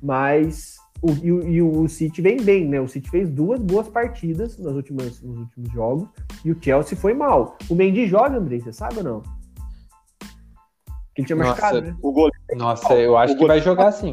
Mas 0.00 0.76
o, 1.02 1.10
e, 1.22 1.32
o- 1.32 1.48
e 1.48 1.60
o 1.62 1.88
City 1.88 2.22
vem 2.22 2.36
bem, 2.40 2.64
né? 2.68 2.80
O 2.80 2.86
City 2.86 3.10
fez 3.10 3.28
duas 3.28 3.58
boas 3.60 3.88
partidas 3.88 4.56
nas 4.58 4.74
últimas, 4.74 5.20
nos 5.22 5.38
últimos 5.40 5.72
jogos 5.72 6.08
e 6.44 6.52
o 6.52 6.56
Chelsea 6.62 6.96
foi 6.96 7.14
mal. 7.14 7.56
O 7.68 7.74
Mendy 7.74 8.06
joga, 8.06 8.36
Andrei, 8.38 8.60
você 8.60 8.72
sabe 8.72 8.98
ou 8.98 9.02
não? 9.04 9.22
Que 11.14 11.22
ele 11.22 11.26
tinha 11.26 11.36
Nossa. 11.36 11.50
machucado, 11.50 11.80
né? 11.82 11.96
O 12.00 12.12
goleiro, 12.12 12.36
Nossa, 12.54 12.94
eu 12.94 13.16
acho 13.16 13.34
O 13.34 13.38
que 13.38 13.46
vai 13.46 13.60
jogar 13.60 13.90
sim. 13.90 14.12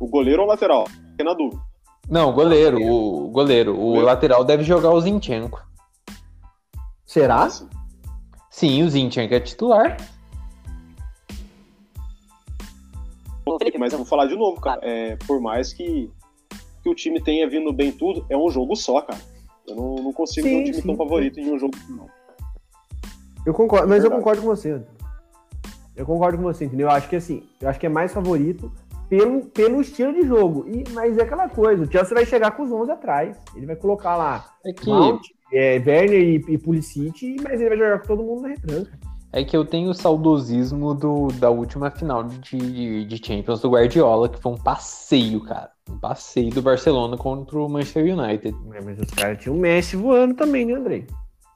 O 0.00 0.06
goleiro 0.06 0.42
ou 0.42 0.48
o 0.48 0.50
lateral? 0.50 0.86
Fiquei 1.10 1.24
na 1.24 1.34
dúvida. 1.34 1.62
Não, 2.08 2.32
goleiro, 2.32 2.80
o 2.82 3.28
goleiro. 3.28 3.74
O 3.74 3.76
Goleiro. 3.76 4.06
lateral 4.06 4.44
deve 4.44 4.62
jogar 4.62 4.90
o 4.90 5.00
Zinchenko. 5.00 5.62
Será? 7.04 7.44
Assim. 7.44 7.68
Sim, 8.50 8.82
o 8.82 8.88
Zinchenko 8.88 9.34
é 9.34 9.40
titular. 9.40 9.96
Mas 13.78 13.92
eu 13.92 13.98
vou 13.98 14.06
falar 14.06 14.26
de 14.26 14.36
novo, 14.36 14.60
cara. 14.60 14.80
É, 14.82 15.16
por 15.26 15.40
mais 15.40 15.72
que, 15.72 16.10
que 16.82 16.88
o 16.88 16.94
time 16.94 17.22
tenha 17.22 17.48
vindo 17.48 17.72
bem 17.72 17.92
tudo, 17.92 18.24
é 18.28 18.36
um 18.36 18.50
jogo 18.50 18.74
só, 18.74 19.00
cara. 19.00 19.20
Eu 19.66 19.76
não, 19.76 19.94
não 19.96 20.12
consigo 20.12 20.46
Sim, 20.46 20.54
ver 20.54 20.60
um 20.60 20.64
time 20.64 20.76
sim. 20.76 20.86
tão 20.86 20.96
favorito 20.96 21.38
em 21.38 21.50
um 21.50 21.58
jogo, 21.58 21.74
não. 21.88 22.06
Eu 23.46 23.54
concordo, 23.54 23.88
mas 23.88 24.02
eu 24.02 24.10
concordo 24.10 24.42
com 24.42 24.48
você. 24.48 24.82
Eu 25.94 26.04
concordo 26.04 26.38
com 26.38 26.44
você, 26.44 26.64
entendeu? 26.64 26.88
Eu 26.88 26.90
acho 26.90 27.08
que 27.08 27.16
assim, 27.16 27.42
eu 27.60 27.68
acho 27.68 27.78
que 27.78 27.86
é 27.86 27.88
mais 27.88 28.12
favorito 28.12 28.72
pelo, 29.08 29.46
pelo 29.46 29.80
estilo 29.80 30.12
de 30.12 30.26
jogo. 30.26 30.66
E, 30.68 30.84
mas 30.92 31.16
é 31.18 31.22
aquela 31.22 31.48
coisa, 31.48 31.84
o 31.84 31.90
Chelsea 31.90 32.14
vai 32.14 32.26
chegar 32.26 32.52
com 32.52 32.62
os 32.62 32.72
11 32.72 32.90
atrás. 32.90 33.36
Ele 33.54 33.66
vai 33.66 33.76
colocar 33.76 34.16
lá 34.16 34.46
É 34.64 34.72
que, 34.72 34.86
Mount, 34.86 35.22
é, 35.52 35.82
Werner 35.84 36.20
e, 36.20 36.44
e 36.48 36.58
Pulisic, 36.58 37.36
mas 37.42 37.60
ele 37.60 37.70
vai 37.70 37.78
jogar 37.78 38.00
com 38.00 38.06
todo 38.06 38.22
mundo 38.22 38.42
na 38.42 38.48
retranca. 38.48 38.90
é 39.32 39.44
que 39.44 39.56
eu 39.56 39.64
tenho 39.64 39.90
o 39.90 39.94
saudosismo 39.94 40.94
do, 40.94 41.28
da 41.38 41.50
última 41.50 41.90
final 41.90 42.24
de, 42.24 43.04
de 43.06 43.26
Champions 43.26 43.60
do 43.60 43.70
Guardiola, 43.70 44.28
que 44.28 44.40
foi 44.40 44.52
um 44.52 44.58
passeio, 44.58 45.40
cara. 45.40 45.70
Um 45.90 45.98
passeio 45.98 46.50
do 46.50 46.60
Barcelona 46.60 47.16
contra 47.16 47.58
o 47.58 47.68
Manchester 47.68 48.04
United. 48.04 48.54
É, 48.74 48.80
mas 48.82 48.98
os 49.00 49.10
caras 49.10 49.38
tinham 49.38 49.56
o 49.56 49.58
Messi 49.58 49.96
voando 49.96 50.34
também, 50.34 50.66
né, 50.66 50.74
Andrei? 50.74 51.06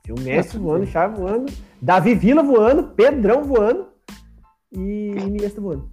Tinha 0.03 0.17
o 0.17 0.21
Messi 0.21 0.59
voando, 0.59 0.87
Chave 0.87 1.17
voando, 1.17 1.53
Davi 1.81 2.15
Villa 2.15 2.43
voando, 2.43 2.89
Pedrão 2.89 3.45
voando 3.45 3.87
e 4.73 5.15
Iniesta 5.19 5.61
voando. 5.61 5.92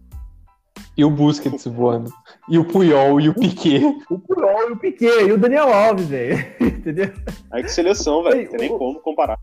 E 1.00 1.06
o 1.06 1.10
Busquets 1.10 1.66
voando. 1.66 2.12
E 2.50 2.60
o 2.60 2.66
Puyol 2.66 3.22
e 3.22 3.30
o 3.30 3.34
Piquet. 3.34 3.86
O 4.10 4.20
Puyol 4.20 4.70
e 4.70 4.72
o 4.74 4.78
Piquet 4.78 5.28
e 5.28 5.32
o 5.32 5.38
Daniel 5.38 5.74
Alves, 5.74 6.08
velho. 6.08 6.38
Entendeu? 6.60 7.10
Aí 7.52 7.64
que 7.64 7.72
seleção, 7.72 8.22
velho. 8.24 8.44
Não 8.44 8.50
tem 8.50 8.60
nem 8.60 8.72
o- 8.74 8.78
como 8.78 9.00
comparar. 9.00 9.38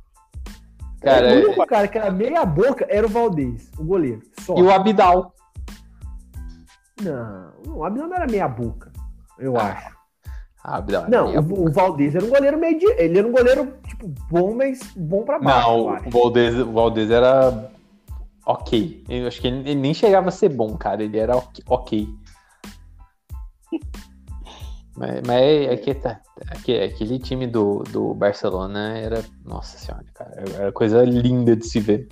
Cara, 1.01 1.27
o 1.27 1.31
é- 1.31 1.45
único 1.47 1.67
cara 1.67 1.89
que 1.89 1.97
era 1.97 2.11
meia 2.11 2.45
boca 2.45 2.85
era 2.91 3.07
o 3.07 3.09
Valdez, 3.09 3.71
o 3.79 3.85
goleiro. 3.85 4.21
Só. 4.41 4.55
e 4.59 4.63
o 4.63 4.71
Abidal. 4.71 5.33
Não, 7.03 7.53
o 7.69 7.85
Abel 7.85 8.07
não 8.07 8.17
era 8.17 8.27
meia 8.27 8.49
boca, 8.49 8.91
eu 9.39 9.57
Ah, 9.57 9.65
acho. 9.65 9.97
Ah, 10.65 10.77
Abidal. 10.77 11.05
é 11.05 11.09
Não, 11.09 11.35
o, 11.37 11.67
o 11.69 11.71
Valdez 11.73 12.15
era 12.15 12.25
um 12.25 12.29
goleiro 12.31 12.59
meio 12.59 12.79
de, 12.79 12.87
Ele 12.99 13.19
era 13.19 13.27
um 13.29 13.33
goleiro, 13.33 13.73
tipo, 13.87 14.13
bom, 14.31 14.55
mas 14.55 14.81
bom 14.97 15.23
pra 15.23 15.39
baixo, 15.39 15.69
Não, 15.69 15.81
o 16.07 16.11
Valdez, 16.11 16.59
o 16.59 16.73
Valdez 16.73 17.11
era 17.11 17.71
ok. 18.47 19.05
Eu 19.09 19.27
acho 19.27 19.41
que 19.41 19.47
ele, 19.49 19.75
nem 19.75 19.93
chegava 19.93 20.29
a 20.29 20.33
ser 20.33 20.49
bom, 20.49 20.77
cara. 20.77 21.03
Ele 21.03 21.19
era 21.19 21.37
ok. 21.69 22.09
Mas, 24.99 25.21
mas 25.27 25.43
é 25.43 25.77
que 25.77 25.95
tá. 25.95 26.23
aque- 26.49 26.81
Aquele 26.81 27.19
time 27.19 27.47
do, 27.47 27.83
do 27.83 28.15
Barcelona 28.15 28.97
era. 28.97 29.23
Nossa 29.45 29.77
senhora, 29.77 30.07
cara. 30.15 30.33
Era 30.55 30.73
coisa 30.73 31.05
linda 31.05 31.55
de 31.55 31.67
se 31.67 31.81
ver. 31.81 32.09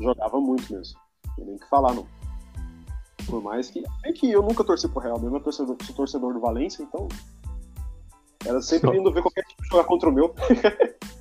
Jogava 0.00 0.40
muito 0.40 0.72
mesmo. 0.72 0.98
Não 1.24 1.34
tem 1.36 1.44
nem 1.44 1.54
o 1.54 1.58
que 1.60 1.68
falar, 1.68 1.94
não. 1.94 2.04
Por 3.26 3.40
mais 3.42 3.70
que. 3.70 3.84
É 4.04 4.12
que 4.12 4.30
eu 4.30 4.42
nunca 4.42 4.64
torci 4.64 4.88
pro 4.88 5.00
Real, 5.00 5.20
mesmo 5.20 5.36
eu 5.36 5.40
torcedor, 5.40 5.76
sou 5.82 5.94
torcedor 5.94 6.34
do 6.34 6.40
Valência, 6.40 6.82
então. 6.82 7.06
Era 8.44 8.60
sempre 8.60 8.88
Só. 8.88 8.94
lindo 8.94 9.12
ver 9.12 9.22
qualquer 9.22 9.44
time 9.44 9.68
jogar 9.68 9.84
contra 9.84 10.08
o 10.08 10.12
meu. 10.12 10.34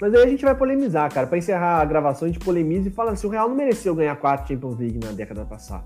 Mas 0.00 0.14
aí 0.14 0.22
a 0.22 0.26
gente 0.26 0.44
vai 0.44 0.54
polemizar, 0.54 1.12
cara. 1.12 1.26
Pra 1.26 1.38
encerrar 1.38 1.80
a 1.80 1.84
gravação, 1.84 2.26
a 2.26 2.30
gente 2.30 2.44
polemiza 2.44 2.88
e 2.88 2.92
fala 2.92 3.12
assim: 3.12 3.26
o 3.26 3.30
Real 3.30 3.48
não 3.48 3.56
mereceu 3.56 3.94
ganhar 3.94 4.16
quatro 4.16 4.48
Champions 4.48 4.78
League 4.78 4.98
na 4.98 5.12
década 5.12 5.44
passada. 5.44 5.84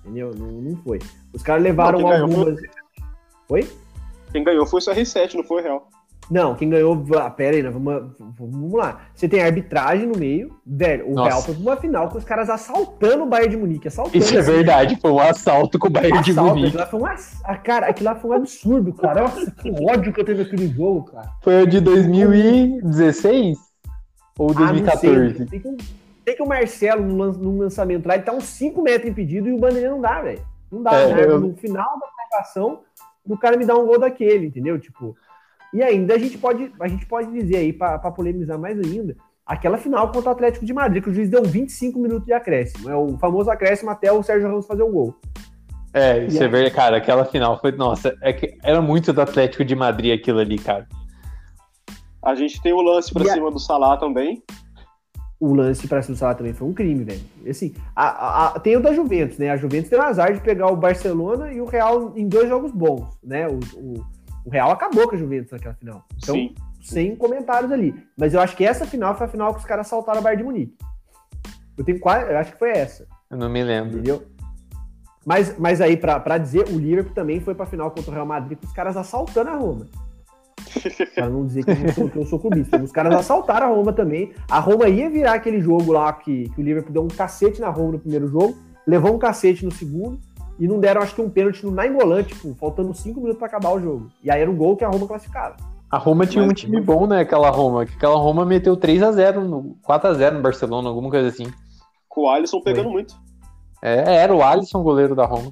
Entendeu? 0.00 0.34
Não, 0.34 0.48
não 0.48 0.76
foi. 0.76 0.98
Os 1.32 1.42
caras 1.42 1.62
levaram 1.62 2.00
Não, 2.00 2.08
quem 2.08 2.18
ganhou 2.18 2.38
algumas. 2.38 2.60
Oi? 3.48 3.70
Quem 4.32 4.44
ganhou 4.44 4.66
foi 4.66 4.80
o 4.80 4.82
CR7, 4.82 5.34
não 5.34 5.44
foi 5.44 5.60
o 5.60 5.64
Real. 5.64 5.88
Não, 6.30 6.54
quem 6.54 6.70
ganhou. 6.70 7.04
Ah, 7.18 7.28
pera 7.28 7.56
aí, 7.56 7.62
né? 7.62 7.68
vamos, 7.68 8.14
vamos 8.38 8.72
lá. 8.72 9.00
Você 9.14 9.28
tem 9.28 9.42
arbitragem 9.42 10.06
no 10.06 10.16
meio. 10.18 10.56
Velho, 10.66 11.10
o 11.10 11.14
Nossa. 11.14 11.28
Real 11.28 11.42
foi 11.42 11.54
pra 11.54 11.62
uma 11.62 11.76
final 11.76 12.08
com 12.08 12.16
os 12.18 12.24
caras 12.24 12.48
assaltando 12.48 13.24
o 13.24 13.26
Bayern 13.26 13.50
de 13.50 13.56
Munique. 13.58 13.88
Assaltando. 13.88 14.16
Isso 14.16 14.36
é 14.36 14.40
verdade. 14.40 14.96
Foi 15.00 15.10
um 15.10 15.18
assalto 15.18 15.78
com 15.78 15.88
o 15.88 15.90
Bayern 15.90 16.22
de 16.22 16.32
Munique. 16.32 16.76
lá 16.76 16.86
foi 16.86 17.00
um 17.00 17.06
ass... 17.06 17.40
ah, 17.44 17.56
cara, 17.56 17.88
aquilo 17.88 18.08
lá 18.08 18.14
foi 18.16 18.30
um 18.30 18.34
absurdo, 18.34 18.92
cara. 18.94 19.22
Nossa, 19.22 19.50
que 19.50 19.70
ódio 19.84 20.12
que 20.12 20.20
eu 20.20 20.24
teve 20.24 20.42
aquele 20.42 20.68
jogo, 20.68 21.10
cara. 21.12 21.28
Foi 21.42 21.62
o 21.62 21.66
de 21.66 21.80
2016? 21.80 23.58
Ou 24.38 24.50
Ah, 24.50 24.72
não 24.72 24.96
sei. 24.96 25.10
2014? 25.10 25.46
Tem 25.46 25.60
que, 25.60 25.68
o- 25.68 25.76
tem 26.24 26.36
que 26.36 26.42
o 26.42 26.46
Marcelo, 26.46 27.04
num 27.04 27.16
lan- 27.18 27.32
num 27.32 27.58
lançamento 27.58 28.06
lá, 28.06 28.14
ele 28.14 28.22
tá 28.22 28.32
uns 28.32 28.44
5 28.44 28.80
metros 28.80 29.10
impedido 29.10 29.48
e 29.48 29.52
o 29.52 29.58
Bandeirinha 29.58 29.90
não 29.90 30.00
dá, 30.00 30.20
velho. 30.22 30.40
Não 30.70 30.82
dá, 30.82 30.92
É, 30.94 31.14
né? 31.14 31.24
eu- 31.26 31.40
No 31.40 31.54
final 31.56 31.84
da 31.84 32.06
prorrogação, 32.06 32.80
o 33.28 33.36
cara 33.36 33.56
me 33.56 33.66
dá 33.66 33.76
um 33.76 33.84
gol 33.86 33.98
daquele, 33.98 34.46
entendeu? 34.46 34.78
Tipo. 34.78 35.14
E 35.72 35.82
ainda 35.82 36.14
a 36.14 36.18
gente 36.18 36.36
pode, 36.38 36.70
a 36.80 36.88
gente 36.88 37.06
pode 37.06 37.30
dizer 37.32 37.56
aí, 37.56 37.72
pra, 37.72 37.98
pra 37.98 38.10
polemizar 38.10 38.58
mais 38.58 38.78
ainda, 38.78 39.16
aquela 39.46 39.78
final 39.78 40.10
contra 40.12 40.28
o 40.30 40.32
Atlético 40.32 40.64
de 40.66 40.72
Madrid, 40.72 41.02
que 41.02 41.10
o 41.10 41.14
juiz 41.14 41.30
deu 41.30 41.42
25 41.42 41.98
minutos 41.98 42.26
de 42.26 42.32
acréscimo. 42.32 42.90
É 42.90 42.96
o 42.96 43.16
famoso 43.18 43.50
acréscimo 43.50 43.90
até 43.90 44.12
o 44.12 44.22
Sérgio 44.22 44.48
Ramos 44.48 44.66
fazer 44.66 44.82
o 44.82 44.90
gol. 44.90 45.14
É, 45.94 46.24
isso 46.24 46.36
E 46.42 46.44
é 46.44 46.48
verdade, 46.48 46.74
cara. 46.74 46.96
Aquela 46.96 47.24
final 47.24 47.60
foi. 47.60 47.72
Nossa, 47.72 48.16
é 48.22 48.32
que 48.32 48.56
era 48.62 48.80
muito 48.80 49.12
do 49.12 49.20
Atlético 49.20 49.64
de 49.64 49.74
Madrid 49.74 50.18
aquilo 50.18 50.38
ali, 50.38 50.58
cara. 50.58 50.86
A 52.24 52.34
gente 52.34 52.62
tem 52.62 52.72
o 52.72 52.80
lance 52.80 53.12
pra 53.12 53.24
E 53.24 53.30
a- 53.30 53.32
cima 53.34 53.50
do 53.50 53.58
Salah 53.58 53.96
também. 53.96 54.42
o 55.40 55.54
lance 55.54 55.88
para 55.88 56.00
cima 56.02 56.14
do 56.14 56.18
Salah 56.18 56.34
também 56.36 56.52
foi 56.54 56.68
um 56.68 56.72
crime, 56.72 57.02
velho. 57.02 57.20
Assim, 57.48 57.74
a- 57.96 58.08
a- 58.08 58.46
a- 58.54 58.60
tem 58.60 58.76
o 58.76 58.80
da 58.80 58.94
Juventus, 58.94 59.38
né? 59.38 59.50
A 59.50 59.56
Juventus 59.56 59.90
tem 59.90 59.98
o 59.98 60.02
azar 60.02 60.32
de 60.32 60.40
pegar 60.40 60.68
o 60.68 60.76
Barcelona 60.76 61.52
e 61.52 61.60
o 61.60 61.64
Real 61.66 62.12
em 62.16 62.28
dois 62.28 62.48
jogos 62.48 62.70
bons, 62.70 63.18
né? 63.22 63.48
O, 63.48 63.58
o, 63.76 64.04
o 64.44 64.50
Real 64.50 64.70
acabou 64.70 65.08
com 65.08 65.14
a 65.14 65.18
Juventus 65.18 65.52
naquela 65.52 65.74
final. 65.74 66.04
Então, 66.16 66.34
Sim. 66.34 66.54
sem 66.82 67.16
comentários 67.16 67.70
ali. 67.70 67.94
Mas 68.16 68.34
eu 68.34 68.40
acho 68.40 68.56
que 68.56 68.64
essa 68.64 68.86
final 68.86 69.16
foi 69.16 69.26
a 69.26 69.30
final 69.30 69.52
que 69.54 69.60
os 69.60 69.66
caras 69.66 69.86
saltaram 69.86 70.18
a 70.18 70.22
Bayern 70.22 70.42
de 70.42 70.48
Munique. 70.48 70.76
Eu 71.76 71.84
tenho 71.84 72.00
quase, 72.00 72.30
eu 72.30 72.38
acho 72.38 72.52
que 72.52 72.58
foi 72.58 72.70
essa, 72.70 73.06
Eu 73.30 73.36
não 73.38 73.48
me 73.48 73.62
lembro. 73.62 73.94
entendeu? 73.94 74.22
Mas, 75.24 75.56
mas 75.56 75.80
aí, 75.80 75.96
pra, 75.96 76.18
pra 76.18 76.36
dizer, 76.36 76.68
o 76.68 76.78
Liverpool 76.78 77.14
também 77.14 77.40
foi 77.40 77.54
pra 77.54 77.64
final 77.64 77.90
contra 77.90 78.10
o 78.10 78.14
Real 78.14 78.26
Madrid 78.26 78.58
com 78.58 78.66
os 78.66 78.72
caras 78.72 78.96
assaltando 78.96 79.50
a 79.50 79.54
Roma. 79.54 79.86
Pra 81.14 81.28
não 81.28 81.44
dizer 81.44 81.64
que 81.64 81.70
eu, 81.70 81.76
não 81.78 81.92
sou, 81.92 82.08
que 82.08 82.16
eu 82.16 82.26
sou 82.26 82.38
clubista. 82.38 82.82
Os 82.82 82.90
caras 82.92 83.14
assaltaram 83.14 83.66
a 83.66 83.70
Roma 83.76 83.92
também. 83.92 84.32
A 84.50 84.58
Roma 84.58 84.88
ia 84.88 85.10
virar 85.10 85.34
aquele 85.34 85.60
jogo 85.60 85.92
lá 85.92 86.12
que, 86.12 86.48
que 86.50 86.60
o 86.60 86.64
Liverpool 86.64 86.92
deu 86.92 87.04
um 87.04 87.08
cacete 87.08 87.60
na 87.60 87.68
Roma 87.68 87.92
no 87.92 87.98
primeiro 87.98 88.26
jogo, 88.26 88.56
levou 88.86 89.14
um 89.14 89.18
cacete 89.18 89.64
no 89.64 89.70
segundo 89.70 90.18
e 90.62 90.68
não 90.68 90.78
deram, 90.78 91.02
acho 91.02 91.14
que, 91.14 91.20
um 91.20 91.28
pênalti 91.28 91.64
no 91.64 91.72
Nainggolan, 91.72 92.22
tipo, 92.22 92.54
faltando 92.54 92.94
cinco 92.94 93.18
minutos 93.20 93.38
pra 93.38 93.48
acabar 93.48 93.72
o 93.72 93.80
jogo. 93.80 94.10
E 94.22 94.30
aí 94.30 94.40
era 94.40 94.48
um 94.48 94.56
gol 94.56 94.76
que 94.76 94.84
a 94.84 94.88
Roma 94.88 95.08
classificava. 95.08 95.56
A 95.90 95.98
Roma 95.98 96.24
tinha 96.24 96.44
um 96.44 96.46
Mas- 96.46 96.60
time 96.60 96.80
bom, 96.80 97.06
né? 97.06 97.20
Aquela 97.20 97.50
Roma. 97.50 97.84
Que 97.84 97.94
aquela 97.96 98.16
Roma 98.16 98.46
meteu 98.46 98.76
3x0, 98.76 99.40
no, 99.40 99.76
4x0 99.82 100.34
no 100.34 100.40
Barcelona, 100.42 100.88
alguma 100.88 101.10
coisa 101.10 101.28
assim. 101.28 101.52
Com 102.08 102.22
o 102.22 102.28
Alisson 102.28 102.60
pegando 102.60 102.90
muito. 102.90 103.14
É, 103.82 104.18
era 104.18 104.32
o 104.32 104.40
Alisson, 104.40 104.84
goleiro 104.84 105.16
da 105.16 105.26
Roma. 105.26 105.50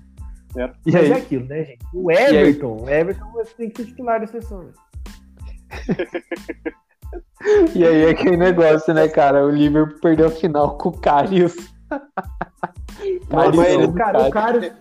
Era. 0.57 0.73
E 0.87 0.93
Mas 0.93 1.03
aí? 1.03 1.11
é 1.11 1.17
aquilo, 1.17 1.45
né, 1.47 1.65
gente? 1.65 1.81
O 1.93 2.11
Everton, 2.11 2.77
o 2.83 2.89
Everton 2.89 3.27
tem 3.57 3.69
que 3.69 3.83
ser 3.83 3.89
titular 3.89 4.21
da 4.21 4.29
seleção. 4.29 4.63
Né? 4.63 4.73
E 7.75 7.85
aí 7.85 8.05
é 8.05 8.11
aquele 8.11 8.37
negócio, 8.37 8.93
né, 8.93 9.09
cara? 9.09 9.45
O 9.45 9.51
Liverpool 9.51 9.99
perdeu 10.01 10.27
a 10.27 10.31
final 10.31 10.77
com 10.77 10.91
o 10.91 11.01
Karius. 11.01 11.57
Mas, 13.31 13.87
o 13.89 13.93
cara, 13.95 14.29
o 14.29 14.31
cara, 14.31 14.79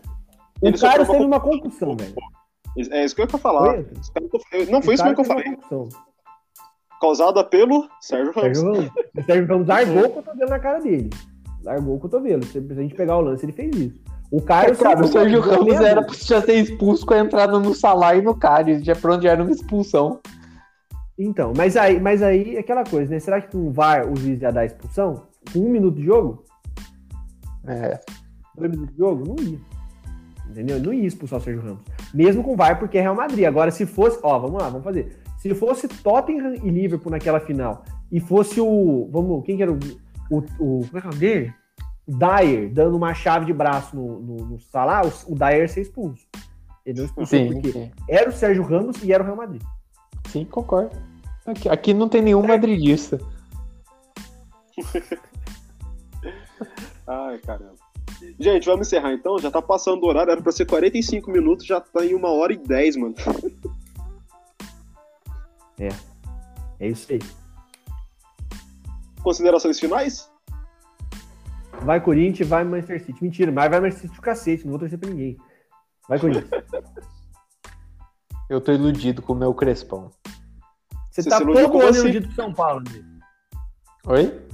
o 0.62 0.80
cara 0.80 1.06
teve 1.06 1.24
uma 1.24 1.40
concussão, 1.40 1.96
velho. 1.96 2.16
É 2.92 3.04
isso 3.04 3.16
que 3.16 3.22
eu 3.22 3.28
ia 3.32 3.38
falar. 3.38 3.74
Foi? 3.74 4.66
Não, 4.70 4.82
foi 4.82 4.94
isso 4.94 5.04
mesmo 5.04 5.16
que 5.16 5.22
eu 5.22 5.26
falei. 5.26 5.58
Causada 7.02 7.44
pelo 7.44 7.88
Sérgio 8.02 8.34
Ramos. 8.34 8.58
Sérgio 8.58 8.74
Ramos. 8.74 8.92
O 9.18 9.24
Sérgio 9.24 9.48
Ramos 9.48 9.68
largou 9.68 10.06
o 10.06 10.10
cotovelo 10.10 10.50
na 10.50 10.60
cara 10.60 10.80
dele. 10.80 11.10
Largou 11.64 11.96
o 11.96 12.00
cotovelo. 12.00 12.46
Se 12.46 12.58
a 12.58 12.74
gente 12.74 12.96
pegar 12.96 13.18
o 13.18 13.22
lance, 13.22 13.46
ele 13.46 13.54
fez 13.54 13.76
isso. 13.76 14.02
O 14.32 14.42
Caio 14.42 14.78
Cara, 14.78 15.04
o 15.04 15.08
Sérgio 15.08 15.42
Ramos 15.42 15.82
era 15.82 16.04
pra 16.04 16.14
já 16.14 16.42
ser 16.42 16.56
expulso 16.56 17.06
com 17.06 17.14
a 17.14 17.20
entrada 17.20 17.58
no 17.60 17.74
Salah 17.74 18.16
e 18.16 18.22
no 18.22 18.36
Karius. 18.36 18.84
Já 18.84 18.96
pronto, 18.96 19.24
já 19.24 19.32
era 19.32 19.42
uma 19.42 19.52
expulsão. 19.52 20.20
Então, 21.18 21.52
mas 21.56 21.76
aí, 21.76 22.00
mas 22.00 22.22
aí 22.22 22.56
é 22.56 22.60
aquela 22.60 22.84
coisa, 22.84 23.12
né? 23.12 23.20
Será 23.20 23.42
que 23.42 23.52
com 23.52 23.68
o 23.68 23.72
VAR 23.72 24.10
o 24.10 24.16
juiz 24.16 24.42
ia 24.42 24.52
dar 24.52 24.66
expulsão? 24.66 25.24
Com 25.52 25.60
um 25.60 25.70
minuto 25.70 25.96
de 25.96 26.06
jogo? 26.06 26.46
É. 27.68 28.00
Dois 28.56 28.72
minutos 28.72 28.94
de 28.94 28.98
jogo? 29.00 29.24
Não 29.28 29.36
ia. 29.44 29.60
Entendeu? 30.50 30.80
Não 30.80 30.92
ia 30.92 31.08
expulsar 31.08 31.40
o 31.40 31.42
Sérgio 31.42 31.62
Ramos. 31.62 31.84
Mesmo 32.14 32.44
com 32.44 32.54
o 32.54 32.56
VAR, 32.56 32.80
porque 32.80 32.98
é 32.98 33.02
Real 33.02 33.16
Madrid. 33.16 33.46
Agora, 33.46 33.70
se 33.70 33.86
fosse. 33.86 34.20
Ó, 34.24 34.40
vamos 34.40 34.62
lá, 34.62 34.70
vamos 34.70 34.84
fazer. 34.84 35.22
Se 35.38 35.54
fosse 35.54 35.88
Tottenham 35.88 36.56
e 36.56 36.70
Liverpool 36.70 37.12
naquela 37.12 37.40
final, 37.40 37.84
e 38.12 38.20
fosse 38.20 38.60
o. 38.60 39.08
Vamos, 39.12 39.46
quem 39.46 39.56
que 39.56 39.64
era 39.64 39.72
o. 39.72 39.78
o, 40.32 40.38
o 40.60 40.86
como 40.88 40.98
é 40.98 41.02
que 41.02 41.08
é 41.08 41.10
o 41.10 41.12
nome 41.12 41.20
dele? 41.20 41.54
O 42.08 42.18
Dyer 42.18 42.74
dando 42.74 42.98
uma 42.98 43.14
chave 43.14 43.46
de 43.46 43.54
braço 43.54 43.96
no, 43.96 44.20
no, 44.20 44.36
no 44.48 44.60
Salah, 44.60 45.04
o, 45.06 45.32
o 45.32 45.36
Dyer 45.36 45.62
ia 45.62 45.68
ser 45.68 45.82
expulso. 45.82 46.26
Ele 46.84 46.98
não 46.98 47.06
expulsou 47.06 47.40
Sim, 47.40 47.54
porque 47.54 47.72
sim. 47.72 47.92
era 48.08 48.30
o 48.30 48.34
Sérgio 48.34 48.64
Ramos 48.64 49.04
e 49.04 49.14
era 49.14 49.22
o 49.22 49.26
Real 49.26 49.38
Madrid. 49.38 49.62
Sim, 50.28 50.46
concordo. 50.46 50.98
Aqui, 51.46 51.70
aqui 51.70 51.94
não 51.94 52.10
tem 52.10 52.22
nenhum 52.22 52.46
madridista. 52.46 53.20
Ai, 57.08 57.38
caramba. 57.40 57.79
Gente, 58.40 58.66
vamos 58.66 58.88
encerrar 58.88 59.14
então. 59.14 59.40
Já 59.40 59.50
tá 59.50 59.62
passando 59.62 60.04
o 60.04 60.08
horário, 60.08 60.32
era 60.32 60.42
pra 60.42 60.52
ser 60.52 60.66
45 60.66 61.32
minutos, 61.32 61.66
já 61.66 61.80
tá 61.80 62.06
em 62.06 62.14
uma 62.14 62.30
hora 62.30 62.54
e 62.54 62.58
10, 62.58 62.98
mano. 62.98 63.16
É 66.80 66.88
isso 66.88 67.12
aí. 67.12 67.20
Considerações 69.22 69.80
finais? 69.80 70.30
Vai 71.82 72.02
Corinthians, 72.02 72.48
vai 72.48 72.64
Manchester 72.64 73.06
City. 73.06 73.24
Mentira, 73.24 73.52
mas 73.52 73.70
vai 73.70 73.80
Manchester 73.80 74.10
City 74.10 74.20
o 74.20 74.22
cacete, 74.22 74.64
não 74.64 74.72
vou 74.72 74.80
torcer 74.80 75.00
pra 75.00 75.10
ninguém. 75.10 75.38
Vai 76.08 76.20
Corinthians. 76.20 76.50
Eu 78.50 78.60
tô 78.60 78.72
iludido 78.72 79.22
com 79.22 79.34
o 79.34 79.36
meu 79.36 79.54
Crespão. 79.54 80.10
Você 81.12 81.22
Você 81.22 81.30
tá 81.30 81.40
você. 81.40 82.00
iludido 82.00 82.28
com 82.28 82.34
São 82.34 82.52
Paulo, 82.52 82.80
André. 82.80 83.04
Oi? 84.06 84.49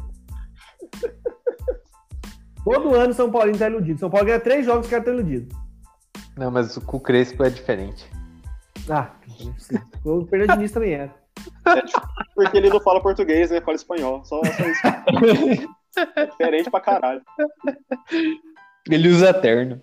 Todo 2.65 2.95
ano 2.95 3.13
São 3.13 3.31
Paulinho 3.31 3.59
tá 3.59 3.69
iludido. 3.69 3.99
São 3.99 4.09
Paulo 4.09 4.25
ganha 4.25 4.39
três 4.39 4.65
jogos, 4.65 4.85
os 4.85 4.89
caras 4.89 5.05
estão 5.05 5.13
iludidos. 5.13 5.55
Não, 6.35 6.49
mas 6.49 6.75
com 6.79 6.97
o 6.97 6.99
Crespo 6.99 7.43
é 7.43 7.49
diferente. 7.49 8.09
Ah, 8.89 9.11
o 10.03 10.25
Fernando 10.25 10.57
Diniz 10.57 10.71
também 10.71 10.93
era. 10.93 11.15
É, 11.65 11.81
tipo, 11.81 12.01
porque 12.33 12.57
ele 12.57 12.69
não 12.69 12.79
fala 12.79 13.01
português, 13.01 13.51
né? 13.51 13.61
Fala 13.61 13.75
espanhol. 13.75 14.25
Só, 14.25 14.41
só 14.43 14.63
isso. 14.67 15.67
É 16.15 16.25
diferente 16.25 16.69
pra 16.69 16.81
caralho. 16.81 17.21
Ele 18.89 19.07
usa 19.07 19.33
terno. 19.33 19.81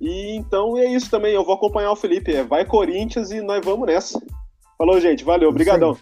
E 0.00 0.36
então 0.36 0.78
é 0.78 0.86
isso 0.86 1.10
também. 1.10 1.34
Eu 1.34 1.44
vou 1.44 1.54
acompanhar 1.54 1.90
o 1.90 1.96
Felipe. 1.96 2.32
É, 2.32 2.42
vai 2.42 2.64
Corinthians 2.64 3.30
e 3.30 3.42
nós 3.42 3.64
vamos 3.64 3.86
nessa. 3.86 4.18
Falou, 4.78 4.98
gente. 5.00 5.22
Valeu. 5.22 5.50
Obrigadão. 5.50 5.96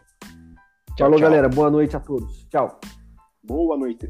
Falou, 0.96 1.18
tchau. 1.18 1.28
galera. 1.28 1.48
Boa 1.48 1.70
noite 1.70 1.96
a 1.96 2.00
todos. 2.00 2.46
Tchau. 2.50 2.78
Boa 3.46 3.76
noite. 3.76 4.08